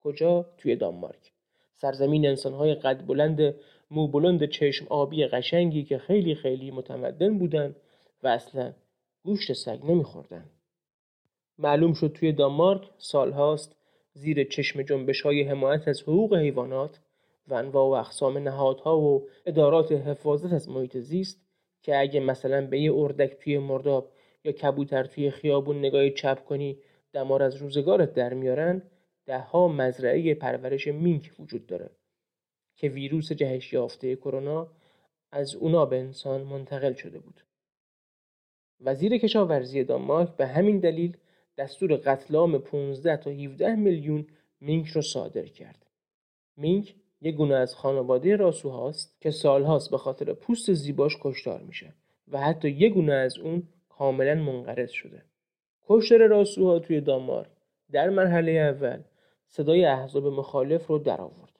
کجا؟ 0.00 0.46
توی 0.58 0.76
دانمارک. 0.76 1.32
سرزمین 1.80 2.26
انسانهای 2.26 2.74
قد 2.74 3.06
بلند 3.06 3.54
مو 3.90 4.08
بلند 4.08 4.44
چشم 4.44 4.86
آبی 4.90 5.26
قشنگی 5.26 5.84
که 5.84 5.98
خیلی 5.98 6.34
خیلی 6.34 6.70
متمدن 6.70 7.38
بودن 7.38 7.74
و 8.22 8.28
اصلا 8.28 8.72
گوشت 9.24 9.52
سگ 9.52 9.78
نمیخوردن. 9.84 10.44
معلوم 11.58 11.92
شد 11.92 12.12
توی 12.12 12.32
دانمارک 12.32 12.90
سالهاست 12.96 13.76
زیر 14.12 14.44
چشم 14.44 14.82
جنبش 14.82 15.20
های 15.20 15.42
حمایت 15.42 15.88
از 15.88 16.02
حقوق 16.02 16.34
حیوانات 16.34 17.00
و 17.48 17.54
انواع 17.54 17.88
و 17.88 17.92
اقسام 17.92 18.38
نهادها 18.38 18.98
و 18.98 19.28
ادارات 19.46 19.92
حفاظت 19.92 20.52
از 20.52 20.68
محیط 20.68 20.96
زیست 20.96 21.40
که 21.82 22.00
اگه 22.00 22.20
مثلا 22.20 22.66
به 22.66 22.80
یه 22.80 22.94
اردک 22.94 23.36
توی 23.40 23.58
مرداب 23.58 24.12
یا 24.44 24.52
کبوتر 24.52 25.04
توی 25.04 25.30
خیابون 25.30 25.78
نگاه 25.78 26.10
چپ 26.10 26.44
کنی 26.44 26.78
دمار 27.12 27.42
از 27.42 27.56
روزگارت 27.56 28.12
در 28.14 28.34
میارن 28.34 28.82
دهها 29.28 29.68
مزرعه 29.68 30.34
پرورش 30.34 30.88
مینک 30.88 31.32
وجود 31.38 31.66
داره 31.66 31.90
که 32.76 32.88
ویروس 32.88 33.32
جهش 33.32 33.72
یافته 33.72 34.16
کرونا 34.16 34.68
از 35.32 35.54
اونا 35.54 35.86
به 35.86 35.98
انسان 35.98 36.42
منتقل 36.42 36.92
شده 36.92 37.18
بود. 37.18 37.40
وزیر 38.80 39.18
کشاورزی 39.18 39.84
دانمارک 39.84 40.36
به 40.36 40.46
همین 40.46 40.78
دلیل 40.78 41.16
دستور 41.58 41.96
قتل 41.96 42.36
عام 42.36 42.58
15 42.58 43.16
تا 43.16 43.30
17 43.30 43.74
میلیون 43.74 44.26
مینک 44.60 44.88
رو 44.88 45.02
صادر 45.02 45.46
کرد. 45.46 45.86
مینک 46.56 46.94
یک 47.20 47.34
گونه 47.34 47.54
از 47.54 47.74
خانواده 47.74 48.36
راسوهاست 48.36 49.20
که 49.20 49.30
سالهاست 49.30 49.90
به 49.90 49.98
خاطر 49.98 50.32
پوست 50.32 50.72
زیباش 50.72 51.16
کشتار 51.20 51.62
میشه 51.62 51.94
و 52.28 52.40
حتی 52.40 52.68
یک 52.68 52.92
گونه 52.92 53.12
از 53.12 53.38
اون 53.38 53.68
کاملا 53.88 54.34
منقرض 54.34 54.90
شده. 54.90 55.24
کشتار 55.88 56.26
راسوها 56.26 56.78
توی 56.78 57.00
دانمارک 57.00 57.50
در 57.92 58.08
مرحله 58.08 58.52
اول 58.52 59.02
صدای 59.48 59.84
احزاب 59.84 60.26
مخالف 60.26 60.86
رو 60.86 60.98
درآورد. 60.98 61.58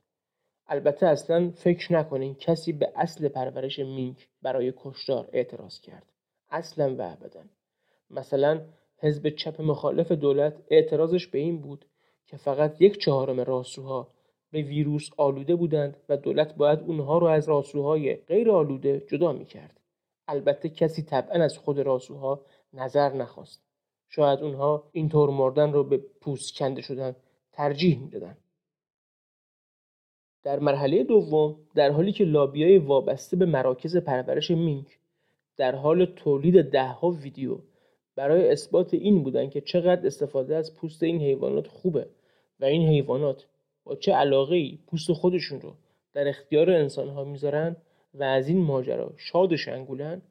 البته 0.66 1.06
اصلا 1.06 1.50
فکر 1.50 1.92
نکنین 1.92 2.34
کسی 2.34 2.72
به 2.72 2.92
اصل 2.96 3.28
پرورش 3.28 3.78
مینک 3.78 4.28
برای 4.42 4.72
کشتار 4.76 5.28
اعتراض 5.32 5.80
کرد. 5.80 6.12
اصلا 6.50 6.96
و 6.96 7.02
ابدا. 7.02 7.40
مثلا 8.10 8.60
حزب 8.98 9.28
چپ 9.28 9.62
مخالف 9.62 10.12
دولت 10.12 10.62
اعتراضش 10.70 11.26
به 11.26 11.38
این 11.38 11.60
بود 11.60 11.84
که 12.26 12.36
فقط 12.36 12.80
یک 12.80 12.98
چهارم 12.98 13.40
راسوها 13.40 14.08
به 14.50 14.62
ویروس 14.62 15.10
آلوده 15.16 15.56
بودند 15.56 15.96
و 16.08 16.16
دولت 16.16 16.54
باید 16.54 16.80
اونها 16.80 17.18
رو 17.18 17.26
از 17.26 17.48
راسوهای 17.48 18.14
غیر 18.14 18.50
آلوده 18.50 19.00
جدا 19.00 19.32
می‌کرد. 19.32 19.80
البته 20.28 20.68
کسی 20.68 21.02
طبعا 21.02 21.44
از 21.44 21.58
خود 21.58 21.78
راسوها 21.78 22.44
نظر 22.72 23.12
نخواست. 23.12 23.62
شاید 24.08 24.40
اونها 24.40 24.88
اینطور 24.92 25.30
مردن 25.30 25.72
رو 25.72 25.84
به 25.84 25.96
پوست 25.96 26.56
کنده 26.56 26.82
شدن 26.82 27.16
ترجیح 27.58 27.98
می‌دادن. 28.00 28.36
در 30.42 30.58
مرحله 30.58 31.04
دوم 31.04 31.56
در 31.74 31.90
حالی 31.90 32.12
که 32.12 32.24
لابیای 32.24 32.78
وابسته 32.78 33.36
به 33.36 33.46
مراکز 33.46 33.96
پرورش 33.96 34.50
مینک 34.50 34.98
در 35.56 35.74
حال 35.74 36.04
تولید 36.04 36.70
دهها 36.70 37.10
ویدیو 37.10 37.58
برای 38.16 38.50
اثبات 38.50 38.94
این 38.94 39.22
بودن 39.22 39.50
که 39.50 39.60
چقدر 39.60 40.06
استفاده 40.06 40.56
از 40.56 40.74
پوست 40.74 41.02
این 41.02 41.20
حیوانات 41.20 41.66
خوبه 41.66 42.08
و 42.60 42.64
این 42.64 42.88
حیوانات 42.88 43.46
با 43.84 43.96
چه 43.96 44.12
علاقه 44.12 44.56
ای 44.56 44.78
پوست 44.86 45.12
خودشون 45.12 45.60
رو 45.60 45.74
در 46.12 46.28
اختیار 46.28 46.70
انسان 46.70 47.08
ها 47.08 47.24
می‌ذارن 47.24 47.76
و 48.14 48.22
از 48.22 48.48
این 48.48 48.58
ماجرا 48.58 49.12
شاد 49.16 49.56
شنگولن 49.56 50.22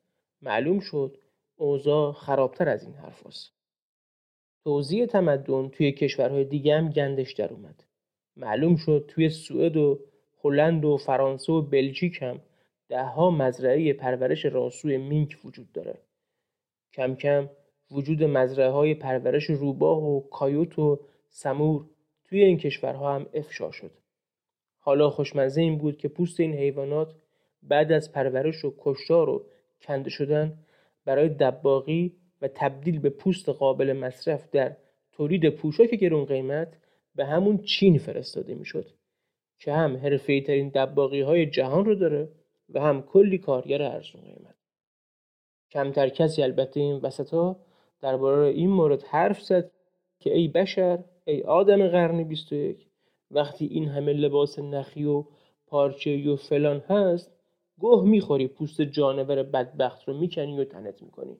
معلوم 0.41 0.79
شد 0.79 1.17
اوضاع 1.55 2.11
خرابتر 2.11 2.69
از 2.69 2.83
این 2.83 2.93
حرف. 2.93 3.23
توضیح 4.67 5.05
تمدن 5.05 5.69
توی 5.69 5.91
کشورهای 5.91 6.43
دیگه 6.43 6.77
هم 6.77 6.89
گندش 6.89 7.33
در 7.33 7.53
اومد. 7.53 7.83
معلوم 8.37 8.75
شد 8.75 9.05
توی 9.07 9.29
سوئد 9.29 9.77
و 9.77 9.99
هلند 10.43 10.85
و 10.85 10.97
فرانسه 10.97 11.53
و 11.53 11.61
بلژیک 11.61 12.21
هم 12.21 12.41
دهها 12.89 13.29
مزرعه 13.29 13.93
پرورش 13.93 14.45
راسوی 14.45 14.97
مینک 14.97 15.37
وجود 15.45 15.71
داره. 15.71 15.97
کم 16.93 17.15
کم 17.15 17.49
وجود 17.91 18.23
مزرعه 18.23 18.69
های 18.69 18.93
پرورش 18.93 19.43
روباه 19.43 20.03
و 20.03 20.29
کایوت 20.29 20.79
و 20.79 20.99
سمور 21.29 21.85
توی 22.25 22.43
این 22.43 22.57
کشورها 22.57 23.15
هم 23.15 23.25
افشا 23.33 23.71
شد. 23.71 23.91
حالا 24.79 25.09
خوشمزه 25.09 25.61
این 25.61 25.77
بود 25.77 25.97
که 25.97 26.07
پوست 26.07 26.39
این 26.39 26.53
حیوانات 26.53 27.15
بعد 27.63 27.91
از 27.91 28.11
پرورش 28.11 28.65
و 28.65 28.73
کشتار 28.77 29.29
و 29.29 29.45
کنده 29.81 30.09
شدن 30.09 30.57
برای 31.05 31.29
دباغی 31.29 32.17
و 32.41 32.47
تبدیل 32.47 32.99
به 32.99 33.09
پوست 33.09 33.49
قابل 33.49 33.93
مصرف 33.93 34.49
در 34.51 34.75
تولید 35.11 35.49
پوشاک 35.49 35.89
گرون 35.89 36.25
قیمت 36.25 36.77
به 37.15 37.25
همون 37.25 37.57
چین 37.57 37.97
فرستاده 37.97 38.55
می‌شد 38.55 38.85
که 39.59 39.73
هم 39.73 39.97
حرفه 39.97 40.41
ترین 40.41 40.69
دباغی 40.69 41.21
های 41.21 41.45
جهان 41.45 41.85
رو 41.85 41.95
داره 41.95 42.29
و 42.69 42.81
هم 42.81 43.01
کلی 43.01 43.37
کارگر 43.37 43.81
ارزون 43.81 44.21
قیمت. 44.21 44.55
کمتر 45.71 46.09
کسی 46.09 46.43
البته 46.43 46.79
این 46.79 46.95
وسط 46.95 47.33
ها 47.33 47.59
درباره 48.01 48.47
این 48.47 48.69
مورد 48.69 49.03
حرف 49.03 49.41
زد 49.41 49.71
که 50.19 50.33
ای 50.33 50.47
بشر 50.47 51.03
ای 51.25 51.43
آدم 51.43 51.87
قرن 51.87 52.23
21 52.23 52.87
وقتی 53.31 53.65
این 53.65 53.87
همه 53.87 54.13
لباس 54.13 54.59
نخی 54.59 55.05
و 55.05 55.25
پارچه 55.67 56.31
و 56.31 56.35
فلان 56.35 56.79
هست 56.79 57.31
گوه 57.77 58.05
می‌خوری 58.05 58.47
پوست 58.47 58.81
جانور 58.81 59.43
بدبخت 59.43 60.07
رو 60.07 60.17
می‌کنی 60.17 60.59
و 60.59 60.63
تنت 60.63 61.01
می‌کنی. 61.01 61.37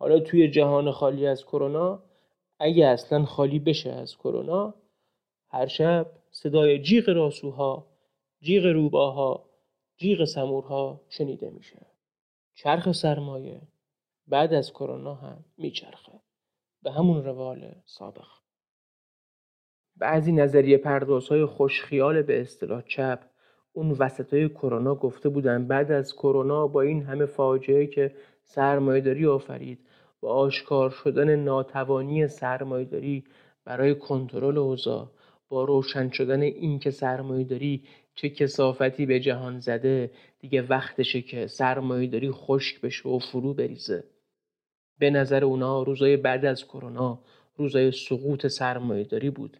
حالا 0.00 0.20
توی 0.20 0.48
جهان 0.48 0.90
خالی 0.90 1.26
از 1.26 1.44
کرونا 1.44 2.02
اگه 2.58 2.86
اصلا 2.86 3.24
خالی 3.24 3.58
بشه 3.58 3.90
از 3.90 4.16
کرونا 4.16 4.74
هر 5.50 5.66
شب 5.66 6.12
صدای 6.30 6.78
جیغ 6.78 7.08
راسوها 7.08 7.86
جیغ 8.40 8.66
روباها 8.66 9.50
جیغ 9.96 10.24
سمورها 10.24 11.00
شنیده 11.08 11.50
میشه. 11.50 11.86
چرخ 12.54 12.92
سرمایه 12.92 13.60
بعد 14.26 14.54
از 14.54 14.72
کرونا 14.72 15.14
هم 15.14 15.44
میچرخه. 15.58 16.20
به 16.82 16.90
همون 16.90 17.24
روال 17.24 17.74
سابق. 17.84 18.26
بعضی 19.96 20.32
نظریه 20.32 20.78
پردازهای 20.78 21.44
خوشخیال 21.44 22.22
به 22.22 22.40
اصطلاح 22.40 22.82
چپ 22.82 23.20
اون 23.72 23.90
وسطای 23.90 24.48
کرونا 24.48 24.94
گفته 24.94 25.28
بودن 25.28 25.66
بعد 25.66 25.92
از 25.92 26.14
کرونا 26.14 26.66
با 26.66 26.80
این 26.80 27.02
همه 27.02 27.26
فاجعه 27.26 27.86
که 27.86 28.14
سرمایهداری 28.42 29.26
آفرید 29.26 29.86
با 30.20 30.34
آشکار 30.34 30.90
شدن 30.90 31.36
ناتوانی 31.36 32.28
سرمایهداری 32.28 33.24
برای 33.64 33.94
کنترل 33.94 34.58
اوضاع 34.58 35.10
با 35.48 35.64
روشن 35.64 36.10
شدن 36.10 36.42
اینکه 36.42 36.90
سرمایهداری 36.90 37.84
چه 38.14 38.28
کسافتی 38.28 39.06
به 39.06 39.20
جهان 39.20 39.60
زده 39.60 40.10
دیگه 40.38 40.62
وقتشه 40.62 41.22
که 41.22 41.46
سرمایهداری 41.46 42.30
خشک 42.30 42.80
بشه 42.80 43.08
و 43.08 43.18
فرو 43.18 43.54
بریزه. 43.54 44.04
به 44.98 45.10
نظر 45.10 45.44
اونا 45.44 45.82
روزای 45.82 46.16
بعد 46.16 46.44
از 46.44 46.64
کرونا 46.64 47.18
روزای 47.56 47.92
سقوط 47.92 48.46
سرمایهداری 48.46 49.30
بود. 49.30 49.56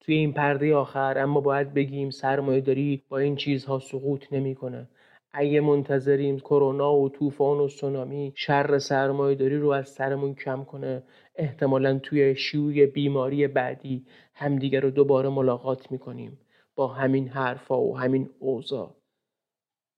توی 0.00 0.14
این 0.14 0.32
پرده 0.32 0.74
آخر 0.74 1.18
اما 1.18 1.40
باید 1.40 1.74
بگیم 1.74 2.10
سرمایهداری 2.10 3.02
با 3.08 3.18
این 3.18 3.36
چیزها 3.36 3.78
سقوط 3.78 4.32
نمی‌کنه. 4.32 4.88
اگه 5.32 5.60
منتظریم 5.60 6.38
کرونا 6.38 6.94
و 6.94 7.08
طوفان 7.08 7.58
و 7.58 7.68
سونامی 7.68 8.32
شر 8.36 8.78
سرمایهداری 8.78 9.56
رو 9.56 9.68
از 9.68 9.88
سرمون 9.88 10.34
کم 10.34 10.64
کنه 10.64 11.02
احتمالا 11.34 11.98
توی 11.98 12.36
شیوع 12.36 12.86
بیماری 12.86 13.46
بعدی 13.46 14.06
همدیگه 14.34 14.80
رو 14.80 14.90
دوباره 14.90 15.28
ملاقات 15.28 15.92
می‌کنیم 15.92 16.38
با 16.74 16.88
همین 16.88 17.28
حرفا 17.28 17.80
و 17.80 17.98
همین 17.98 18.30
اوضاع. 18.38 18.96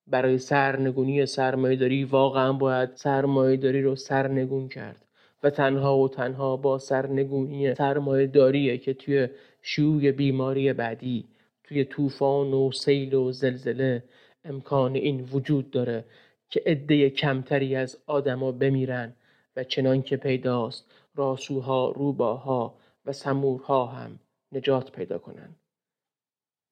برای 0.06 0.38
سرنگونی 0.38 1.26
سرمایهداری 1.26 2.04
واقعا 2.04 2.52
باید 2.52 2.90
سرمایهداری 2.94 3.82
رو 3.82 3.96
سرنگون 3.96 4.68
کرد 4.68 5.06
و 5.42 5.50
تنها 5.50 5.98
و 5.98 6.08
تنها 6.08 6.56
با 6.56 6.78
سرنگونی 6.78 7.74
سرمایهداریه 7.74 8.78
که 8.78 8.94
توی 8.94 9.28
شیوع 9.62 10.10
بیماری 10.10 10.72
بعدی 10.72 11.28
توی 11.64 11.84
طوفان 11.84 12.52
و 12.52 12.72
سیل 12.72 13.14
و 13.14 13.32
زلزله 13.32 14.04
امکان 14.44 14.94
این 14.94 15.20
وجود 15.20 15.70
داره 15.70 16.04
که 16.48 16.62
عده 16.66 17.10
کمتری 17.10 17.76
از 17.76 17.98
آدما 18.06 18.52
بمیرن 18.52 19.16
و 19.56 19.64
چنان 19.64 20.02
که 20.02 20.16
پیداست 20.16 20.90
راسوها، 21.14 21.90
روباها 21.90 22.78
و 23.04 23.12
سمورها 23.12 23.86
هم 23.86 24.18
نجات 24.52 24.92
پیدا 24.92 25.18
کنند. 25.18 25.56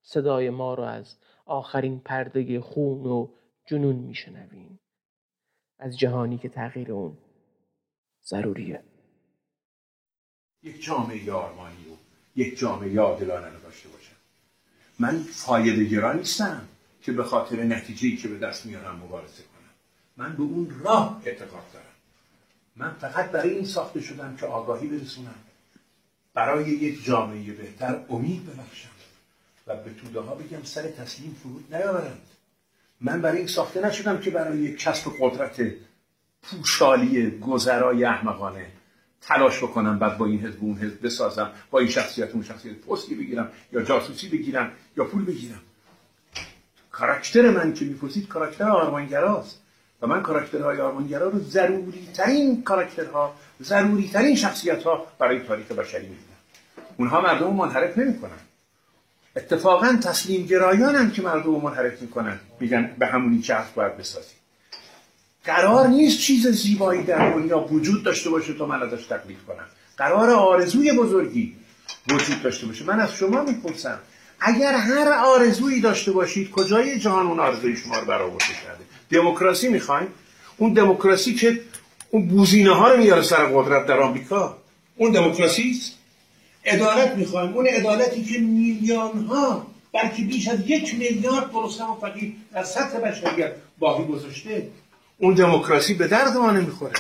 صدای 0.03 0.51
ما 0.51 0.75
رو 0.75 0.83
از 0.83 1.17
آخرین 1.47 2.01
پرده 2.01 2.61
خون 2.61 3.07
و 3.07 3.29
جنون 3.67 3.97
میشنویم. 3.97 4.79
از 5.79 5.99
جهانی 5.99 6.39
که 6.39 6.49
تغییر 6.49 6.93
اون 6.93 7.17
ضروریه. 8.25 8.83
یک 10.63 10.83
جامعه 10.85 11.33
آرمانی 11.33 11.77
و 11.77 11.97
یک 12.37 12.59
جامعه 12.59 13.01
عادلانه 13.01 13.49
رو 13.49 13.61
داشته 13.61 13.89
باشم. 13.89 14.17
من 14.99 15.19
فایده 15.19 15.85
گرا 15.85 16.13
نیستم. 16.13 16.69
که 17.03 17.13
به 17.13 17.25
خاطر 17.25 17.63
نتیجه 17.63 18.17
که 18.17 18.29
به 18.29 18.39
دست 18.39 18.67
میارم 18.67 18.97
مبارزه 18.97 19.43
کنم. 19.43 19.71
من 20.17 20.37
به 20.37 20.43
اون 20.43 20.81
راه 20.85 21.23
اعتقاد 21.25 21.73
دارم. 21.73 21.85
من 22.77 22.95
فقط 23.01 23.31
برای 23.31 23.51
این 23.51 23.65
ساخته 23.65 24.01
شدم 24.01 24.37
که 24.37 24.47
آگاهی 24.47 24.87
برسونم. 24.87 25.35
برای 26.35 26.71
یک 26.71 27.05
جامعه 27.05 27.53
بهتر 27.53 28.01
امید 28.09 28.47
ببخشم 28.47 28.91
و 29.67 29.77
به 29.77 29.95
توده 29.95 30.21
ها 30.21 30.35
بگم 30.35 30.63
سر 30.63 30.83
تسلیم 30.83 31.37
فرود 31.43 31.75
نیاورند. 31.75 32.23
من 33.01 33.23
برای 33.23 33.39
این 33.39 33.47
ساخته 33.47 33.87
نشدم 33.87 34.21
که 34.21 34.31
برای 34.31 34.59
یک 34.59 34.79
کسب 34.79 35.11
قدرت 35.21 35.73
پوشالی 36.43 37.31
گذرای 37.31 38.05
احمقانه 38.05 38.67
تلاش 39.21 39.59
بکنم 39.59 39.99
بعد 39.99 40.19
با 40.19 40.27
این 40.27 40.41
حزب 40.41 40.59
اون 40.61 40.79
حزب 40.79 41.07
بسازم 41.07 41.53
با 41.71 41.79
این 41.79 41.89
شخصیت 41.89 42.31
اون 42.31 42.43
شخصیت 42.43 42.77
پستی 42.77 43.15
بگیرم 43.15 43.53
یا 43.73 43.83
جاسوسی 43.83 44.29
بگیرم 44.29 44.73
یا 44.97 45.05
پول 45.05 45.25
بگیرم. 45.25 45.61
کاراکتر 46.93 47.51
من 47.51 47.75
که 47.75 47.85
می‌پرسید 47.85 48.29
کاراکتر 48.29 48.69
آرمانگراست. 48.69 49.61
و 50.03 50.07
من 50.07 50.23
کاراکترهای 50.23 50.81
آرمانگرا 50.81 51.29
رو 51.29 51.39
ضروری 51.39 52.09
ترین 52.15 52.63
کاراکترها 52.63 53.35
ضروری 53.63 54.09
ترین 54.09 54.37
شخصیت 54.37 54.83
ها 54.83 55.07
برای 55.19 55.41
تاریخ 55.41 55.73
بشری 55.73 56.03
می‌دونم 56.03 56.39
اونها 56.97 57.21
مردم 57.21 57.47
رو 57.47 57.53
منحرف 57.53 57.99
نمی‌کنن. 57.99 58.41
اتفاقا 59.37 59.99
تسلیم 60.03 60.47
گرایانن 60.47 61.11
که 61.11 61.23
مردم 61.23 61.43
رو 61.43 61.61
منحرف 61.61 62.03
می‌کنن. 62.03 62.41
میگن 62.61 62.91
به 62.99 63.07
همونی 63.07 63.41
که 63.41 63.57
باید 63.75 63.97
بسازیم 63.97 64.37
قرار 65.45 65.87
نیست 65.87 66.19
چیز 66.19 66.47
زیبایی 66.47 67.03
در 67.03 67.31
دنیا 67.31 67.59
وجود 67.59 68.05
داشته 68.05 68.31
باشه 68.31 68.55
تا 68.55 68.67
من 68.67 68.83
ازش 68.83 69.07
تقلید 69.07 69.39
کنم. 69.47 69.67
قرار 69.97 70.31
آرزوی 70.31 70.93
بزرگی 70.93 71.57
وجود 72.09 72.43
داشته 72.43 72.67
باشه. 72.67 72.85
من 72.85 73.01
از 73.01 73.15
شما 73.15 73.43
می‌پرسم. 73.43 73.99
اگر 74.41 74.75
هر 74.75 75.13
آرزویی 75.13 75.81
داشته 75.81 76.13
باشید 76.13 76.51
کجای 76.51 76.99
جهان 76.99 77.27
اون 77.27 77.41
آرزوی 77.41 77.77
شما 77.77 77.99
رو 77.99 78.07
برآورده 78.07 78.45
کرده 78.45 78.85
دموکراسی 79.11 79.69
می‌خواین 79.69 80.09
اون 80.57 80.73
دموکراسی 80.73 81.35
که 81.35 81.61
اون 82.11 82.29
بوزینه 82.29 82.75
ها 82.75 82.93
رو 82.93 82.99
میاره 82.99 83.23
سر 83.23 83.47
قدرت 83.47 83.87
در 83.87 84.01
آمریکا 84.01 84.57
اون 84.97 85.13
دموکراسی 85.13 85.71
است. 85.71 85.93
عدالت 86.67 87.17
می‌خوایم. 87.17 87.53
اون 87.53 87.67
عدالتی 87.67 88.25
که 88.25 88.39
میلیون 88.39 89.25
ها 89.25 89.67
بلکه 89.93 90.23
بیش 90.23 90.49
از 90.49 90.59
یک 90.67 90.95
میلیارد 90.95 91.53
گرسنه 91.53 91.87
و 91.87 91.95
فقیر 92.01 92.33
در 92.53 92.65
سطح 92.65 92.99
بشریت 92.99 93.53
باقی 93.79 94.05
گذاشته 94.05 94.69
اون 95.19 95.35
دموکراسی 95.35 95.95
به 95.95 96.09
درد 96.09 96.37
ما 96.37 96.51
نمی‌خوره. 96.51 96.93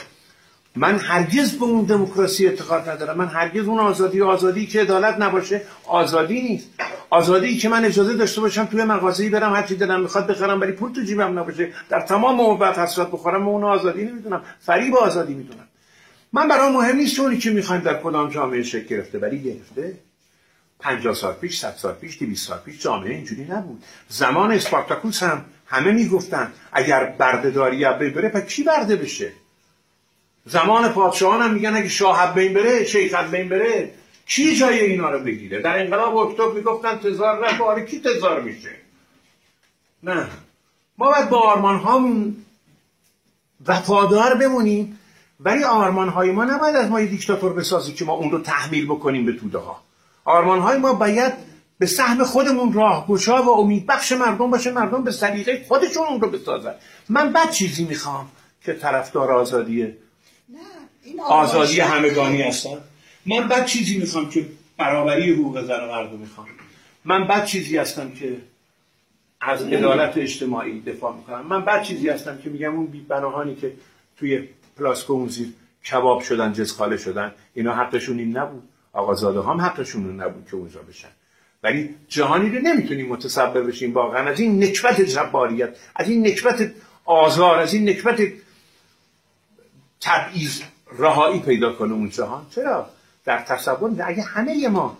من 0.77 0.99
هرگز 0.99 1.59
به 1.59 1.65
اون 1.65 1.85
دموکراسی 1.85 2.47
اعتقاد 2.47 2.89
ندارم. 2.89 3.19
من 3.19 3.27
هرگز 3.27 3.67
اون 3.67 3.79
آزادی 3.79 4.23
آزادی 4.23 4.67
که 4.67 4.81
عدالت 4.81 5.17
نباشه 5.19 5.63
آزادی 5.87 6.43
نیست. 6.43 6.69
آزادی 7.11 7.57
که 7.59 7.69
من 7.69 7.85
اجازه 7.85 8.15
داشته 8.15 8.41
باشم 8.41 8.65
توی 8.65 8.85
مغازه‌ای 8.85 9.29
برم 9.29 9.55
هر 9.55 9.63
چی 9.63 9.77
دلم 9.77 10.01
می‌خواد 10.01 10.27
بخرم 10.27 10.61
ولی 10.61 10.73
پول 10.73 10.93
تو 10.93 11.03
جیبم 11.03 11.39
نباشه. 11.39 11.73
در 11.89 12.01
تمام 12.01 12.37
موقعیت 12.37 12.79
حسرت 12.79 13.11
بخورم 13.11 13.49
اون 13.49 13.65
آزادی 13.65 14.05
نمی‌دونم. 14.05 14.43
فریب 14.61 14.95
آزادی 14.95 15.35
می‌دونم. 15.35 15.69
من 16.33 16.49
برام 16.49 16.73
مهم 16.73 16.97
نیست 16.97 17.21
اونی 17.21 17.39
که 17.39 17.51
می‌خوایم 17.51 17.83
در 17.83 18.03
کدام 18.03 18.31
جامعه 18.31 18.63
شکل 18.63 18.87
گرفته 18.87 19.19
ولی 19.19 19.43
گرفته. 19.43 19.95
50 20.79 21.15
سال 21.15 21.35
پیش 21.35 21.59
100 21.59 21.75
سال 21.77 21.95
پیش 21.95 22.19
200 22.19 22.49
سال 22.49 22.59
پیش 22.59 22.83
جامعه 22.83 23.15
اینجوری 23.15 23.45
نبود. 23.45 23.85
زمان 24.09 24.53
اسپارتاکوس 24.53 25.23
هم 25.23 25.45
همه 25.67 25.93
می‌گفتن 25.93 26.53
اگر 26.73 27.05
بردهداری 27.19 27.85
بره 27.85 28.29
پس 28.29 28.43
کی 28.43 28.63
برده 28.63 28.97
بشه؟ 28.97 29.33
زمان 30.51 30.89
پادشاهان 30.89 31.43
هم 31.43 31.55
میگن 31.55 31.77
اگه 31.77 31.89
شاه 31.89 32.35
بین 32.35 32.55
بره 32.55 32.85
شیخ 32.85 33.15
بین 33.15 33.49
بره 33.49 33.95
کی 34.27 34.57
جای 34.57 34.81
اینا 34.81 35.11
رو 35.11 35.19
بگیره؟ 35.19 35.61
در 35.61 35.79
انقلاب 35.79 36.17
اکتبر 36.17 36.53
می‌گفتن 36.53 36.99
تزار 36.99 37.47
نه 37.47 37.59
باره 37.59 37.85
کی 37.85 38.01
تزار 38.01 38.41
میشه؟ 38.41 38.71
نه. 40.03 40.27
ما 40.99 41.11
باید 41.11 41.29
با 41.29 41.39
آرمان 41.39 41.77
هامون 41.77 42.37
وفادار 43.67 44.35
بمونیم 44.35 44.99
ولی 45.41 45.65
آرمان 45.65 46.09
های 46.09 46.31
ما 46.31 46.45
نباید 46.45 46.77
از 46.77 46.91
ما 46.91 47.01
یه 47.01 47.07
دیکتاتور 47.07 47.53
بسازی 47.53 47.93
که 47.93 48.05
ما 48.05 48.13
اون 48.13 48.31
رو 48.31 48.39
تحمیل 48.39 48.87
بکنیم 48.87 49.27
به 49.27 49.33
توده 49.33 49.59
ها 49.59 49.83
آرمان 50.25 50.59
های 50.59 50.79
ما 50.79 50.93
باید 50.93 51.33
به 51.79 51.87
سهم 51.87 52.25
خودمون 52.25 52.73
راهگشا 52.73 53.43
و 53.43 53.49
امید 53.51 53.87
بخش 53.87 54.13
مردم 54.13 54.51
باشه 54.51 54.73
مردم 54.73 55.05
به 55.05 55.11
سلیقه 55.11 55.65
خودشون 55.69 56.07
اون 56.07 56.21
رو 56.21 56.31
بسازن. 56.31 56.75
من 57.09 57.33
بد 57.33 57.51
چیزی 57.51 57.85
می‌خوام 57.85 58.29
که 58.65 58.73
طرفدار 58.73 59.33
آزادیه 60.51 61.23
آزادی 61.23 61.81
همگانی 61.81 62.43
هستم 62.43 62.79
من 63.27 63.49
بد 63.49 63.67
چیزی 63.67 63.99
می‌خوام 63.99 64.31
که 64.31 64.47
برابری 64.77 65.33
حقوق 65.33 65.63
زن 65.63 65.81
و 65.81 65.87
مردم 65.87 66.19
می‌خوام. 66.19 66.47
من 67.05 67.27
بد 67.27 67.45
چیزی 67.45 67.77
هستم 67.77 68.11
که 68.11 68.37
از 69.41 69.63
عدالت 69.63 70.19
اجتماعی 70.19 70.81
دفاع 70.81 71.17
می‌کنم. 71.17 71.47
من 71.47 71.65
بد 71.65 71.83
چیزی 71.83 72.09
هستم 72.09 72.39
که 72.39 72.51
میگم 72.51 72.77
اون 72.77 73.07
بناهانی 73.09 73.55
که 73.55 73.73
توی 74.19 74.49
پلاسکو 74.79 75.13
اون 75.13 75.29
زیر 75.29 75.49
کباب 75.91 76.23
شدن 76.23 76.53
جزخاله 76.53 76.97
شدن 76.97 77.33
اینا 77.55 77.75
حقشون 77.75 78.19
این 78.19 78.37
نبود. 78.37 78.63
آقازاده 78.93 79.43
هم 79.43 79.61
حقشون 79.61 80.21
نبود 80.21 80.47
که 80.51 80.57
اونجا 80.57 80.81
بشن. 80.83 81.09
ولی 81.63 81.95
جهانی 82.09 82.51
رو 82.51 82.63
نمی‌تونیم 82.63 83.09
متصبر 83.09 83.61
بشیم. 83.61 83.93
واقعا 83.93 84.31
از 84.31 84.41
این 84.41 84.65
نکبت 84.65 85.01
جباریت 85.01 85.77
از 85.97 86.09
این 86.09 86.27
نکبت 86.27 86.71
آزار 87.05 87.59
از 87.59 87.75
این 87.75 87.89
نکبت 87.89 88.21
تبعیض 90.01 90.63
رهایی 90.99 91.41
پیدا 91.41 91.73
کنه 91.73 91.93
اون 91.93 92.09
جهان. 92.09 92.47
چرا؟ 92.51 92.87
در 93.25 93.39
تصور 93.39 94.03
اگه 94.05 94.23
همه 94.23 94.69
ما 94.69 94.99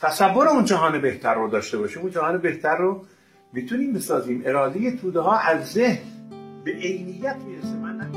تصور 0.00 0.48
اون 0.48 0.64
جهان 0.64 1.00
بهتر 1.00 1.34
رو 1.34 1.50
داشته 1.50 1.78
باشیم 1.78 2.02
اون 2.02 2.10
جهان 2.10 2.38
بهتر 2.38 2.76
رو 2.76 3.04
می‌تونیم 3.52 3.92
بسازیم. 3.92 4.42
اراده 4.46 4.96
توده 4.96 5.20
ها 5.20 5.38
از 5.38 5.72
ذهن 5.72 5.98
به 6.64 6.70
عینیت 6.72 7.36
می‌رسه. 7.36 7.76
من 7.76 8.09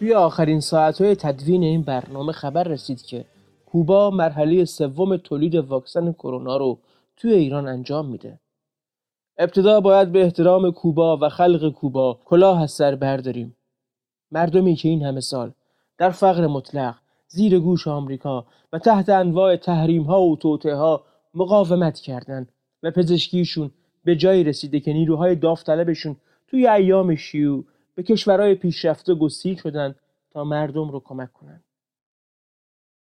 توی 0.00 0.14
آخرین 0.14 0.60
ساعتهای 0.60 1.14
تدوین 1.14 1.62
این 1.62 1.82
برنامه 1.82 2.32
خبر 2.32 2.62
رسید 2.62 3.02
که 3.02 3.24
کوبا 3.66 4.10
مرحله 4.10 4.64
سوم 4.64 5.16
تولید 5.16 5.54
واکسن 5.54 6.12
کرونا 6.12 6.56
رو 6.56 6.78
توی 7.16 7.32
ایران 7.32 7.68
انجام 7.68 8.06
میده. 8.06 8.40
ابتدا 9.38 9.80
باید 9.80 10.12
به 10.12 10.22
احترام 10.22 10.70
کوبا 10.70 11.16
و 11.16 11.28
خلق 11.28 11.72
کوبا 11.72 12.18
کلاه 12.24 12.62
از 12.62 12.70
سر 12.70 12.94
برداریم. 12.94 13.56
مردمی 14.30 14.74
که 14.74 14.88
این 14.88 15.02
همه 15.02 15.20
سال 15.20 15.52
در 15.98 16.10
فقر 16.10 16.46
مطلق 16.46 16.94
زیر 17.28 17.58
گوش 17.58 17.88
آمریکا 17.88 18.46
و 18.72 18.78
تحت 18.78 19.08
انواع 19.08 19.56
تحریم 19.56 20.02
ها 20.02 20.22
و 20.22 20.36
توطعه 20.36 20.74
ها 20.74 21.04
مقاومت 21.34 21.98
کردند 21.98 22.52
و 22.82 22.90
پزشکیشون 22.90 23.70
به 24.04 24.16
جایی 24.16 24.44
رسیده 24.44 24.80
که 24.80 24.92
نیروهای 24.92 25.34
داوطلبشون 25.34 26.16
توی 26.48 26.66
ایام 26.66 27.14
شیوع 27.14 27.64
به 27.94 28.02
کشورهای 28.02 28.54
پیشرفته 28.54 29.14
گسیل 29.14 29.56
شدند 29.56 29.96
تا 30.30 30.44
مردم 30.44 30.90
رو 30.90 31.00
کمک 31.04 31.32
کنند. 31.32 31.64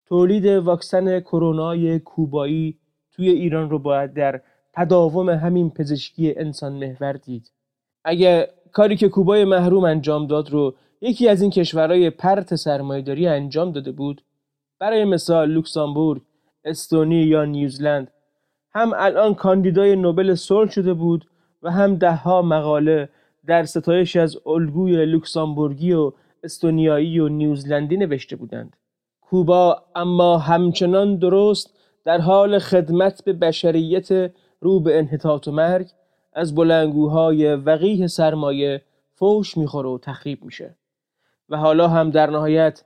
تولید 0.07 0.47
واکسن 0.47 1.21
کرونای 1.21 1.99
کوبایی 1.99 2.79
توی 3.13 3.29
ایران 3.29 3.71
رو 3.71 3.79
باید 3.79 4.15
در 4.15 4.41
تداوم 4.73 5.31
همین 5.31 5.71
پزشکی 5.71 6.35
انسان 6.37 6.73
محور 6.73 7.13
دید. 7.13 7.53
اگه 8.05 8.49
کاری 8.73 8.97
که 8.97 9.09
کوبای 9.09 9.45
محروم 9.45 9.85
انجام 9.85 10.27
داد 10.27 10.51
رو 10.51 10.75
یکی 11.01 11.29
از 11.29 11.43
این 11.43 11.51
کشورهای 11.51 12.11
پرت 12.11 12.55
سرمایهداری 12.55 13.27
انجام 13.27 13.73
داده 13.73 13.93
بود 13.93 14.25
برای 14.79 15.05
مثال 15.05 15.51
لوکسامبورگ، 15.51 16.23
استونی 16.65 17.23
یا 17.23 17.45
نیوزلند 17.45 18.11
هم 18.73 18.93
الان 18.97 19.35
کاندیدای 19.35 19.97
نوبل 19.97 20.35
صلح 20.35 20.71
شده 20.71 20.95
بود 20.95 21.27
و 21.63 21.71
هم 21.71 21.97
دهها 21.97 22.43
مقاله 22.43 23.09
در 23.51 23.65
ستایش 23.65 24.17
از 24.17 24.37
الگوی 24.47 25.07
لوکسامبورگی 25.07 25.93
و 25.93 26.13
استونیایی 26.45 27.21
و 27.21 27.29
نیوزلندی 27.29 27.97
نوشته 27.97 28.37
بودند. 28.37 28.77
کوبا 29.21 29.83
اما 29.95 30.39
همچنان 30.39 31.17
درست 31.17 31.75
در 32.05 32.21
حال 32.21 32.59
خدمت 32.59 33.25
به 33.25 33.33
بشریت 33.33 34.33
رو 34.61 34.81
به 34.81 34.99
انحطاط 34.99 35.49
و 35.49 35.53
مرگ 35.53 35.91
از 36.33 36.55
بلنگوهای 36.55 37.55
وقیه 37.55 38.07
سرمایه 38.07 38.83
فوش 39.15 39.57
می‌خوره 39.57 39.89
و 39.89 39.99
تخریب 39.99 40.45
میشه 40.45 40.77
و 41.49 41.57
حالا 41.57 41.89
هم 41.89 42.11
در 42.11 42.31
نهایت 42.31 42.85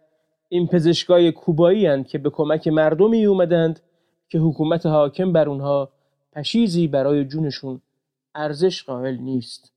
این 0.48 0.66
پزشکای 0.66 1.32
کوبایی 1.32 1.86
هند 1.86 2.06
که 2.06 2.18
به 2.18 2.30
کمک 2.30 2.68
مردمی 2.68 3.24
اومدند 3.24 3.80
که 4.28 4.38
حکومت 4.38 4.86
حاکم 4.86 5.32
بر 5.32 5.48
اونها 5.48 5.92
پشیزی 6.32 6.88
برای 6.88 7.24
جونشون 7.24 7.80
ارزش 8.34 8.84
قائل 8.84 9.16
نیست 9.16 9.73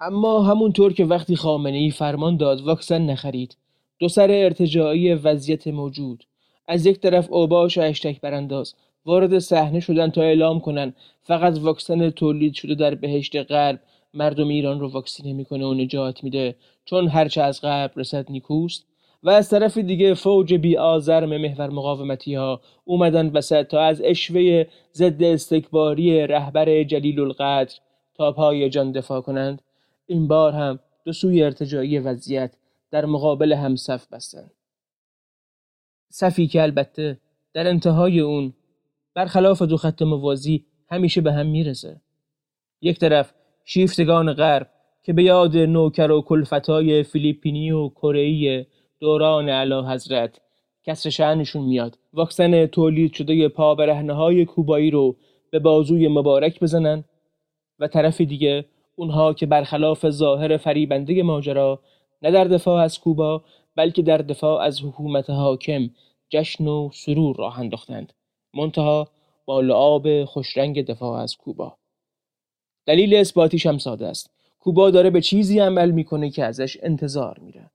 اما 0.00 0.42
همونطور 0.42 0.92
که 0.92 1.04
وقتی 1.04 1.36
خامنه 1.36 1.76
ای 1.76 1.90
فرمان 1.90 2.36
داد 2.36 2.60
واکسن 2.60 3.02
نخرید. 3.02 3.56
دو 3.98 4.08
سر 4.08 4.30
ارتجاعی 4.30 5.14
وضعیت 5.14 5.66
موجود. 5.66 6.24
از 6.68 6.86
یک 6.86 7.00
طرف 7.00 7.32
اوباش 7.32 7.78
و 7.78 7.80
اشتک 7.80 8.20
برانداز. 8.20 8.74
وارد 9.06 9.38
صحنه 9.38 9.80
شدن 9.80 10.10
تا 10.10 10.22
اعلام 10.22 10.60
کنن. 10.60 10.94
فقط 11.22 11.58
واکسن 11.58 12.10
تولید 12.10 12.54
شده 12.54 12.74
در 12.74 12.94
بهشت 12.94 13.36
غرب 13.36 13.80
مردم 14.14 14.48
ایران 14.48 14.80
رو 14.80 14.88
واکسینه 14.88 15.32
می‌کنه 15.32 15.66
و 15.66 15.74
نجات 15.74 16.24
میده. 16.24 16.56
چون 16.84 17.08
هرچه 17.08 17.42
از 17.42 17.60
غرب 17.60 17.92
رسد 17.96 18.30
نیکوست. 18.30 18.86
و 19.22 19.30
از 19.30 19.50
طرف 19.50 19.78
دیگه 19.78 20.14
فوج 20.14 20.54
بی 20.54 20.76
آزرم 20.76 21.36
محور 21.36 21.70
مقاومتی 21.70 22.34
ها 22.34 22.60
اومدن 22.84 23.30
وسط 23.30 23.66
تا 23.66 23.80
از 23.80 24.02
اشوه 24.04 24.64
ضد 24.94 25.22
استکباری 25.22 26.26
رهبر 26.26 26.82
جلیل 26.82 27.20
القدر 27.20 27.74
تا 28.14 28.32
پای 28.32 28.70
جان 28.70 28.92
دفاع 28.92 29.20
کنند. 29.20 29.62
این 30.06 30.28
بار 30.28 30.52
هم 30.52 30.78
دو 31.04 31.12
سوی 31.12 31.42
ارتجاعی 31.42 31.98
وضعیت 31.98 32.56
در 32.90 33.04
مقابل 33.04 33.52
هم 33.52 33.76
صف 33.76 34.06
بستند 34.12 34.50
صفی 36.10 36.46
که 36.46 36.62
البته 36.62 37.20
در 37.52 37.68
انتهای 37.68 38.20
اون 38.20 38.52
برخلاف 39.14 39.62
دو 39.62 39.76
خط 39.76 40.02
موازی 40.02 40.66
همیشه 40.88 41.20
به 41.20 41.32
هم 41.32 41.46
می‌رسه. 41.46 42.00
یک 42.80 42.98
طرف 42.98 43.34
شیفتگان 43.64 44.32
غرب 44.32 44.70
که 45.02 45.12
به 45.12 45.22
یاد 45.22 45.56
نوکر 45.56 46.10
و 46.10 46.22
کلفتای 46.22 47.02
فیلیپینی 47.02 47.70
و 47.70 47.88
کره‌ای 47.88 48.66
دوران 49.00 49.48
اعلی 49.48 49.74
حضرت 49.74 50.40
کسر 50.84 51.10
شعنشون 51.10 51.64
میاد. 51.64 51.98
واکسن 52.12 52.66
تولید 52.66 53.12
شده 53.12 53.48
پا 53.48 53.74
های 54.08 54.44
کوبایی 54.44 54.90
رو 54.90 55.16
به 55.50 55.58
بازوی 55.58 56.08
مبارک 56.08 56.60
بزنن 56.60 57.04
و 57.78 57.88
طرف 57.88 58.20
دیگه 58.20 58.64
اونها 58.96 59.32
که 59.32 59.46
برخلاف 59.46 60.10
ظاهر 60.10 60.56
فریبنده 60.56 61.22
ماجرا 61.22 61.80
نه 62.22 62.30
در 62.30 62.44
دفاع 62.44 62.82
از 62.82 62.98
کوبا 63.00 63.44
بلکه 63.76 64.02
در 64.02 64.18
دفاع 64.18 64.60
از 64.60 64.82
حکومت 64.82 65.30
حاکم 65.30 65.90
جشن 66.28 66.66
و 66.66 66.90
سرور 66.92 67.36
راه 67.36 67.58
انداختند. 67.58 68.12
منتها 68.54 69.08
با 69.44 69.60
لعاب 69.60 70.24
خوشرنگ 70.24 70.86
دفاع 70.86 71.22
از 71.22 71.36
کوبا. 71.36 71.76
دلیل 72.86 73.14
اثباتیش 73.14 73.66
هم 73.66 73.78
ساده 73.78 74.06
است. 74.06 74.30
کوبا 74.60 74.90
داره 74.90 75.10
به 75.10 75.20
چیزی 75.20 75.58
عمل 75.58 75.90
می‌کنه 75.90 76.30
که 76.30 76.44
ازش 76.44 76.78
انتظار 76.82 77.38
میره. 77.38 77.70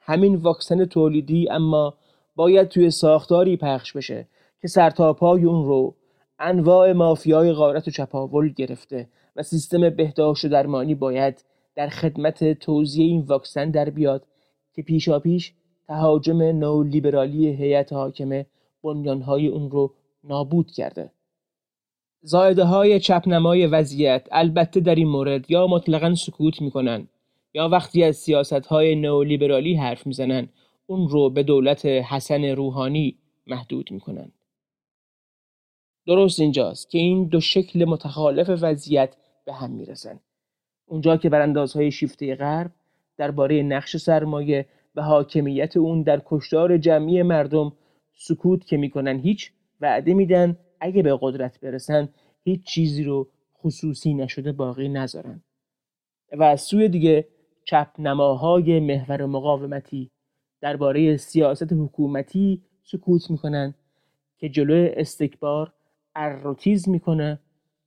همین 0.00 0.34
واکسن 0.34 0.84
تولیدی 0.84 1.48
اما 1.50 1.94
باید 2.36 2.68
توی 2.68 2.90
ساختاری 2.90 3.56
پخش 3.56 3.92
بشه 3.92 4.28
که 4.60 4.68
سرتاپای 4.68 5.44
اون 5.44 5.64
رو 5.66 5.94
انواع 6.38 6.92
مافیای 6.92 7.52
غارت 7.52 7.88
و 7.88 7.90
چپاول 7.90 8.48
گرفته 8.48 9.08
و 9.36 9.42
سیستم 9.42 9.90
بهداشت 9.90 10.44
و 10.44 10.48
درمانی 10.48 10.94
باید 10.94 11.44
در 11.74 11.88
خدمت 11.88 12.52
توزیع 12.52 13.06
این 13.06 13.20
واکسن 13.20 13.70
در 13.70 13.90
بیاد 13.90 14.26
که 14.74 14.82
پیشا 14.82 15.18
پیش 15.18 15.52
تهاجم 15.88 16.42
نولیبرالی 16.42 17.48
هیئت 17.48 17.92
حاکمه 17.92 18.46
بنیانهای 18.82 19.48
اون 19.48 19.70
رو 19.70 19.94
نابود 20.24 20.70
کرده. 20.70 21.10
زایده 22.22 22.64
های 22.64 23.00
چپنمای 23.00 23.66
وضعیت 23.66 24.28
البته 24.30 24.80
در 24.80 24.94
این 24.94 25.08
مورد 25.08 25.50
یا 25.50 25.66
مطلقا 25.66 26.14
سکوت 26.14 26.62
می‌کنن 26.62 27.08
یا 27.54 27.68
وقتی 27.68 28.04
از 28.04 28.16
سیاست 28.16 28.66
های 28.66 28.94
نئولیبرالی 28.96 29.74
حرف 29.74 30.06
می‌زنن 30.06 30.48
اون 30.86 31.08
رو 31.08 31.30
به 31.30 31.42
دولت 31.42 31.86
حسن 31.86 32.44
روحانی 32.44 33.18
محدود 33.46 33.90
می‌کنن. 33.90 34.32
درست 36.06 36.40
اینجاست 36.40 36.90
که 36.90 36.98
این 36.98 37.24
دو 37.24 37.40
شکل 37.40 37.84
متخالف 37.84 38.50
وضعیت 38.60 39.16
به 39.44 39.52
هم 39.52 39.70
می‌رسن. 39.70 40.20
اونجا 40.86 41.16
که 41.16 41.28
براندازهای 41.28 41.90
شیفته 41.90 42.34
غرب 42.34 42.70
درباره 43.16 43.62
نقش 43.62 43.96
سرمایه 43.96 44.66
و 44.94 45.02
حاکمیت 45.02 45.76
اون 45.76 46.02
در 46.02 46.22
کشتار 46.26 46.78
جمعی 46.78 47.22
مردم 47.22 47.72
سکوت 48.14 48.66
که 48.66 48.76
می‌کنن 48.76 49.18
هیچ 49.18 49.52
وعده 49.80 50.14
میدن 50.14 50.56
اگه 50.80 51.02
به 51.02 51.18
قدرت 51.20 51.60
برسن 51.60 52.08
هیچ 52.44 52.66
چیزی 52.66 53.04
رو 53.04 53.28
خصوصی 53.58 54.14
نشده 54.14 54.52
باقی 54.52 54.88
نذارن. 54.88 55.42
و 56.32 56.42
از 56.42 56.60
سوی 56.60 56.88
دیگه 56.88 57.28
چپ 57.64 57.88
نماهای 57.98 58.80
محور 58.80 59.26
مقاومتی 59.26 60.10
درباره 60.60 61.16
سیاست 61.16 61.72
حکومتی 61.72 62.62
سکوت 62.82 63.30
می‌کنن 63.30 63.74
که 64.38 64.48
جلوی 64.48 64.88
استکبار 64.88 65.72
اروتیز 66.14 66.88
می‌کنه 66.88 67.40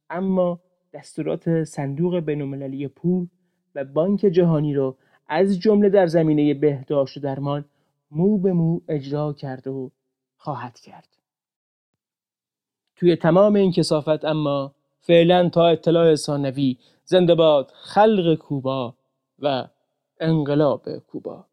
اما 0.10 0.60
دستورات 0.96 1.64
صندوق 1.64 2.20
بینالمللی 2.20 2.88
پول 2.88 3.28
و 3.76 3.84
بانک 3.84 4.20
جهانی 4.20 4.74
رو 4.74 4.98
از 5.28 5.60
جمله 5.60 5.90
در 5.90 6.08
زمینه 6.08 6.54
بهداشت 6.54 7.18
و 7.18 7.20
درمان 7.20 7.66
مو 8.12 8.38
به 8.38 8.54
مو 8.54 8.82
اجرا 8.88 9.34
کرده 9.34 9.70
و 9.70 9.90
خواهد 10.38 10.80
کرد. 10.80 11.08
توی 12.96 13.16
تمام 13.16 13.56
این 13.56 13.72
کسافت 13.72 14.26
اما 14.26 14.76
فعلا 15.00 15.50
تا 15.50 15.68
اطلاع 15.68 16.16
ثانوی 16.16 16.78
زنده 17.06 17.36
باد 17.36 17.72
خلق 17.74 18.36
کوبا 18.36 18.96
و 19.40 19.68
انقلاب 20.20 20.98
کوبا. 20.98 21.46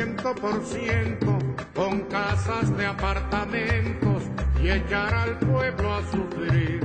Ciento 0.00 0.34
por 0.34 0.64
ciento 0.64 1.38
con 1.74 2.00
casas 2.08 2.74
de 2.74 2.86
apartamentos 2.86 4.22
y 4.62 4.70
echar 4.70 5.12
al 5.12 5.38
pueblo 5.40 5.92
a 5.92 6.00
sufrir 6.10 6.80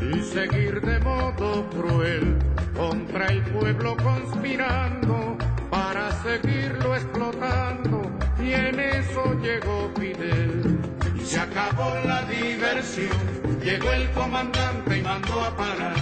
y 0.00 0.22
seguir 0.22 0.80
de 0.80 1.00
modo 1.00 1.68
cruel 1.70 2.38
contra 2.76 3.26
el 3.26 3.42
pueblo 3.42 3.96
conspirando 3.96 5.36
para 5.70 6.12
seguirlo 6.22 6.94
explotando. 6.94 8.02
Y 8.40 8.52
en 8.52 8.78
eso 8.78 9.24
llegó 9.42 9.90
Fidel. 9.96 10.78
Y 11.16 11.20
se 11.24 11.40
acabó 11.40 11.90
la 12.04 12.22
diversión 12.26 13.10
llegó 13.60 13.90
el 13.90 14.08
comandante 14.10 14.98
y 14.98 15.02
mandó 15.02 15.40
a 15.40 15.56
parar. 15.56 15.96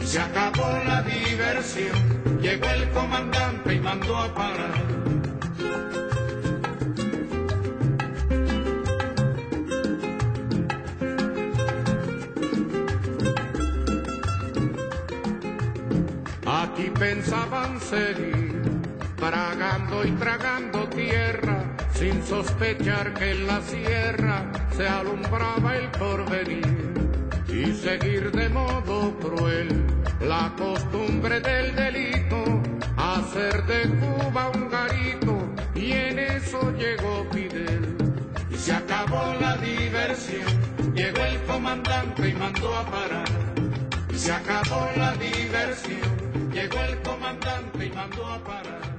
Se 0.00 0.20
acabó 0.20 0.78
la 0.84 1.02
diversión, 1.02 2.40
llegó 2.40 2.68
el 2.70 2.88
comandante 2.90 3.74
y 3.74 3.80
mandó 3.80 4.16
a 4.16 4.32
parar. 4.32 5.01
Aquí 16.46 16.90
pensaban 16.90 17.80
seguir, 17.80 18.62
tragando 19.16 20.04
y 20.04 20.10
tragando 20.12 20.88
tierra, 20.88 21.64
sin 21.92 22.22
sospechar 22.24 23.14
que 23.14 23.32
en 23.32 23.46
la 23.46 23.60
sierra 23.60 24.50
se 24.76 24.88
alumbraba 24.88 25.76
el 25.76 25.88
porvenir 25.90 26.92
y 27.48 27.72
seguir 27.74 28.30
de 28.32 28.48
modo 28.48 29.14
cruel 29.18 29.84
la 30.20 30.52
costumbre 30.56 31.40
del 31.40 31.74
delito, 31.74 32.62
hacer 32.96 33.64
de 33.66 33.88
Cuba 34.00 34.50
un 34.54 34.70
garito, 34.70 35.41
y 35.82 35.92
en 35.92 36.18
eso 36.18 36.72
llegó 36.78 37.26
Fidel. 37.32 37.96
Y 38.50 38.56
se 38.56 38.72
acabó 38.72 39.34
la 39.40 39.56
diversión, 39.56 40.46
llegó 40.94 41.24
el 41.24 41.42
comandante 41.42 42.28
y 42.28 42.32
mandó 42.34 42.76
a 42.76 42.84
parar. 42.84 43.28
Y 44.12 44.16
se 44.16 44.32
acabó 44.32 44.88
la 44.96 45.12
diversión, 45.14 46.52
llegó 46.52 46.78
el 46.88 47.02
comandante 47.02 47.86
y 47.86 47.90
mandó 47.90 48.26
a 48.26 48.38
parar. 48.44 48.91